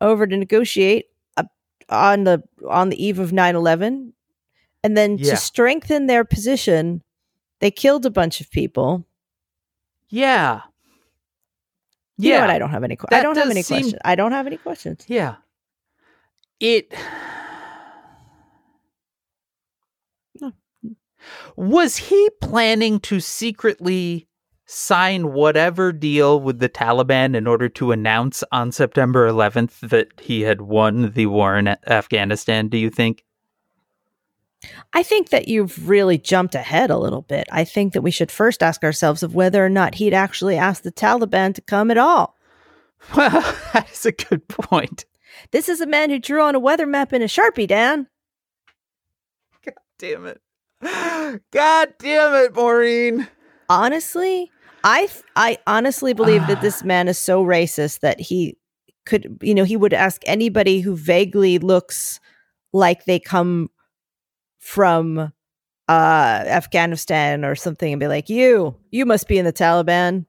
over 0.00 0.26
to 0.26 0.36
negotiate 0.36 1.06
on 1.88 2.24
the 2.24 2.42
on 2.68 2.88
the 2.88 3.04
eve 3.04 3.18
of 3.18 3.30
9-11 3.30 4.12
and 4.86 4.96
then 4.96 5.18
Yeah. 5.18 5.30
to 5.32 5.36
strengthen 5.36 6.06
their 6.06 6.24
position 6.24 7.02
they 7.60 7.70
killed 7.70 8.06
a 8.06 8.10
bunch 8.10 8.40
of 8.40 8.50
people 8.50 9.04
Yeah. 10.08 10.60
you 12.18 12.30
Yeah. 12.32 12.46
i 12.46 12.58
don't 12.58 12.70
have 12.70 12.84
any 12.84 12.96
que- 12.96 13.08
i 13.10 13.20
don't 13.22 13.36
have 13.36 13.50
any 13.50 13.62
seem- 13.62 13.78
questions 13.82 14.00
i 14.04 14.14
don't 14.14 14.32
have 14.32 14.46
any 14.46 14.56
questions 14.58 15.04
Yeah. 15.08 15.36
It 16.58 16.94
No. 20.40 20.52
was 21.56 21.96
he 22.08 22.30
planning 22.40 22.98
to 23.00 23.20
secretly 23.20 24.28
sign 24.64 25.32
whatever 25.32 25.92
deal 25.92 26.40
with 26.40 26.58
the 26.58 26.68
Taliban 26.68 27.36
in 27.36 27.46
order 27.46 27.68
to 27.68 27.92
announce 27.92 28.42
on 28.50 28.72
September 28.72 29.26
11th 29.28 29.80
that 29.80 30.08
he 30.20 30.40
had 30.42 30.60
won 30.62 31.12
the 31.12 31.26
war 31.26 31.56
in 31.56 31.68
Afghanistan, 31.86 32.68
do 32.68 32.76
you 32.78 32.90
think? 32.90 33.24
I 34.92 35.02
think 35.02 35.30
that 35.30 35.48
you've 35.48 35.88
really 35.88 36.18
jumped 36.18 36.54
ahead 36.54 36.90
a 36.90 36.98
little 36.98 37.22
bit. 37.22 37.46
I 37.50 37.64
think 37.64 37.92
that 37.92 38.02
we 38.02 38.10
should 38.10 38.30
first 38.30 38.62
ask 38.62 38.82
ourselves 38.82 39.22
of 39.22 39.34
whether 39.34 39.64
or 39.64 39.68
not 39.68 39.96
he'd 39.96 40.14
actually 40.14 40.56
asked 40.56 40.84
the 40.84 40.92
Taliban 40.92 41.54
to 41.54 41.60
come 41.60 41.90
at 41.90 41.98
all. 41.98 42.36
Well, 43.16 43.30
that 43.72 43.88
is 43.92 44.06
a 44.06 44.12
good 44.12 44.48
point. 44.48 45.04
This 45.52 45.68
is 45.68 45.80
a 45.80 45.86
man 45.86 46.10
who 46.10 46.18
drew 46.18 46.42
on 46.42 46.54
a 46.54 46.60
weather 46.60 46.86
map 46.86 47.12
in 47.12 47.22
a 47.22 47.26
Sharpie, 47.26 47.68
Dan. 47.68 48.06
God 49.64 49.74
damn 49.98 50.26
it. 50.26 50.40
God 51.50 51.94
damn 51.98 52.34
it, 52.34 52.54
Maureen. 52.54 53.28
Honestly, 53.68 54.50
I 54.84 55.08
I 55.34 55.58
honestly 55.66 56.12
believe 56.12 56.46
that 56.46 56.60
this 56.60 56.84
man 56.84 57.08
is 57.08 57.18
so 57.18 57.44
racist 57.44 58.00
that 58.00 58.20
he 58.20 58.56
could, 59.04 59.38
you 59.40 59.54
know, 59.54 59.64
he 59.64 59.76
would 59.76 59.92
ask 59.92 60.22
anybody 60.26 60.80
who 60.80 60.96
vaguely 60.96 61.58
looks 61.58 62.20
like 62.72 63.04
they 63.04 63.18
come 63.18 63.70
from 64.66 65.32
uh 65.88 66.42
Afghanistan 66.46 67.44
or 67.44 67.54
something 67.54 67.92
and 67.92 68.00
be 68.00 68.08
like, 68.08 68.28
"You, 68.28 68.74
you 68.90 69.06
must 69.06 69.28
be 69.28 69.38
in 69.38 69.44
the 69.44 69.52
Taliban. 69.52 70.26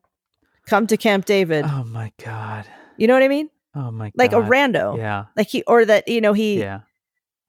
Come 0.67 0.85
to 0.87 0.97
Camp 0.97 1.25
David." 1.25 1.65
Oh 1.67 1.83
my 1.83 2.11
god. 2.23 2.65
You 2.97 3.07
know 3.07 3.15
what 3.15 3.23
I 3.23 3.27
mean? 3.27 3.49
Oh 3.73 3.89
my 3.91 4.11
Like 4.15 4.33
a 4.33 4.35
rando. 4.37 4.97
Yeah. 4.97 5.25
Like 5.35 5.47
he 5.47 5.63
or 5.63 5.83
that, 5.85 6.07
you 6.07 6.21
know, 6.21 6.33
he 6.33 6.59
Yeah. 6.59 6.81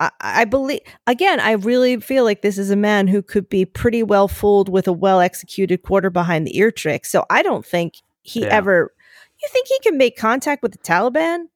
I, 0.01 0.11
I 0.21 0.45
believe 0.47 0.81
again, 1.07 1.41
I 1.41 1.53
really 1.53 2.01
feel 2.01 2.25
like 2.25 2.41
this 2.41 2.57
is 2.57 2.71
a 2.71 2.77
man 2.77 3.07
who 3.07 3.21
could 3.21 3.49
be 3.51 3.67
pretty 3.67 4.03
well 4.03 4.29
fooled 4.29 4.71
with 4.71 4.89
a 4.89 4.93
well 4.93 5.21
executed 5.21 5.83
quarter 5.83 6.09
behind 6.11 6.47
the 6.47 6.57
ear 6.59 6.71
trick. 6.71 7.05
So 7.05 7.27
I 7.29 7.43
don't 7.43 7.67
think 7.67 7.95
he 8.23 8.41
Yeah. 8.43 8.57
ever 8.57 8.95
you 9.43 9.49
think 9.53 9.67
he 9.69 9.79
can 9.81 9.99
make 9.99 10.17
contact 10.17 10.63
with 10.63 10.73
the 10.73 10.79
Taliban? 10.79 11.49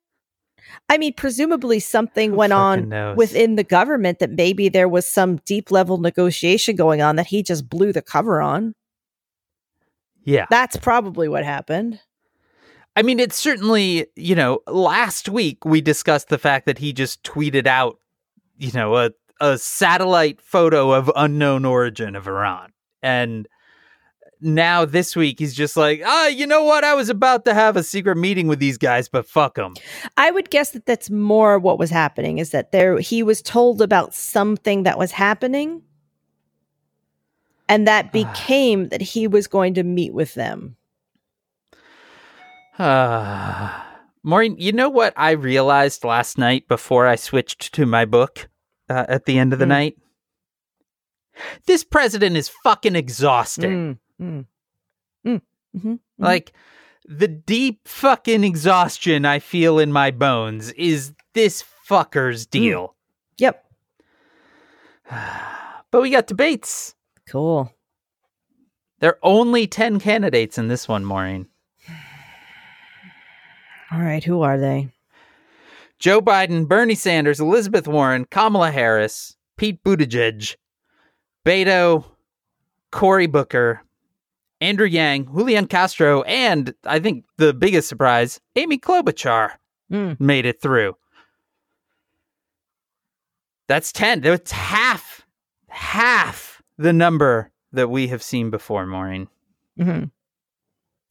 I 0.88 0.98
mean, 0.98 1.14
presumably 1.14 1.80
something 1.80 2.30
Who 2.30 2.36
went 2.36 2.52
on 2.52 2.88
knows? 2.88 3.16
within 3.16 3.56
the 3.56 3.64
government 3.64 4.18
that 4.18 4.30
maybe 4.30 4.68
there 4.68 4.88
was 4.88 5.08
some 5.08 5.36
deep 5.44 5.70
level 5.70 5.98
negotiation 5.98 6.76
going 6.76 7.02
on 7.02 7.16
that 7.16 7.26
he 7.26 7.42
just 7.42 7.68
blew 7.68 7.92
the 7.92 8.02
cover 8.02 8.40
on. 8.40 8.74
Yeah. 10.24 10.46
That's 10.50 10.76
probably 10.76 11.28
what 11.28 11.44
happened. 11.44 12.00
I 12.94 13.02
mean, 13.02 13.18
it's 13.20 13.36
certainly, 13.36 14.06
you 14.16 14.34
know, 14.34 14.60
last 14.66 15.28
week 15.28 15.64
we 15.64 15.80
discussed 15.80 16.28
the 16.28 16.38
fact 16.38 16.66
that 16.66 16.78
he 16.78 16.92
just 16.92 17.22
tweeted 17.22 17.66
out, 17.66 17.98
you 18.58 18.70
know, 18.72 18.96
a, 18.96 19.10
a 19.40 19.56
satellite 19.58 20.40
photo 20.40 20.92
of 20.92 21.10
unknown 21.16 21.64
origin 21.64 22.14
of 22.14 22.28
Iran. 22.28 22.72
And 23.02 23.48
now 24.42 24.84
this 24.84 25.14
week 25.16 25.38
he's 25.38 25.54
just 25.54 25.76
like, 25.76 26.02
ah, 26.04 26.26
you 26.26 26.46
know 26.46 26.64
what? 26.64 26.84
I 26.84 26.94
was 26.94 27.08
about 27.08 27.44
to 27.46 27.54
have 27.54 27.76
a 27.76 27.82
secret 27.82 28.16
meeting 28.16 28.48
with 28.48 28.58
these 28.58 28.76
guys, 28.78 29.08
but 29.08 29.26
fuck 29.26 29.54
them. 29.54 29.74
I 30.16 30.30
would 30.30 30.50
guess 30.50 30.70
that 30.72 30.84
that's 30.86 31.10
more 31.10 31.58
what 31.58 31.78
was 31.78 31.90
happening 31.90 32.38
is 32.38 32.50
that 32.50 32.72
there 32.72 32.98
he 32.98 33.22
was 33.22 33.40
told 33.42 33.80
about 33.80 34.14
something 34.14 34.82
that 34.82 34.98
was 34.98 35.12
happening 35.12 35.82
and 37.68 37.86
that 37.86 38.12
became 38.12 38.88
that 38.88 39.00
he 39.00 39.26
was 39.26 39.46
going 39.46 39.74
to 39.74 39.82
meet 39.82 40.12
with 40.12 40.34
them. 40.34 40.76
Ah. 42.78 43.88
Maureen, 44.24 44.54
you 44.56 44.70
know 44.72 44.88
what 44.88 45.12
I 45.16 45.32
realized 45.32 46.04
last 46.04 46.38
night 46.38 46.68
before 46.68 47.08
I 47.08 47.16
switched 47.16 47.74
to 47.74 47.86
my 47.86 48.04
book 48.04 48.48
uh, 48.88 49.04
at 49.08 49.24
the 49.24 49.36
end 49.36 49.52
of 49.52 49.58
the 49.58 49.64
Mm. 49.64 49.68
night? 49.68 49.96
This 51.66 51.82
president 51.82 52.36
is 52.36 52.48
fucking 52.62 52.94
exhausting. 52.94 53.70
Mm, 53.70 53.98
mm, 54.22 54.46
mm, 55.26 55.26
mhm, 55.26 55.40
mhm. 55.76 55.98
Like 56.18 56.52
the 57.04 57.28
deep 57.28 57.86
fucking 57.86 58.44
exhaustion 58.44 59.24
I 59.24 59.38
feel 59.38 59.78
in 59.78 59.92
my 59.92 60.10
bones 60.10 60.72
is 60.72 61.12
this 61.34 61.64
fucker's 61.88 62.46
deal. 62.46 62.94
Yep. 63.38 63.64
But 65.90 66.00
we 66.00 66.08
got 66.08 66.26
debates. 66.26 66.94
Cool. 67.28 67.70
There 69.00 69.10
are 69.10 69.18
only 69.22 69.66
10 69.66 70.00
candidates 70.00 70.56
in 70.56 70.68
this 70.68 70.88
one, 70.88 71.04
Maureen. 71.04 71.48
All 73.92 74.00
right, 74.00 74.24
who 74.24 74.40
are 74.40 74.58
they? 74.58 74.88
Joe 75.98 76.22
Biden, 76.22 76.66
Bernie 76.66 76.94
Sanders, 76.94 77.40
Elizabeth 77.40 77.86
Warren, 77.86 78.24
Kamala 78.24 78.70
Harris, 78.70 79.36
Pete 79.58 79.84
Buttigieg, 79.84 80.56
Beto, 81.44 82.06
Cory 82.90 83.26
Booker, 83.26 83.82
Andrew 84.62 84.86
Yang, 84.86 85.26
Julian 85.26 85.66
Castro, 85.66 86.22
and 86.22 86.72
I 86.84 87.00
think 87.00 87.24
the 87.36 87.52
biggest 87.52 87.88
surprise, 87.88 88.40
Amy 88.56 88.78
Klobuchar 88.78 89.52
Mm. 89.90 90.18
made 90.20 90.46
it 90.46 90.60
through. 90.62 90.96
That's 93.68 93.92
10. 93.92 94.20
That's 94.20 94.50
half, 94.52 95.26
half 95.68 96.62
the 96.78 96.92
number 96.92 97.50
that 97.72 97.88
we 97.88 98.08
have 98.08 98.22
seen 98.22 98.50
before, 98.50 98.86
Maureen. 98.86 99.28
Mhm. 99.78 100.10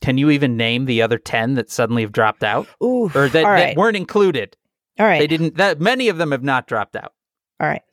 Can 0.01 0.17
you 0.17 0.29
even 0.31 0.57
name 0.57 0.85
the 0.85 1.01
other 1.01 1.17
10 1.19 1.53
that 1.55 1.69
suddenly 1.69 2.01
have 2.01 2.11
dropped 2.11 2.43
out 2.43 2.67
Ooh. 2.83 3.11
or 3.13 3.29
that, 3.29 3.45
all 3.45 3.51
that 3.55 3.77
weren't 3.77 3.97
included? 3.97 4.57
All 4.99 5.05
right. 5.05 5.19
They 5.19 5.27
didn't, 5.27 5.57
that 5.57 5.79
many 5.79 6.07
of 6.09 6.17
them 6.17 6.31
have 6.31 6.43
not 6.43 6.67
dropped 6.67 6.95
out. 6.95 7.13
All 7.59 7.67
right. 7.67 7.83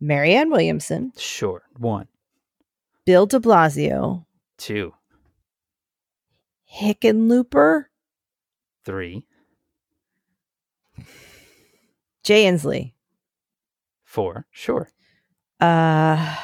Marianne 0.00 0.50
Williamson, 0.50 1.12
Sure. 1.16 1.62
One, 1.76 2.08
Bill 3.04 3.26
de 3.26 3.38
Blasio, 3.40 4.24
two, 4.58 4.92
Hickenlooper, 6.80 7.84
three, 8.84 9.26
Jay 12.22 12.44
Inslee. 12.44 12.92
four. 14.04 14.46
Sure. 14.50 14.90
Uh 15.60 16.36
I 16.36 16.38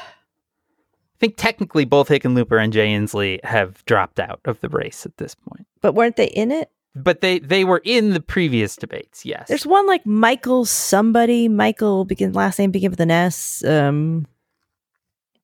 think 1.21 1.35
technically 1.37 1.85
both 1.85 2.09
Hickenlooper 2.09 2.63
and 2.63 2.73
Jay 2.73 2.89
Inslee 2.89 3.43
have 3.45 3.85
dropped 3.85 4.19
out 4.21 4.41
of 4.45 4.61
the 4.61 4.69
race 4.69 5.07
at 5.07 5.17
this 5.17 5.35
point. 5.35 5.67
but 5.81 5.95
weren't 5.95 6.17
they 6.17 6.27
in 6.27 6.51
it? 6.51 6.71
But 6.97 7.23
they, 7.23 7.41
they 7.41 7.65
were 7.65 7.81
in 7.85 8.11
the 8.11 8.21
previous 8.21 8.77
debates, 8.77 9.25
yes. 9.25 9.49
There's 9.49 9.67
one 9.67 9.85
like 9.87 10.07
Michael 10.07 10.65
somebody. 10.65 11.49
Michael 11.49 12.05
begin 12.05 12.33
last 12.33 12.57
name 12.59 12.71
begin 12.71 12.91
with 12.91 13.01
an 13.01 13.11
S. 13.11 13.65
Um 13.65 14.27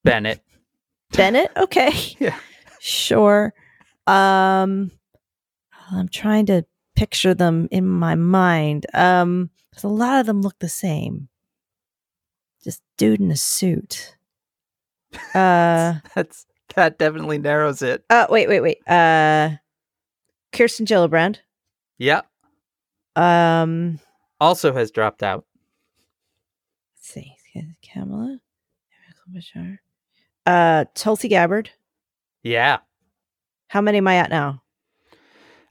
Bennet. 0.04 0.40
Bennet. 1.12 1.50
Okay. 1.56 1.90
Yeah. 2.18 2.36
Sure. 2.80 3.52
Um 4.06 4.90
I'm 5.92 6.08
trying 6.08 6.46
to 6.46 6.64
picture 6.96 7.34
them 7.34 7.68
in 7.70 7.86
my 7.86 8.14
mind. 8.14 8.86
Um 8.94 9.50
a 9.82 9.88
lot 9.88 10.20
of 10.20 10.26
them 10.26 10.42
look 10.42 10.58
the 10.58 10.68
same. 10.68 11.28
Just 12.64 12.82
dude 12.98 13.20
in 13.20 13.30
a 13.30 13.36
suit. 13.36 14.16
Uh 15.34 15.94
That's 16.14 16.46
that 16.76 16.98
definitely 16.98 17.38
narrows 17.38 17.82
it. 17.82 18.04
uh 18.10 18.26
wait, 18.30 18.48
wait, 18.48 18.60
wait. 18.60 18.78
Uh 18.88 19.56
Kirsten 20.52 20.86
Gillibrand. 20.86 21.38
Yep. 21.98 22.26
Um 23.16 23.98
Also 24.40 24.72
has 24.72 24.90
dropped 24.90 25.22
out. 25.22 25.44
let's 26.96 27.08
see. 27.12 27.34
Kamala. 27.82 28.38
Uh 30.46 30.84
Tulsi 30.94 31.28
Gabbard. 31.28 31.70
Yeah. 32.42 32.78
How 33.68 33.80
many 33.80 33.98
am 33.98 34.08
I 34.08 34.16
at 34.16 34.30
now? 34.30 34.62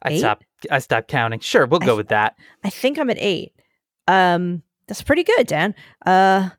I 0.02 0.12
Eight? 0.12 0.20
stopped 0.20 0.46
I 0.72 0.80
stopped 0.80 1.08
counting. 1.10 1.40
Sure, 1.40 1.66
we'll 1.66 1.82
I 1.84 1.86
go 1.86 1.92
th- 1.94 1.98
with 1.98 2.08
that. 2.10 2.36
I 2.64 2.70
think 2.70 2.98
I'm 2.98 3.10
at 3.10 3.18
eight. 3.20 3.54
Um, 4.08 4.64
that's 4.88 5.02
pretty 5.02 5.24
good, 5.24 5.46
Dan. 5.48 5.76
Uh, 6.06 6.50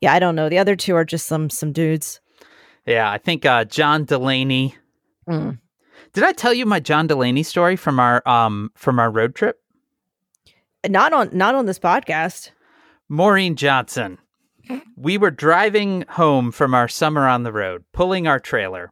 yeah, 0.00 0.12
I 0.12 0.18
don't 0.18 0.36
know. 0.36 0.48
The 0.48 0.58
other 0.58 0.76
two 0.76 0.94
are 0.94 1.04
just 1.04 1.26
some 1.26 1.50
some 1.50 1.72
dudes. 1.72 2.20
Yeah, 2.86 3.10
I 3.10 3.18
think 3.18 3.44
uh, 3.44 3.64
John 3.64 4.04
Delaney. 4.04 4.76
Mm. 5.28 5.58
Did 6.12 6.24
I 6.24 6.32
tell 6.32 6.54
you 6.54 6.64
my 6.64 6.80
John 6.80 7.06
Delaney 7.06 7.42
story 7.42 7.76
from 7.76 7.98
our 8.00 8.26
um 8.26 8.70
from 8.76 8.98
our 8.98 9.10
road 9.10 9.34
trip? 9.34 9.56
Not 10.88 11.12
on 11.12 11.30
not 11.32 11.54
on 11.54 11.66
this 11.66 11.78
podcast. 11.78 12.50
Maureen 13.08 13.56
Johnson. 13.56 14.18
We 14.96 15.18
were 15.18 15.30
driving 15.30 16.04
home 16.08 16.52
from 16.52 16.74
our 16.74 16.88
summer 16.88 17.26
on 17.26 17.42
the 17.42 17.52
road, 17.52 17.84
pulling 17.92 18.26
our 18.26 18.40
trailer. 18.40 18.90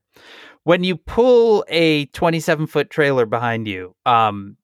When 0.65 0.85
you 0.85 0.97
pull 0.97 1.65
a 1.69 2.07
27 2.07 2.67
foot 2.67 2.91
trailer 2.91 3.27
behind 3.27 3.69
you 3.69 3.95
um, 4.05 4.57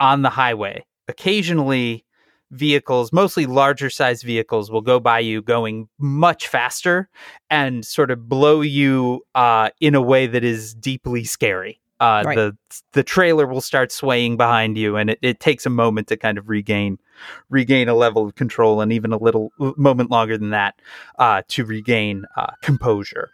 on 0.00 0.22
the 0.22 0.30
highway, 0.30 0.84
occasionally 1.08 2.04
vehicles, 2.50 3.12
mostly 3.12 3.46
larger 3.46 3.90
size 3.90 4.22
vehicles, 4.22 4.70
will 4.70 4.82
go 4.82 5.00
by 5.00 5.18
you 5.18 5.42
going 5.42 5.88
much 5.98 6.48
faster 6.48 7.08
and 7.50 7.84
sort 7.84 8.10
of 8.10 8.28
blow 8.28 8.60
you 8.60 9.22
uh, 9.34 9.70
in 9.80 9.94
a 9.94 10.02
way 10.02 10.26
that 10.26 10.44
is 10.44 10.74
deeply 10.74 11.24
scary. 11.24 11.80
Uh, 11.98 12.22
Right. 12.26 12.36
The 12.36 12.56
the 12.92 13.02
trailer 13.02 13.46
will 13.46 13.62
start 13.62 13.90
swaying 13.90 14.36
behind 14.36 14.76
you, 14.76 14.96
and 14.96 15.10
it, 15.10 15.18
it 15.22 15.40
takes 15.40 15.64
a 15.64 15.70
moment 15.70 16.08
to 16.08 16.16
kind 16.18 16.36
of 16.36 16.50
regain 16.50 16.98
regain 17.50 17.88
a 17.88 17.94
level 17.94 18.26
of 18.26 18.34
control, 18.34 18.80
and 18.80 18.92
even 18.92 19.12
a 19.12 19.18
little 19.18 19.50
moment 19.58 20.10
longer 20.10 20.38
than 20.38 20.50
that 20.50 20.80
uh, 21.18 21.42
to 21.48 21.64
regain 21.64 22.24
uh, 22.36 22.52
composure. 22.62 23.30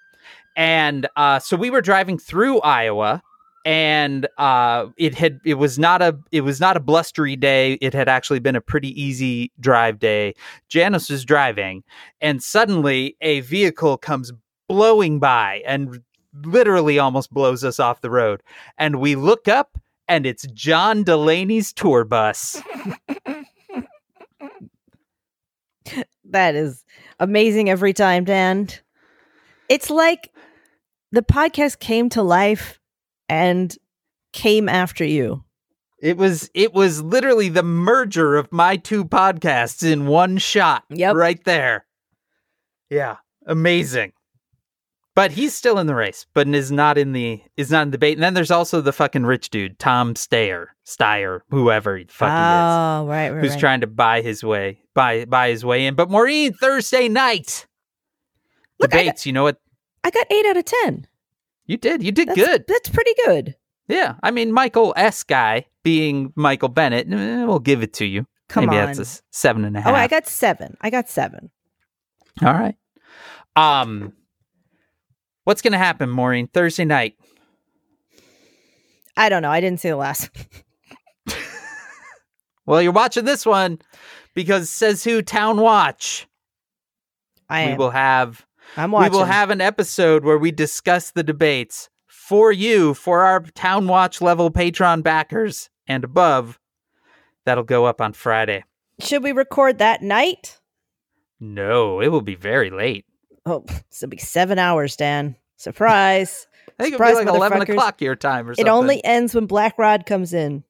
And 0.57 1.09
uh, 1.17 1.39
so 1.39 1.57
we 1.57 1.71
were 1.71 1.81
driving 1.81 2.19
through 2.19 2.61
Iowa, 2.61 3.23
and 3.65 4.27
uh, 4.39 4.87
it 4.97 5.15
had 5.15 5.41
it 5.45 5.55
was 5.55 5.79
not 5.79 6.03
a 6.03 6.19
it 6.31 6.43
was 6.43 6.61
not 6.61 6.77
a 6.77 6.81
blustery 6.81 7.37
day. 7.37 7.75
It 7.75 7.95
had 7.95 8.09
actually 8.09 8.41
been 8.41 8.57
a 8.57 8.61
pretty 8.61 9.01
easy 9.01 9.53
drive 9.61 9.99
day. 9.99 10.35
Janice 10.69 11.09
was 11.09 11.25
driving, 11.25 11.83
and 12.21 12.43
suddenly 12.43 13.17
a 13.21 13.41
vehicle 13.41 13.97
comes 13.97 14.33
blowing 14.69 15.19
by 15.19 15.63
and 15.67 16.01
literally 16.45 16.99
almost 16.99 17.33
blows 17.33 17.65
us 17.65 17.79
off 17.79 18.01
the 18.01 18.11
road. 18.11 18.43
And 18.79 19.01
we 19.01 19.15
look 19.17 19.49
up, 19.49 19.79
and 20.09 20.27
it's 20.27 20.47
John 20.49 21.05
Delaney's 21.05 21.73
tour 21.73 22.05
bus. 22.05 22.61
That 26.33 26.55
is 26.55 26.85
amazing 27.21 27.71
every 27.71 27.93
time, 27.93 28.25
Dan. 28.25 28.69
It's 29.69 29.91
like 29.91 30.33
the 31.13 31.23
podcast 31.23 31.79
came 31.79 32.09
to 32.11 32.23
life 32.23 32.81
and 33.29 33.77
came 34.33 34.69
after 34.69 35.05
you. 35.05 35.45
It 36.01 36.17
was 36.17 36.51
it 36.53 36.75
was 36.75 37.01
literally 37.01 37.49
the 37.49 37.63
merger 37.63 38.37
of 38.37 38.51
my 38.51 38.77
two 38.77 39.05
podcasts 39.05 39.89
in 39.89 40.07
one 40.07 40.37
shot. 40.39 40.85
Yep. 40.91 41.15
Right 41.15 41.43
there. 41.45 41.87
Yeah. 42.91 43.19
Amazing. 43.47 44.13
But 45.15 45.33
he's 45.33 45.55
still 45.55 45.79
in 45.79 45.87
the 45.87 45.95
race, 45.95 46.25
but 46.33 46.49
is 46.49 46.73
not 46.73 46.97
in 46.97 47.13
the 47.13 47.43
is 47.59 47.71
not 47.71 47.83
in 47.83 47.89
the 47.91 47.97
debate. 47.99 48.17
And 48.17 48.23
then 48.23 48.33
there's 48.33 48.51
also 48.51 48.81
the 48.81 48.95
fucking 48.95 49.27
rich 49.27 49.51
dude, 49.51 49.79
Tom 49.79 50.15
Steyer, 50.15 50.69
Steyer, 50.87 51.41
whoever 51.51 51.99
he 51.99 52.05
fucking 52.09 52.33
is. 52.33 52.33
oh, 52.33 53.07
right, 53.07 53.31
right. 53.31 53.41
Who's 53.43 53.51
right. 53.51 53.61
trying 53.61 53.81
to 53.83 53.87
buy 53.87 54.23
his 54.23 54.43
way 54.43 54.83
buy 54.95 55.25
buy 55.25 55.51
his 55.51 55.65
way 55.65 55.87
in. 55.87 55.95
But 55.95 56.11
Maureen, 56.11 56.53
Thursday 56.55 57.09
night. 57.09 57.67
Look, 58.79 58.95
I 58.95 58.97
got- 58.97 59.03
Debates, 59.05 59.27
you 59.27 59.33
know 59.33 59.43
what? 59.43 59.59
I 60.05 60.11
got 60.11 60.27
eight 60.31 60.47
out 60.47 60.57
of 60.57 60.65
ten. 60.65 61.07
You 61.67 61.77
did. 61.77 62.03
You 62.03 62.11
did 62.11 62.29
That's, 62.29 62.39
good. 62.39 62.65
That's 62.67 62.89
pretty 62.89 63.13
good. 63.25 63.57
Yeah. 63.89 64.17
I 64.23 64.31
mean, 64.31 64.53
Michael 64.53 64.93
S. 64.97 65.23
guy 65.23 65.67
being 65.83 66.33
Michael 66.35 66.69
Bennet, 66.69 67.07
eh, 67.11 67.45
we'll 67.45 67.61
give 67.61 67.83
it 67.83 67.93
to 67.95 68.05
you. 68.05 68.27
Come 68.49 68.67
Maybe 68.67 68.79
on. 68.79 68.87
that's 68.87 68.99
a 69.21 69.23
seven 69.31 69.65
and 69.65 69.77
a 69.77 69.81
half. 69.81 69.93
Oh, 69.93 69.95
I 69.95 70.09
got 70.09 70.27
seven. 70.27 70.77
I 70.81 70.91
got 70.91 71.09
seven. 71.09 71.51
All 72.43 72.53
right. 72.53 72.75
Um, 73.55 74.13
what's 75.45 75.63
gonna 75.63 75.79
happen, 75.79 76.11
Maureen? 76.11 76.47
Thursday 76.49 76.85
night. 76.85 77.17
I 79.17 79.29
don't 79.29 79.43
know. 79.43 79.51
I 79.51 79.61
didn't 79.61 79.81
see 79.81 79.91
the 79.91 79.97
last. 79.97 80.31
Well, 82.65 82.81
you're 82.81 82.93
watching 82.93 83.25
this 83.25 83.45
one 83.45 83.81
because 84.35 84.71
says 84.71 85.03
who 85.03 85.21
Town 85.21 85.61
Watch. 85.61 86.29
I 87.49 87.71
We 87.71 87.75
will 87.77 87.91
have 87.91 88.47
I'm 88.77 88.93
watching. 88.93 89.13
we 89.13 89.19
will 89.19 89.25
have 89.25 89.51
an 89.51 89.61
episode 89.61 90.25
where 90.25 90.39
we 90.39 90.53
discuss 90.53 91.11
the 91.11 91.25
debates 91.25 91.91
for 92.07 92.53
you 92.53 92.95
for 92.95 93.25
our 93.25 93.41
Town 93.41 93.89
Watch 93.89 94.21
level 94.21 94.51
Patreon 94.51 95.03
backers 95.03 95.71
and 95.89 96.05
above. 96.05 96.59
That'll 97.45 97.65
go 97.65 97.85
up 97.85 98.01
on 98.01 98.13
Friday. 98.13 98.65
Should 99.01 99.25
we 99.25 99.33
record 99.33 99.79
that 99.79 100.01
night? 100.01 100.61
No, 101.41 102.01
it 102.01 102.09
will 102.09 102.21
be 102.23 102.37
very 102.37 102.71
late. 102.71 103.05
Oh, 103.47 103.65
it'll 103.91 104.09
be 104.09 104.19
seven 104.19 104.59
hours, 104.59 104.97
Dan. 104.97 105.37
Surprise! 105.57 106.47
I 106.79 106.85
think 106.85 106.95
Surprise, 106.95 107.13
it'll 107.19 107.25
be 107.25 107.31
like 107.31 107.37
eleven 107.51 107.63
o'clock 107.63 108.01
your 108.01 108.17
time 108.17 108.49
or 108.49 108.53
it 108.53 108.69
only 108.69 109.05
ends 109.05 109.35
when 109.35 109.47
Black 109.47 109.77
Rod 109.79 110.07
comes 110.07 110.33
in. 110.33 110.65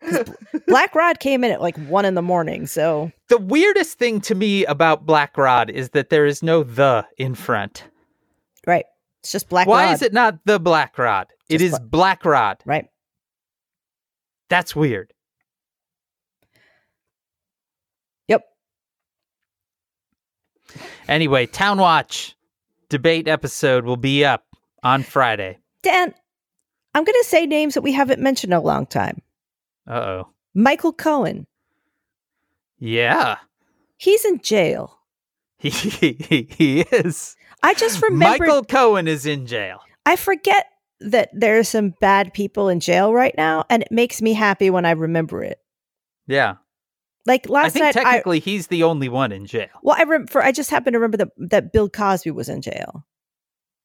Black 0.66 0.94
Rod 0.94 1.18
came 1.18 1.44
in 1.44 1.50
at 1.50 1.60
like 1.62 1.76
one 1.88 2.04
in 2.04 2.14
the 2.14 2.22
morning, 2.22 2.66
so 2.66 3.10
The 3.28 3.38
weirdest 3.38 3.98
thing 3.98 4.20
to 4.22 4.34
me 4.34 4.64
about 4.66 5.06
Black 5.06 5.36
Rod 5.38 5.70
is 5.70 5.90
that 5.90 6.10
there 6.10 6.26
is 6.26 6.42
no 6.42 6.62
the 6.62 7.06
in 7.16 7.34
front. 7.34 7.84
right. 8.66 8.84
It's 9.22 9.32
just 9.32 9.48
Black 9.48 9.66
Why 9.66 9.86
Rod. 9.86 9.94
is 9.94 10.02
it 10.02 10.12
not 10.12 10.38
the 10.44 10.60
Black 10.60 10.98
Rod? 10.98 11.28
It 11.48 11.58
Just 11.60 11.72
is 11.74 11.80
Black 11.80 12.26
Rod. 12.26 12.58
right? 12.66 12.84
That's 14.50 14.76
weird. 14.76 15.14
Yep. 18.28 18.42
Anyway, 21.08 21.46
Town 21.46 21.78
Watch 21.78 22.36
debate 22.88 23.28
episode 23.28 23.84
will 23.84 23.96
be 23.96 24.24
up 24.24 24.44
on 24.82 25.02
Friday. 25.02 25.58
Dan, 25.82 26.14
I'm 26.94 27.04
going 27.04 27.20
to 27.20 27.28
say 27.28 27.46
names 27.46 27.74
that 27.74 27.82
we 27.82 27.92
haven't 27.92 28.20
mentioned 28.20 28.52
in 28.52 28.58
a 28.58 28.62
long 28.62 28.86
time. 28.86 29.20
Uh 29.86 29.92
oh. 29.92 30.28
Michael 30.54 30.92
Cohen. 30.92 31.46
Yeah. 32.78 33.36
He's 33.96 34.24
in 34.24 34.40
jail. 34.40 34.98
He, 35.58 35.70
he, 35.70 36.48
he 36.50 36.80
is. 36.80 37.36
I 37.62 37.74
just 37.74 38.02
remember. 38.02 38.44
Michael 38.44 38.64
Cohen 38.64 39.08
is 39.08 39.26
in 39.26 39.46
jail. 39.46 39.80
I 40.06 40.16
forget 40.16 40.66
that 41.00 41.30
there 41.32 41.58
are 41.58 41.64
some 41.64 41.94
bad 42.00 42.32
people 42.32 42.68
in 42.68 42.80
jail 42.80 43.12
right 43.12 43.34
now, 43.36 43.64
and 43.68 43.82
it 43.82 43.90
makes 43.90 44.22
me 44.22 44.32
happy 44.34 44.70
when 44.70 44.84
I 44.84 44.92
remember 44.92 45.42
it. 45.42 45.58
Yeah. 46.26 46.56
Like 47.26 47.48
last 47.48 47.66
I 47.66 47.70
think 47.70 47.84
night, 47.84 47.96
I 47.96 48.02
technically 48.02 48.40
he's 48.40 48.66
the 48.66 48.82
only 48.82 49.08
one 49.08 49.32
in 49.32 49.46
jail. 49.46 49.68
well, 49.82 49.96
I 49.98 50.02
rem- 50.04 50.26
for 50.26 50.42
I 50.42 50.52
just 50.52 50.70
happened 50.70 50.92
to 50.94 50.98
remember 50.98 51.16
that 51.18 51.28
that 51.50 51.72
Bill 51.72 51.88
Cosby 51.88 52.30
was 52.32 52.48
in 52.48 52.60
jail. 52.60 53.06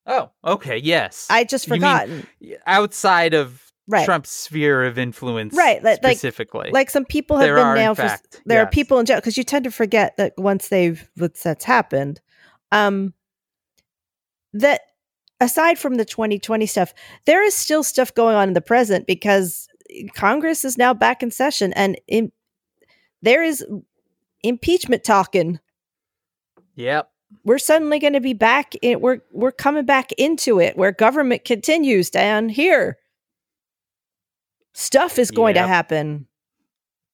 Oh, 0.06 0.32
okay. 0.44 0.78
Yes. 0.78 1.28
I 1.30 1.44
just 1.44 1.68
forgotten. 1.68 2.26
outside 2.66 3.34
of 3.34 3.66
Right. 3.88 4.06
Trump's 4.06 4.30
sphere 4.30 4.84
of 4.84 5.00
influence, 5.00 5.56
Right, 5.56 5.84
like- 5.84 6.04
like- 6.04 6.18
Specifically, 6.18 6.70
Like 6.72 6.92
some 6.92 7.06
people 7.06 7.38
have 7.38 7.48
There 7.48 7.56
been 7.56 7.66
are, 7.66 7.76
in 7.76 7.82
nailed 7.82 7.98
for. 7.98 8.04
fact, 8.08 8.40
There 8.46 8.62
are 8.62 8.68
people 8.70 9.00
in 9.00 9.06
jail 9.08 9.18
because 9.18 9.36
you 9.36 9.44
tend 9.44 9.64
to 9.64 9.72
forget 9.72 10.16
that 10.18 10.34
once 10.38 10.68
they've 10.68 11.10
once 11.18 11.42
that's 11.42 11.66
happened, 11.66 12.22
um, 12.72 13.14
that 14.54 14.82
aside 15.40 15.80
from 15.80 15.96
the 15.96 16.06
2020 16.06 16.66
stuff, 16.68 16.94
there 17.26 17.44
is 17.44 17.56
still 17.56 17.82
stuff 17.84 18.14
going 18.14 18.36
on 18.36 18.48
in 18.50 18.54
the 18.54 18.62
present 18.62 19.08
because 19.08 19.68
Congress 20.14 20.64
is 20.66 20.78
now 20.78 20.94
back 20.94 21.24
in 21.24 21.32
session 21.32 21.74
and 21.74 22.00
in, 22.08 22.32
there 23.22 23.44
is 23.44 23.66
impeachment 24.44 25.04
talking. 25.04 25.60
Yep. 26.76 27.10
We're 27.44 27.60
suddenly 27.60 28.00
going 28.00 28.14
to 28.14 28.22
be 28.22 28.34
back 28.34 28.74
in. 28.82 29.02
We're 29.02 29.20
we're 29.32 29.52
coming 29.52 29.86
back 29.86 30.12
into 30.14 30.60
it 30.60 30.78
where 30.78 30.92
government 30.92 31.46
continues 31.46 32.10
down 32.10 32.50
here. 32.50 32.98
Stuff 34.74 35.20
is 35.20 35.30
going 35.30 35.56
to 35.56 35.68
happen. 35.68 36.28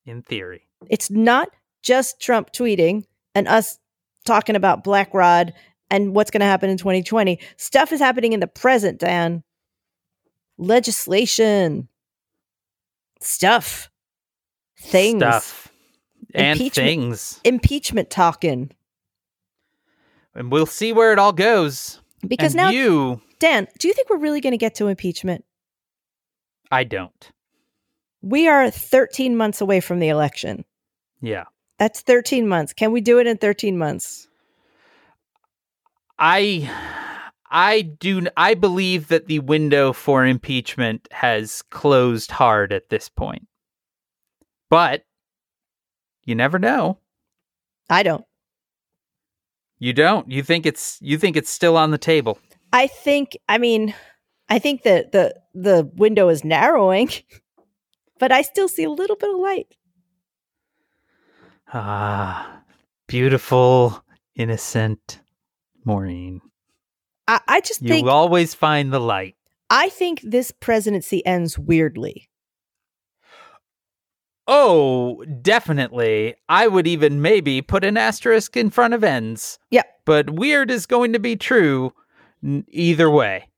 In 0.05 0.21
theory. 0.21 0.67
It's 0.89 1.09
not 1.09 1.49
just 1.81 2.21
Trump 2.21 2.51
tweeting 2.51 3.05
and 3.33 3.47
us 3.47 3.79
talking 4.25 4.55
about 4.55 4.83
Black 4.83 5.13
Rod 5.13 5.53
and 5.89 6.15
what's 6.15 6.31
going 6.31 6.41
to 6.41 6.45
happen 6.45 6.69
in 6.69 6.77
2020. 6.77 7.39
Stuff 7.57 7.91
is 7.91 7.99
happening 7.99 8.33
in 8.33 8.39
the 8.39 8.47
present, 8.47 8.99
Dan. 8.99 9.43
Legislation, 10.57 11.87
stuff, 13.19 13.89
things, 14.79 15.21
Stuff. 15.21 15.64
And 16.35 16.59
Impeachment. 16.59 16.87
things. 16.87 17.41
impeachment 17.43 18.09
talking. 18.09 18.71
And 20.33 20.51
we'll 20.51 20.65
see 20.65 20.91
where 20.91 21.13
it 21.13 21.19
all 21.19 21.31
goes. 21.31 22.01
Because 22.27 22.53
and 22.53 22.57
now, 22.57 22.69
you, 22.69 23.21
Dan, 23.39 23.67
do 23.79 23.87
you 23.87 23.93
think 23.93 24.09
we're 24.09 24.17
really 24.17 24.41
going 24.41 24.51
to 24.51 24.57
get 24.57 24.75
to 24.75 24.87
impeachment? 24.87 25.45
I 26.71 26.83
don't. 26.83 27.31
We 28.21 28.47
are 28.47 28.69
13 28.69 29.37
months 29.37 29.61
away 29.61 29.79
from 29.79 29.99
the 29.99 30.09
election. 30.09 30.65
Yeah. 31.21 31.45
That's 31.77 32.01
13 32.01 32.47
months. 32.47 32.73
Can 32.73 32.91
we 32.91 33.01
do 33.01 33.19
it 33.19 33.27
in 33.27 33.37
13 33.37 33.77
months? 33.77 34.27
I 36.17 36.69
I 37.49 37.81
do 37.81 38.25
I 38.37 38.53
believe 38.53 39.09
that 39.09 39.27
the 39.27 39.39
window 39.39 39.93
for 39.93 40.25
impeachment 40.25 41.07
has 41.11 41.61
closed 41.63 42.31
hard 42.31 42.71
at 42.71 42.89
this 42.89 43.09
point. 43.09 43.47
But 44.69 45.03
you 46.25 46.35
never 46.35 46.59
know. 46.59 46.97
I 47.89 48.03
don't. 48.03 48.25
You 49.79 49.93
don't. 49.93 50.29
You 50.29 50.43
think 50.43 50.65
it's 50.65 50.97
you 51.01 51.17
think 51.17 51.35
it's 51.35 51.49
still 51.49 51.77
on 51.77 51.91
the 51.91 51.97
table. 51.97 52.39
I 52.73 52.87
think 52.87 53.37
I 53.47 53.57
mean 53.57 53.93
I 54.49 54.59
think 54.59 54.83
that 54.83 55.11
the 55.11 55.35
the 55.53 55.89
window 55.95 56.29
is 56.29 56.43
narrowing, 56.43 57.09
but 58.19 58.31
I 58.31 58.41
still 58.41 58.67
see 58.67 58.83
a 58.83 58.89
little 58.89 59.15
bit 59.15 59.29
of 59.29 59.39
light. 59.39 59.67
Ah, 61.73 62.61
beautiful, 63.07 64.03
innocent 64.35 65.19
Maureen. 65.83 66.41
I, 67.27 67.41
I 67.47 67.61
just 67.61 67.81
You 67.81 67.89
think 67.89 68.07
always 68.07 68.53
find 68.53 68.93
the 68.93 68.99
light. 68.99 69.35
I 69.69 69.89
think 69.89 70.21
this 70.21 70.51
presidency 70.51 71.25
ends 71.25 71.57
weirdly. 71.57 72.29
Oh, 74.47 75.23
definitely. 75.41 76.35
I 76.49 76.67
would 76.67 76.87
even 76.87 77.21
maybe 77.21 77.61
put 77.61 77.83
an 77.83 77.97
asterisk 77.97 78.55
in 78.55 78.69
front 78.69 78.93
of 78.93 79.03
ends. 79.03 79.57
Yep. 79.71 79.85
But 80.05 80.29
weird 80.29 80.69
is 80.69 80.85
going 80.85 81.13
to 81.13 81.19
be 81.19 81.35
true 81.35 81.93
n- 82.43 82.65
either 82.69 83.09
way. 83.09 83.49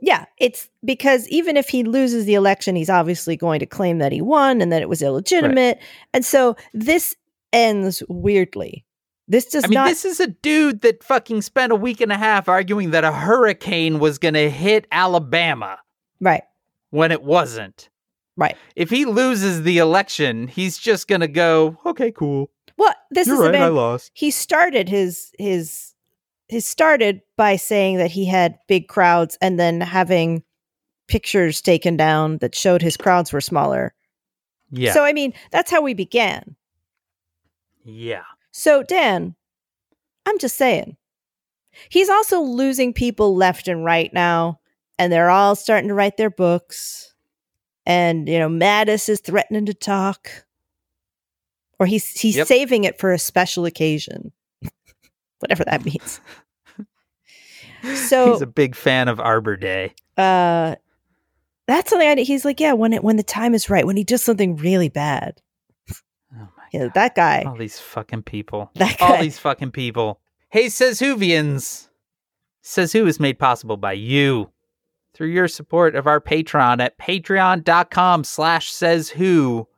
Yeah, 0.00 0.24
it's 0.38 0.68
because 0.84 1.28
even 1.28 1.56
if 1.56 1.68
he 1.68 1.82
loses 1.82 2.24
the 2.26 2.34
election, 2.34 2.76
he's 2.76 2.90
obviously 2.90 3.36
going 3.36 3.60
to 3.60 3.66
claim 3.66 3.98
that 3.98 4.12
he 4.12 4.20
won 4.20 4.60
and 4.60 4.72
that 4.72 4.82
it 4.82 4.88
was 4.88 5.02
illegitimate. 5.02 5.78
And 6.12 6.24
so 6.24 6.56
this 6.72 7.14
ends 7.52 8.02
weirdly. 8.08 8.84
This 9.28 9.46
does 9.46 9.64
I 9.64 9.68
mean, 9.68 9.74
not 9.74 9.88
this 9.88 10.04
is 10.04 10.20
a 10.20 10.26
dude 10.26 10.82
that 10.82 11.02
fucking 11.02 11.40
spent 11.42 11.72
a 11.72 11.76
week 11.76 12.02
and 12.02 12.12
a 12.12 12.18
half 12.18 12.48
arguing 12.48 12.90
that 12.90 13.04
a 13.04 13.12
hurricane 13.12 13.98
was 13.98 14.18
going 14.18 14.34
to 14.34 14.50
hit 14.50 14.86
Alabama 14.92 15.78
right. 16.20 16.42
when 16.90 17.10
it 17.10 17.22
wasn't. 17.22 17.88
Right. 18.36 18.56
If 18.74 18.90
he 18.90 19.04
loses 19.04 19.62
the 19.62 19.78
election, 19.78 20.48
he's 20.48 20.76
just 20.76 21.06
going 21.06 21.20
to 21.20 21.28
go, 21.28 21.78
okay, 21.86 22.10
cool. 22.10 22.50
Well, 22.76 22.94
this 23.10 23.28
You're 23.28 23.36
is 23.36 23.40
a 23.42 23.52
right, 23.52 23.62
I 23.62 23.68
lost. 23.68 24.10
he 24.14 24.30
started 24.32 24.88
his 24.88 25.30
his 25.38 25.94
his 26.48 26.66
started 26.66 27.20
by 27.36 27.54
saying 27.56 27.98
that 27.98 28.10
he 28.10 28.24
had 28.26 28.58
big 28.66 28.88
crowds 28.88 29.38
and 29.40 29.58
then 29.60 29.80
having 29.80 30.42
pictures 31.06 31.60
taken 31.62 31.96
down 31.96 32.38
that 32.38 32.54
showed 32.54 32.82
his 32.82 32.96
crowds 32.96 33.32
were 33.32 33.40
smaller. 33.40 33.94
Yeah. 34.70 34.92
So 34.92 35.04
I 35.04 35.12
mean, 35.12 35.32
that's 35.52 35.70
how 35.70 35.80
we 35.82 35.94
began. 35.94 36.56
yeah. 37.84 38.24
So 38.50 38.82
Dan, 38.82 39.36
I'm 40.26 40.38
just 40.38 40.56
saying. 40.56 40.96
He's 41.88 42.08
also 42.08 42.40
losing 42.40 42.92
people 42.92 43.34
left 43.36 43.66
and 43.68 43.84
right 43.84 44.12
now, 44.12 44.60
and 44.98 45.12
they're 45.12 45.30
all 45.30 45.54
starting 45.56 45.88
to 45.88 45.94
write 45.94 46.16
their 46.16 46.30
books. 46.30 47.13
And 47.86 48.28
you 48.28 48.38
know, 48.38 48.48
Mattis 48.48 49.08
is 49.08 49.20
threatening 49.20 49.66
to 49.66 49.74
talk. 49.74 50.30
Or 51.78 51.86
he's 51.86 52.08
he's 52.18 52.36
Yep. 52.36 52.46
saving 52.46 52.84
it 52.84 52.98
for 52.98 53.12
a 53.12 53.18
special 53.18 53.64
occasion. 53.66 54.32
Whatever 55.40 55.64
that 55.64 55.84
means. 55.84 56.20
So 58.08 58.32
he's 58.32 58.40
a 58.42 58.46
big 58.46 58.74
fan 58.74 59.08
of 59.08 59.20
Arbor 59.20 59.56
Day. 59.56 59.94
uh 60.16 60.76
that's 61.66 61.90
something 61.90 62.06
I 62.08 62.14
he's 62.22 62.44
like, 62.44 62.60
yeah, 62.60 62.72
when 62.74 62.92
it 62.92 63.02
when 63.02 63.16
the 63.16 63.22
time 63.22 63.54
is 63.54 63.68
right, 63.70 63.86
when 63.86 63.96
he 63.96 64.04
does 64.04 64.22
something 64.22 64.56
really 64.56 64.88
bad. 64.88 65.40
Oh 65.90 66.48
my 66.56 66.64
Yeah, 66.72 66.88
that 66.94 67.14
guy. 67.14 67.42
All 67.46 67.56
these 67.56 67.78
fucking 67.78 68.22
people. 68.22 68.70
That 68.76 69.00
All 69.00 69.20
these 69.20 69.38
fucking 69.38 69.72
people. 69.72 70.20
Hey, 70.48 70.68
Says 70.68 71.00
Whovians. 71.00 71.88
Says 72.62 72.92
Who 72.92 73.06
is 73.06 73.18
made 73.20 73.38
possible 73.38 73.76
by 73.76 73.92
you 73.94 74.50
through 75.14 75.28
your 75.28 75.48
support 75.48 75.94
of 75.94 76.06
our 76.06 76.20
Patreon 76.20 76.80
at 76.80 76.98
patreon.com 76.98 78.24
slash 78.24 78.72
says 78.72 79.08
who. 79.08 79.68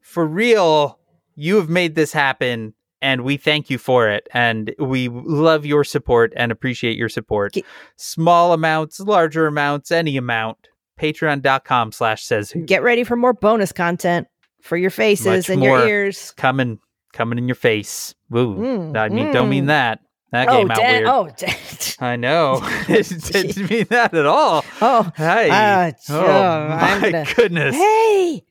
For 0.00 0.26
real, 0.26 0.98
you 1.34 1.56
have 1.56 1.68
made 1.68 1.94
this 1.94 2.12
happen 2.12 2.74
and 3.04 3.22
we 3.22 3.36
thank 3.36 3.68
you 3.68 3.76
for 3.76 4.08
it. 4.08 4.26
And 4.32 4.74
we 4.78 5.08
love 5.08 5.66
your 5.66 5.84
support 5.84 6.32
and 6.36 6.50
appreciate 6.50 6.96
your 6.96 7.10
support. 7.10 7.54
Small 7.96 8.54
amounts, 8.54 8.98
larger 8.98 9.46
amounts, 9.46 9.90
any 9.90 10.16
amount. 10.16 10.56
Patreon.com 10.98 11.92
slash 11.92 12.24
says 12.24 12.50
who. 12.50 12.62
Get 12.62 12.82
ready 12.82 13.04
for 13.04 13.16
more 13.16 13.34
bonus 13.34 13.72
content 13.72 14.26
for 14.62 14.76
your 14.76 14.90
faces 14.90 15.26
Much 15.26 15.48
and 15.50 15.62
your 15.62 15.86
ears. 15.86 16.32
coming 16.36 16.78
coming 17.12 17.36
in 17.36 17.46
your 17.46 17.56
face. 17.56 18.14
Woo. 18.30 18.56
Mm, 18.56 18.96
I 18.96 19.08
mean, 19.08 19.32
don't 19.32 19.50
mean 19.50 19.64
mm. 19.64 19.68
that. 19.68 20.00
That 20.34 20.48
oh, 20.48 20.62
out 20.70 20.76
Dan- 20.76 20.92
weird. 21.04 21.06
oh, 21.08 21.28
Dan- 21.36 21.54
I 22.00 22.16
know. 22.16 22.58
it 22.88 23.08
didn't 23.32 23.70
mean 23.70 23.86
that 23.90 24.12
at 24.14 24.26
all. 24.26 24.64
oh, 24.82 25.10
Hey. 25.16 25.48
Ah, 25.50 25.92
oh, 26.10 26.12
Joe, 26.22 26.68
my 26.76 27.00
gonna- 27.00 27.24
goodness. 27.34 27.74
hey, 27.76 28.44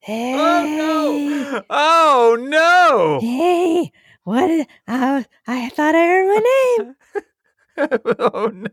hey, 0.00 0.34
Oh 0.36 0.64
no. 0.66 1.62
Oh 1.70 2.36
no. 2.38 3.18
hey, 3.20 3.90
what? 4.24 4.50
Is, 4.50 4.66
I 4.86 5.24
I 5.46 5.68
thought 5.70 5.94
I 5.94 6.06
heard 6.06 6.26
my 6.28 6.84
name. 6.84 6.94
oh 8.18 8.50
no. 8.54 8.68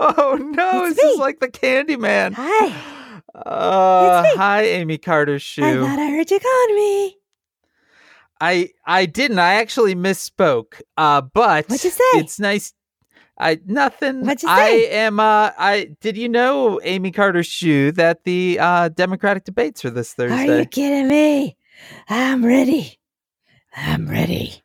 Oh 0.00 0.38
no. 0.40 0.84
It's 0.84 0.96
This 0.96 1.04
is 1.04 1.16
me. 1.18 1.20
like 1.20 1.40
the 1.40 1.48
Candyman. 1.48 2.34
Hi, 2.34 2.66
Uh, 3.34 4.22
It's 4.24 4.34
me. 4.34 4.38
hi, 4.38 4.62
Amy 4.62 4.98
Carter 4.98 5.34
I 5.34 5.38
Shoe. 5.38 5.62
thought 5.84 5.98
I 5.98 6.08
heard 6.10 6.30
you 6.30 6.38
calling 6.40 6.74
me. 6.76 7.17
I 8.40 8.70
I 8.84 9.06
didn't. 9.06 9.38
I 9.38 9.54
actually 9.54 9.94
misspoke. 9.94 10.80
Uh, 10.96 11.22
but 11.22 11.68
What'd 11.68 11.84
you 11.84 11.90
say? 11.90 12.04
It's 12.14 12.38
nice. 12.38 12.72
I 13.38 13.60
nothing. 13.66 14.22
What'd 14.24 14.42
you 14.42 14.48
I 14.48 14.88
am. 14.90 15.20
Uh, 15.20 15.50
I 15.56 15.90
did 16.00 16.16
you 16.16 16.28
know 16.28 16.80
Amy 16.82 17.12
Carter 17.12 17.42
Shoe 17.42 17.92
that 17.92 18.24
the 18.24 18.58
uh 18.60 18.88
Democratic 18.88 19.44
debates 19.44 19.84
are 19.84 19.90
this 19.90 20.12
Thursday? 20.12 20.48
Are 20.48 20.58
you 20.60 20.66
kidding 20.66 21.08
me? 21.08 21.56
I'm 22.08 22.44
ready. 22.44 22.98
I'm 23.76 24.08
ready. 24.08 24.62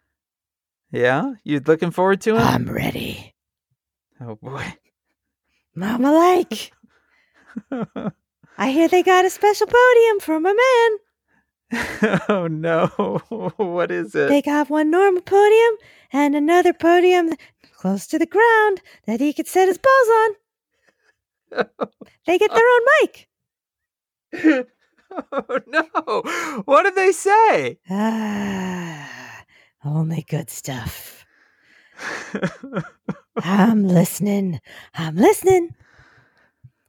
Yeah, 0.91 1.33
you 1.43 1.59
looking 1.65 1.91
forward 1.91 2.21
to 2.21 2.35
it? 2.35 2.41
I'm 2.41 2.69
ready. 2.69 3.33
oh 4.21 4.35
boy. 4.35 4.75
Mama 5.75 6.11
like. 6.11 6.71
I 8.57 8.69
hear 8.69 8.87
they 8.87 9.01
got 9.03 9.25
a 9.25 9.29
special 9.29 9.67
podium 9.67 10.19
for 10.19 10.35
a 10.35 10.39
man. 10.39 10.53
oh 12.29 12.47
no. 12.47 12.87
what 13.57 13.91
is 13.91 14.15
it? 14.15 14.29
They 14.29 14.41
got 14.41 14.69
one 14.69 14.91
normal 14.91 15.21
podium 15.21 15.77
and 16.11 16.35
another 16.35 16.73
podium 16.73 17.33
close 17.75 18.07
to 18.07 18.19
the 18.19 18.25
ground 18.25 18.81
that 19.05 19.19
he 19.19 19.33
could 19.33 19.47
set 19.47 19.67
his 19.67 19.77
balls 19.77 20.07
on. 20.09 20.31
They 22.25 22.37
get 22.37 22.51
their 22.53 22.63
own 22.63 22.81
mic. 23.01 23.27
oh 25.31 25.59
no. 25.67 26.61
What 26.65 26.83
did 26.83 26.95
they 26.95 27.11
say? 27.11 27.79
Ah, 27.89 29.43
only 29.85 30.25
good 30.27 30.49
stuff. 30.49 31.25
I'm 33.37 33.87
listening. 33.87 34.59
I'm 34.95 35.15
listening. 35.15 35.75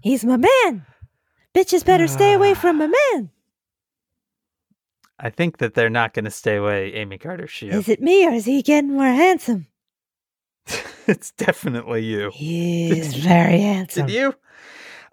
He's 0.00 0.24
my 0.24 0.36
man. 0.36 0.86
Bitches 1.54 1.84
better 1.84 2.08
stay 2.08 2.32
away 2.32 2.54
from 2.54 2.78
my 2.78 2.86
man. 3.12 3.30
I 5.18 5.30
think 5.30 5.58
that 5.58 5.74
they're 5.74 5.90
not 5.90 6.12
going 6.12 6.24
to 6.24 6.30
stay 6.30 6.56
away, 6.56 6.92
Amy 6.94 7.18
Carter 7.18 7.46
Shoe. 7.46 7.68
Is 7.68 7.88
it 7.88 8.00
me 8.00 8.26
or 8.26 8.32
is 8.32 8.44
he 8.44 8.62
getting 8.62 8.92
more 8.92 9.04
handsome? 9.04 9.66
it's 11.06 11.32
definitely 11.32 12.04
you. 12.04 12.30
He's 12.32 13.14
very 13.14 13.60
handsome. 13.60 14.06
Did 14.06 14.14
you? 14.14 14.34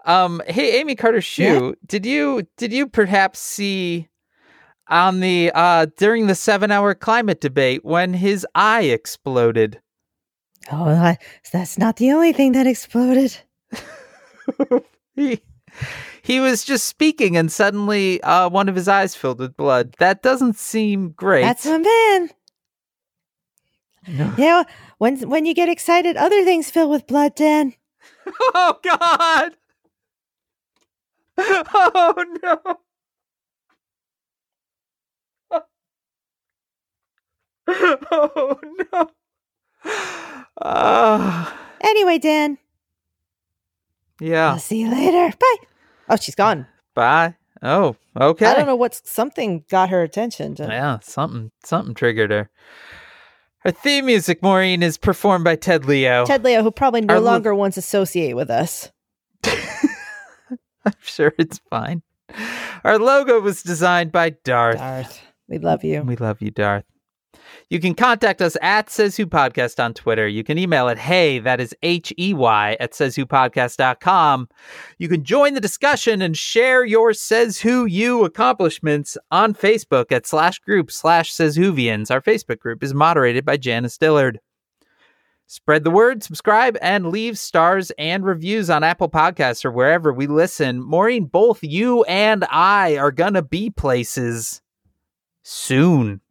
Um, 0.04 0.42
hey, 0.48 0.80
Amy 0.80 0.96
Carter 0.96 1.20
Shoe, 1.20 1.76
did 1.86 2.04
you 2.04 2.46
did 2.56 2.72
you 2.72 2.88
perhaps 2.88 3.38
see 3.38 4.08
on 4.88 5.20
the 5.20 5.52
uh 5.54 5.86
during 5.96 6.26
the 6.26 6.34
seven 6.34 6.72
hour 6.72 6.94
climate 6.94 7.40
debate 7.40 7.84
when 7.84 8.14
his 8.14 8.44
eye 8.56 8.82
exploded? 8.82 9.80
Oh, 10.72 10.84
I, 10.84 11.18
that's 11.52 11.78
not 11.78 11.96
the 11.96 12.10
only 12.12 12.32
thing 12.32 12.52
that 12.52 12.66
exploded. 12.66 13.36
he 15.14 15.40
he 16.22 16.40
was 16.40 16.64
just 16.64 16.86
speaking 16.86 17.36
and 17.36 17.50
suddenly 17.52 18.22
uh 18.22 18.48
one 18.48 18.68
of 18.68 18.74
his 18.76 18.88
eyes 18.88 19.14
filled 19.14 19.38
with 19.40 19.56
blood. 19.56 19.94
That 19.98 20.22
doesn't 20.22 20.56
seem 20.56 21.10
great. 21.10 21.42
That's. 21.42 21.66
No. 24.08 24.34
You 24.36 24.44
know, 24.44 24.64
when 24.98 25.28
when 25.28 25.44
you 25.46 25.54
get 25.54 25.68
excited, 25.68 26.16
other 26.16 26.42
things 26.44 26.70
fill 26.70 26.90
with 26.90 27.06
blood, 27.06 27.34
Dan. 27.34 27.74
Oh 28.54 28.78
God! 28.82 29.52
Oh 31.38 32.24
no! 32.42 32.60
Oh 38.10 38.58
no! 38.92 39.10
Ah, 40.60 41.58
Anyway, 41.80 42.18
Dan, 42.18 42.58
yeah. 44.20 44.50
I'll 44.52 44.58
see 44.58 44.80
you 44.80 44.90
later. 44.90 45.34
Bye. 45.38 45.56
Oh, 46.12 46.16
she's 46.16 46.34
gone. 46.34 46.66
Bye. 46.94 47.36
Oh, 47.62 47.96
okay. 48.20 48.44
I 48.44 48.54
don't 48.54 48.66
know 48.66 48.76
what's 48.76 49.08
something 49.10 49.64
got 49.70 49.88
her 49.88 50.02
attention. 50.02 50.54
To, 50.56 50.64
Yeah, 50.64 50.98
something 51.00 51.52
something 51.64 51.94
triggered 51.94 52.30
her. 52.30 52.50
Her 53.60 53.70
theme 53.70 54.06
music, 54.06 54.42
Maureen, 54.42 54.82
is 54.82 54.98
performed 54.98 55.44
by 55.44 55.56
Ted 55.56 55.86
Leo. 55.86 56.26
Ted 56.26 56.44
Leo, 56.44 56.62
who 56.62 56.70
probably 56.70 57.00
no 57.00 57.14
Our 57.14 57.20
lo- 57.20 57.30
longer 57.32 57.54
wants 57.54 57.76
to 57.76 57.78
associate 57.78 58.34
with 58.34 58.50
us. 58.50 58.90
I'm 59.44 60.92
sure 61.00 61.32
it's 61.38 61.60
fine. 61.70 62.02
Our 62.84 62.98
logo 62.98 63.40
was 63.40 63.62
designed 63.62 64.12
by 64.12 64.30
Darth. 64.44 64.78
Darth, 64.78 65.22
we 65.48 65.58
love 65.58 65.82
you. 65.84 66.02
We 66.02 66.16
love 66.16 66.42
you, 66.42 66.50
Darth. 66.50 66.84
You 67.68 67.80
can 67.80 67.94
contact 67.94 68.42
us 68.42 68.56
at 68.60 68.90
Says 68.90 69.16
Who 69.16 69.26
Podcast 69.26 69.82
on 69.82 69.94
Twitter. 69.94 70.28
You 70.28 70.44
can 70.44 70.58
email 70.58 70.88
at 70.88 70.98
hey, 70.98 71.38
that 71.38 71.60
is 71.60 71.74
H 71.82 72.12
E 72.18 72.34
Y, 72.34 72.76
at 72.80 72.92
sayswhopodcast.com. 72.92 74.48
You 74.98 75.08
can 75.08 75.24
join 75.24 75.54
the 75.54 75.60
discussion 75.60 76.22
and 76.22 76.36
share 76.36 76.84
your 76.84 77.14
Says 77.14 77.60
Who 77.60 77.86
You 77.86 78.24
accomplishments 78.24 79.16
on 79.30 79.54
Facebook 79.54 80.12
at 80.12 80.26
slash 80.26 80.58
group 80.58 80.90
slash 80.90 81.32
Says 81.32 81.56
Whovians. 81.56 82.10
Our 82.10 82.20
Facebook 82.20 82.58
group 82.58 82.82
is 82.82 82.94
moderated 82.94 83.44
by 83.44 83.56
Janice 83.56 83.98
Dillard. 83.98 84.40
Spread 85.52 85.84
the 85.84 85.90
word, 85.90 86.22
subscribe, 86.22 86.78
and 86.80 87.10
leave 87.10 87.38
stars 87.38 87.92
and 87.98 88.24
reviews 88.24 88.70
on 88.70 88.82
Apple 88.82 89.10
Podcasts 89.10 89.66
or 89.66 89.70
wherever 89.70 90.10
we 90.10 90.26
listen. 90.26 90.80
Maureen, 90.80 91.26
both 91.26 91.62
you 91.62 92.04
and 92.04 92.46
I 92.50 92.96
are 92.96 93.12
going 93.12 93.34
to 93.34 93.42
be 93.42 93.68
places 93.68 94.62
soon. 95.42 96.22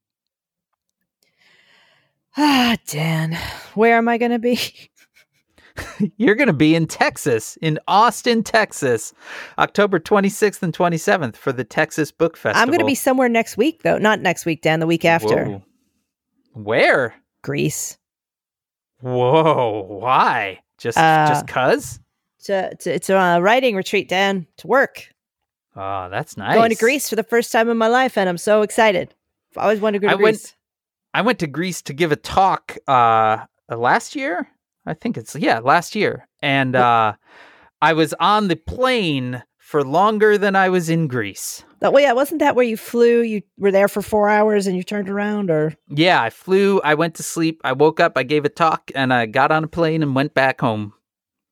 Ah, 2.38 2.78
Dan, 2.88 3.38
where 3.76 3.98
am 3.98 4.08
I 4.08 4.18
going 4.18 4.32
to 4.32 4.40
be? 4.40 4.60
You're 6.18 6.36
going 6.36 6.48
to 6.48 6.54
be 6.54 6.76
in 6.76 6.88
Texas, 6.88 7.58
in 7.62 7.80
Austin, 7.88 8.44
Texas, 8.44 9.14
October 9.58 10.00
26th 10.00 10.62
and 10.64 10.74
27th 10.74 11.36
for 11.36 11.52
the 11.52 11.64
Texas 11.64 12.12
Book 12.12 12.38
Festival. 12.38 12.62
I'm 12.62 12.68
going 12.70 12.80
to 12.80 12.86
be 12.86 12.96
somewhere 12.96 13.30
next 13.30 13.58
week, 13.58 13.84
though. 13.84 13.98
Not 13.98 14.20
next 14.22 14.46
week, 14.46 14.62
Dan, 14.62 14.80
the 14.80 14.88
week 14.88 15.06
after. 15.06 15.46
Whoa. 15.46 15.64
Where? 16.54 17.16
Greece. 17.42 17.98
Whoa, 19.02 19.86
why? 19.90 20.60
Just 20.78 20.98
Uh, 20.98 21.28
just 21.28 21.48
cuz? 21.48 22.00
To, 22.46 22.76
to, 22.76 22.94
it's 22.94 23.10
a 23.10 23.40
writing 23.42 23.76
retreat, 23.76 24.10
Dan, 24.10 24.48
to 24.58 24.68
work. 24.68 25.08
Oh, 25.76 26.10
that's 26.10 26.38
nice. 26.38 26.56
Going 26.56 26.70
to 26.70 26.76
Greece 26.76 27.10
for 27.10 27.16
the 27.16 27.24
first 27.24 27.52
time 27.52 27.70
in 27.70 27.78
my 27.78 27.88
life, 27.88 28.18
and 28.18 28.28
I'm 28.30 28.38
so 28.38 28.62
excited. 28.62 29.14
I've 29.56 29.64
always 29.64 29.80
wanted 29.80 30.00
to 30.02 30.08
go 30.08 30.08
to 30.10 30.14
I 30.14 30.16
went- 30.16 30.38
Greece. 30.38 30.56
I 31.14 31.22
went 31.22 31.39
to 31.39 31.47
Greece 31.47 31.82
to 31.84 31.93
give 31.93 32.12
a 32.12 32.16
talk 32.16 32.78
uh 32.88 33.45
last 33.70 34.16
year. 34.16 34.47
I 34.86 34.93
think 34.93 35.18
it's 35.18 35.36
yeah, 35.36 35.59
last 35.59 35.95
year. 35.95 36.28
And 36.41 36.76
uh 36.76 37.14
I 37.82 37.93
was 37.93 38.14
on 38.20 38.47
the 38.47 38.55
plane 38.55 39.43
for 39.57 39.84
longer 39.84 40.38
than 40.38 40.55
I 40.55 40.70
was 40.70 40.89
in 40.89 41.07
Greece. 41.07 41.64
That 41.80 41.93
way, 41.93 42.03
yeah, 42.03 42.12
wasn't 42.12 42.39
that 42.39 42.55
where 42.55 42.66
you 42.66 42.78
flew? 42.78 43.22
You 43.22 43.41
were 43.57 43.72
there 43.72 43.88
for 43.88 44.01
four 44.01 44.30
hours 44.30 44.68
and 44.68 44.76
you 44.78 44.84
turned 44.84 45.09
around, 45.09 45.49
or 45.49 45.74
Yeah, 45.88 46.22
I 46.22 46.30
flew, 46.30 46.80
I 46.82 46.93
went 46.93 47.16
to 47.16 47.24
sleep, 47.24 47.59
I 47.64 47.72
woke 47.72 47.99
up, 47.99 48.18
I 48.18 48.24
gave 48.24 48.45
a 48.45 48.49
talk 48.49 48.91
and 48.93 49.14
I 49.14 49.26
got 49.26 49.51
on 49.51 49.64
a 49.64 49.68
plane 49.68 50.03
and 50.03 50.14
went 50.14 50.34
back 50.34 50.62
home. 50.62 50.93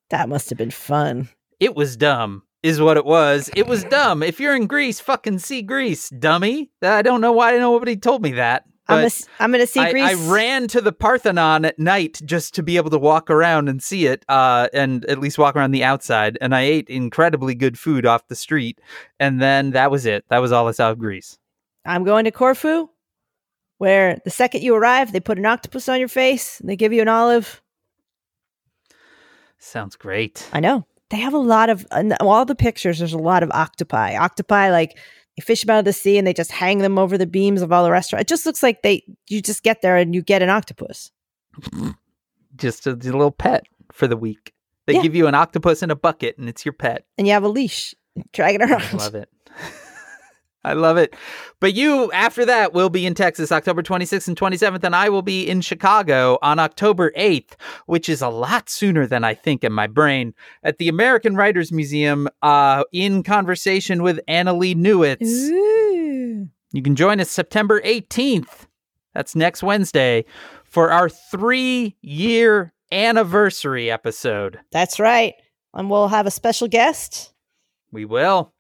that 0.10 0.30
must 0.30 0.50
have 0.50 0.58
been 0.58 0.72
fun. 0.72 1.30
It 1.60 1.76
was 1.76 1.98
dumb. 1.98 2.44
Is 2.62 2.82
what 2.82 2.98
it 2.98 3.06
was. 3.06 3.50
It 3.56 3.68
was 3.68 3.86
dumb. 3.86 4.22
If 4.22 4.40
you're 4.42 4.56
in 4.56 4.68
Greece, 4.68 5.00
fucking 5.00 5.40
see 5.40 5.62
Greece, 5.62 6.10
dummy. 6.10 6.72
I 6.82 7.02
don't 7.02 7.22
know 7.22 7.32
why 7.32 7.58
nobody 7.58 7.96
told 7.96 8.22
me 8.22 8.34
that. 8.34 8.66
I'm 8.90 9.06
s- 9.06 9.28
I'm 9.40 9.52
gonna 9.52 9.68
see 9.68 9.80
I, 9.80 9.92
Greece. 9.92 10.10
I 10.10 10.32
ran 10.34 10.68
to 10.70 10.82
the 10.82 10.92
Parthenon 10.92 11.66
at 11.66 11.78
night 11.80 12.22
just 12.26 12.54
to 12.56 12.64
be 12.64 12.78
able 12.78 12.90
to 12.90 12.98
walk 12.98 13.30
around 13.30 13.70
and 13.70 13.82
see 13.82 14.06
it, 14.08 14.26
uh, 14.28 14.68
and 14.74 15.06
at 15.06 15.20
least 15.20 15.38
walk 15.38 15.56
around 15.56 15.72
the 15.72 15.84
outside. 15.84 16.38
And 16.42 16.56
I 16.56 16.62
ate 16.62 16.90
incredibly 16.90 17.56
good 17.56 17.78
food 17.78 18.06
off 18.06 18.28
the 18.28 18.36
street, 18.36 18.80
and 19.20 19.42
then 19.42 19.72
that 19.72 19.92
was 19.92 20.06
it. 20.06 20.26
That 20.30 20.40
was 20.40 20.52
all 20.52 20.68
I 20.68 20.72
saw 20.72 20.92
of 20.92 21.00
Greece. 21.00 21.38
I'm 21.86 22.04
going 22.04 22.26
to 22.26 22.32
Corfu, 22.32 22.90
where 23.78 24.20
the 24.26 24.30
second 24.32 24.64
you 24.64 24.76
arrive, 24.76 25.12
they 25.12 25.20
put 25.20 25.38
an 25.38 25.46
octopus 25.46 25.88
on 25.88 26.00
your 26.00 26.10
face 26.10 26.60
and 26.60 26.70
they 26.70 26.76
give 26.76 26.92
you 26.94 27.02
an 27.02 27.08
olive. 27.08 27.62
Sounds 29.58 29.96
great. 29.96 30.48
I 30.54 30.60
know 30.60 30.86
they 31.10 31.18
have 31.18 31.34
a 31.34 31.38
lot 31.40 31.70
of 31.70 31.86
in 31.96 32.14
all 32.20 32.46
the 32.46 32.56
pictures. 32.56 33.00
There's 33.00 33.14
a 33.14 33.18
lot 33.18 33.44
of 33.44 33.52
octopi. 33.52 34.16
Octopi 34.16 34.70
like 34.72 34.98
they 35.38 35.42
fish 35.42 35.62
them 35.64 35.74
out 35.76 35.80
of 35.80 35.86
the 35.86 35.94
sea 35.94 36.18
and 36.18 36.26
they 36.28 36.34
just 36.34 36.52
hang 36.52 36.80
them 36.80 36.98
over 36.98 37.18
the 37.18 37.26
beams 37.28 37.62
of 37.62 37.72
all 37.72 37.84
the 37.84 37.92
restaurants. 37.92 38.24
It 38.24 38.28
just 38.28 38.46
looks 38.46 38.62
like 38.64 38.82
they 38.82 39.04
you 39.28 39.42
just 39.42 39.64
get 39.64 39.82
there 39.82 39.98
and 39.98 40.14
you 40.16 40.22
get 40.22 40.42
an 40.42 40.50
octopus. 40.50 41.12
Just 42.56 42.88
a, 42.88 42.92
a 42.92 42.94
little 42.96 43.32
pet 43.32 43.64
for 43.92 44.08
the 44.08 44.18
week. 44.18 44.54
They 44.88 44.94
Yeah. 44.96 45.02
give 45.04 45.16
you 45.16 45.28
an 45.28 45.36
octopus 45.36 45.84
in 45.84 45.92
a 45.92 45.96
bucket, 45.96 46.38
and 46.38 46.50
it's 46.50 46.66
your 46.66 46.74
pet. 46.74 47.06
and 47.18 47.28
you 47.28 47.34
have 47.34 47.44
a 47.44 47.48
leash. 47.48 47.94
dragging 48.34 48.62
it 48.62 48.70
I 48.72 48.76
around. 48.76 48.94
love 48.98 49.16
it. 49.16 49.30
I 50.64 50.74
love 50.74 50.98
it. 50.98 51.16
But 51.62 51.74
you, 51.74 52.12
after 52.12 52.46
that, 52.46 52.74
will 52.74 52.90
be 52.90 53.06
in 53.06 53.14
Texas 53.14 53.52
October 53.52 53.82
26th 53.82 54.28
and 54.28 54.38
27th, 54.38 54.84
and 54.84 54.96
I 54.96 55.08
will 55.08 55.22
be 55.22 55.48
in 55.48 55.62
Chicago 55.62 56.38
on 56.42 56.60
October 56.60 57.12
8th, 57.18 57.54
which 57.86 58.10
is 58.10 58.22
a 58.22 58.28
lot 58.28 58.70
sooner 58.70 59.08
than 59.08 59.24
I 59.24 59.34
think 59.34 59.64
in 59.64 59.72
my 59.72 59.88
brain, 59.88 60.34
at 60.64 60.78
the 60.78 60.90
American 60.90 61.36
Writers 61.36 61.72
Museum 61.72 62.28
uh, 62.42 62.84
in 62.92 63.24
conversation 63.24 64.04
with 64.04 64.20
Annalee 64.28 64.76
Newitz. 64.76 65.22
Ooh. 65.24 66.50
You 66.74 66.82
can 66.84 66.96
join 66.96 67.20
us 67.20 67.30
September 67.30 67.82
18th. 67.82 68.68
That's 69.14 69.36
next 69.36 69.64
Wednesday 69.64 70.26
for 70.66 70.92
our 70.92 71.10
three 71.10 71.96
year 72.02 72.74
anniversary 72.92 73.90
episode. 73.90 74.60
That's 74.72 75.00
right. 75.00 75.36
And 75.74 75.90
we'll 75.90 76.10
have 76.10 76.28
a 76.28 76.32
special 76.32 76.68
guest. 76.68 77.34
We 77.92 78.06
will. 78.06 78.54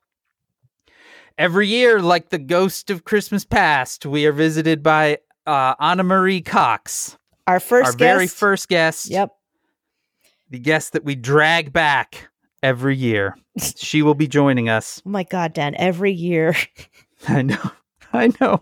Every 1.39 1.69
year, 1.69 2.01
like 2.01 2.31
the 2.31 2.37
ghost 2.37 2.89
of 2.89 3.05
Christmas 3.05 3.45
past, 3.45 4.05
we 4.05 4.25
are 4.25 4.33
visited 4.33 4.83
by 4.83 5.19
uh, 5.47 5.73
Ana 5.79 6.03
Marie 6.03 6.41
Cox, 6.41 7.17
Our 7.47 7.61
first 7.61 7.85
our 7.85 7.91
guest. 7.93 7.97
very 7.97 8.27
first 8.27 8.67
guest. 8.67 9.09
Yep. 9.09 9.31
The 10.49 10.59
guest 10.59 10.91
that 10.91 11.05
we 11.05 11.15
drag 11.15 11.71
back 11.71 12.27
every 12.61 12.97
year. 12.97 13.37
she 13.77 14.01
will 14.01 14.15
be 14.15 14.27
joining 14.27 14.67
us. 14.67 15.01
Oh 15.05 15.11
my 15.11 15.23
God, 15.23 15.53
Dan! 15.53 15.75
Every 15.75 16.11
year. 16.11 16.57
I 17.29 17.41
know. 17.43 17.71
I 18.11 18.33
know. 18.41 18.61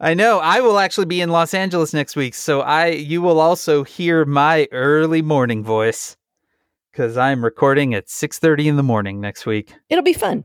I 0.00 0.14
know. 0.14 0.40
I 0.40 0.60
will 0.60 0.80
actually 0.80 1.06
be 1.06 1.20
in 1.20 1.30
Los 1.30 1.54
Angeles 1.54 1.94
next 1.94 2.16
week, 2.16 2.34
so 2.34 2.62
I 2.62 2.86
you 2.88 3.22
will 3.22 3.38
also 3.38 3.84
hear 3.84 4.24
my 4.24 4.66
early 4.72 5.22
morning 5.22 5.62
voice 5.62 6.16
because 6.90 7.16
I'm 7.16 7.44
recording 7.44 7.94
at 7.94 8.10
six 8.10 8.40
thirty 8.40 8.66
in 8.66 8.74
the 8.74 8.82
morning 8.82 9.20
next 9.20 9.46
week. 9.46 9.72
It'll 9.88 10.02
be 10.02 10.14
fun. 10.14 10.44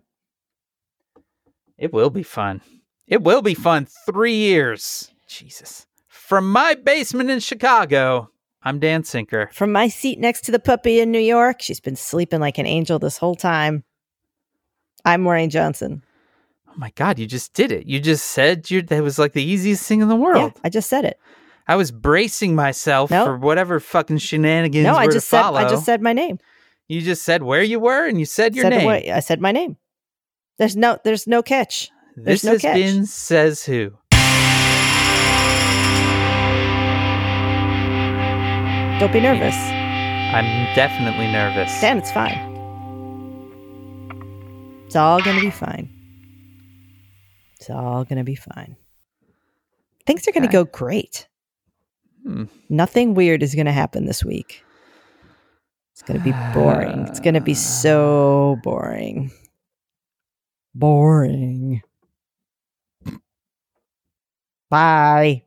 It 1.78 1.93
will 1.93 2.09
be 2.09 2.23
fun. 2.23 2.61
It 3.07 3.21
will 3.23 3.41
be 3.41 3.53
fun. 3.53 3.88
Three 4.05 4.36
years. 4.36 5.11
Jesus. 5.28 5.86
From 6.07 6.51
my 6.51 6.75
basement 6.75 7.30
in 7.30 7.39
Chicago, 7.39 8.30
I'm 8.63 8.80
Dan 8.80 9.03
Sinker. 9.03 9.49
From 9.53 9.71
my 9.71 9.88
seat 9.88 10.19
next 10.19 10.41
to 10.41 10.51
the 10.51 10.59
puppy 10.59 10.99
in 10.99 11.11
New 11.11 11.19
York, 11.19 11.61
she's 11.61 11.80
been 11.80 11.95
sleeping 11.95 12.39
like 12.39 12.57
an 12.57 12.65
angel 12.65 12.99
this 12.99 13.17
whole 13.17 13.36
time. 13.36 13.84
I'm 15.05 15.21
Maureen 15.21 15.49
Johnson. 15.49 16.03
Oh 16.67 16.73
my 16.75 16.91
God, 16.95 17.17
you 17.19 17.25
just 17.28 17.53
did 17.53 17.71
it. 17.71 17.88
You 17.88 17.99
just 17.99 18.25
said 18.25 18.69
you 18.69 18.82
that 18.82 19.01
was 19.03 19.17
like 19.17 19.34
the 19.34 19.43
easiest 19.43 19.88
thing 19.88 20.01
in 20.01 20.09
the 20.09 20.15
world. 20.15 20.51
Yeah, 20.55 20.61
I 20.65 20.69
just 20.69 20.89
said 20.89 21.05
it. 21.05 21.17
I 21.67 21.75
was 21.75 21.91
bracing 21.91 22.55
myself 22.55 23.09
No. 23.11 23.25
for 23.25 23.38
whatever 23.38 23.80
fucking 23.80 24.17
shenanigans 24.19 24.86
no, 24.86 24.93
were 24.93 24.99
I 24.99 25.05
to 25.07 25.11
just 25.13 25.28
said 25.28 25.41
follow. 25.41 25.59
I 25.59 25.69
just 25.69 25.86
said 25.86 26.01
my 26.01 26.13
name. 26.13 26.39
you 26.88 27.01
just 27.01 27.23
said 27.23 27.43
where 27.43 27.63
you 27.63 27.80
were 27.80 28.05
and 28.07 28.19
you 28.19 28.25
said 28.25 28.55
your 28.55 28.63
Said 28.63 28.69
name. 28.69 28.86
wa- 28.86 29.13
I 29.15 29.19
said 29.21 29.39
my 29.41 29.51
name. 29.51 29.78
There's 30.58 30.76
no 30.76 30.97
there's 31.03 31.28
no 31.28 31.41
catch. 31.43 31.91
this 32.16 32.41
there's 32.41 32.43
no 32.43 32.51
has 32.53 32.62
catch. 32.62 32.76
been 32.76 33.05
Says 33.05 33.64
Who. 33.66 33.91
Don't 38.99 39.14
be 39.14 39.20
nervous. 39.22 39.53
I'm 40.34 40.45
definitely 40.76 41.28
nervous. 41.32 41.70
Dan, 41.80 41.99
it's 41.99 42.12
fine. 42.12 42.39
It's 44.88 44.95
all 44.95 45.22
gonna 45.22 45.39
be 45.39 45.51
fine. 45.51 45.88
It's 47.58 47.70
all 47.70 48.03
gonna 48.05 48.24
be 48.24 48.34
fine. 48.34 48.76
Things 50.08 50.28
are 50.28 50.32
gonna 50.32 50.47
Okay. 50.47 50.53
go 50.53 50.64
great. 50.66 51.28
Hmm. 52.24 52.45
Nothing 52.70 53.14
weird 53.14 53.43
is 53.43 53.53
gonna 53.53 53.72
happen 53.72 54.05
this 54.08 54.26
week. 54.26 54.64
It's 55.91 56.01
gonna 56.01 56.20
be 56.24 56.34
boring. 56.55 57.05
It's 57.08 57.20
gonna 57.20 57.39
be 57.41 57.53
so 57.53 58.58
boring. 58.64 59.30
Boring. 60.78 61.82
Bye. 64.69 65.46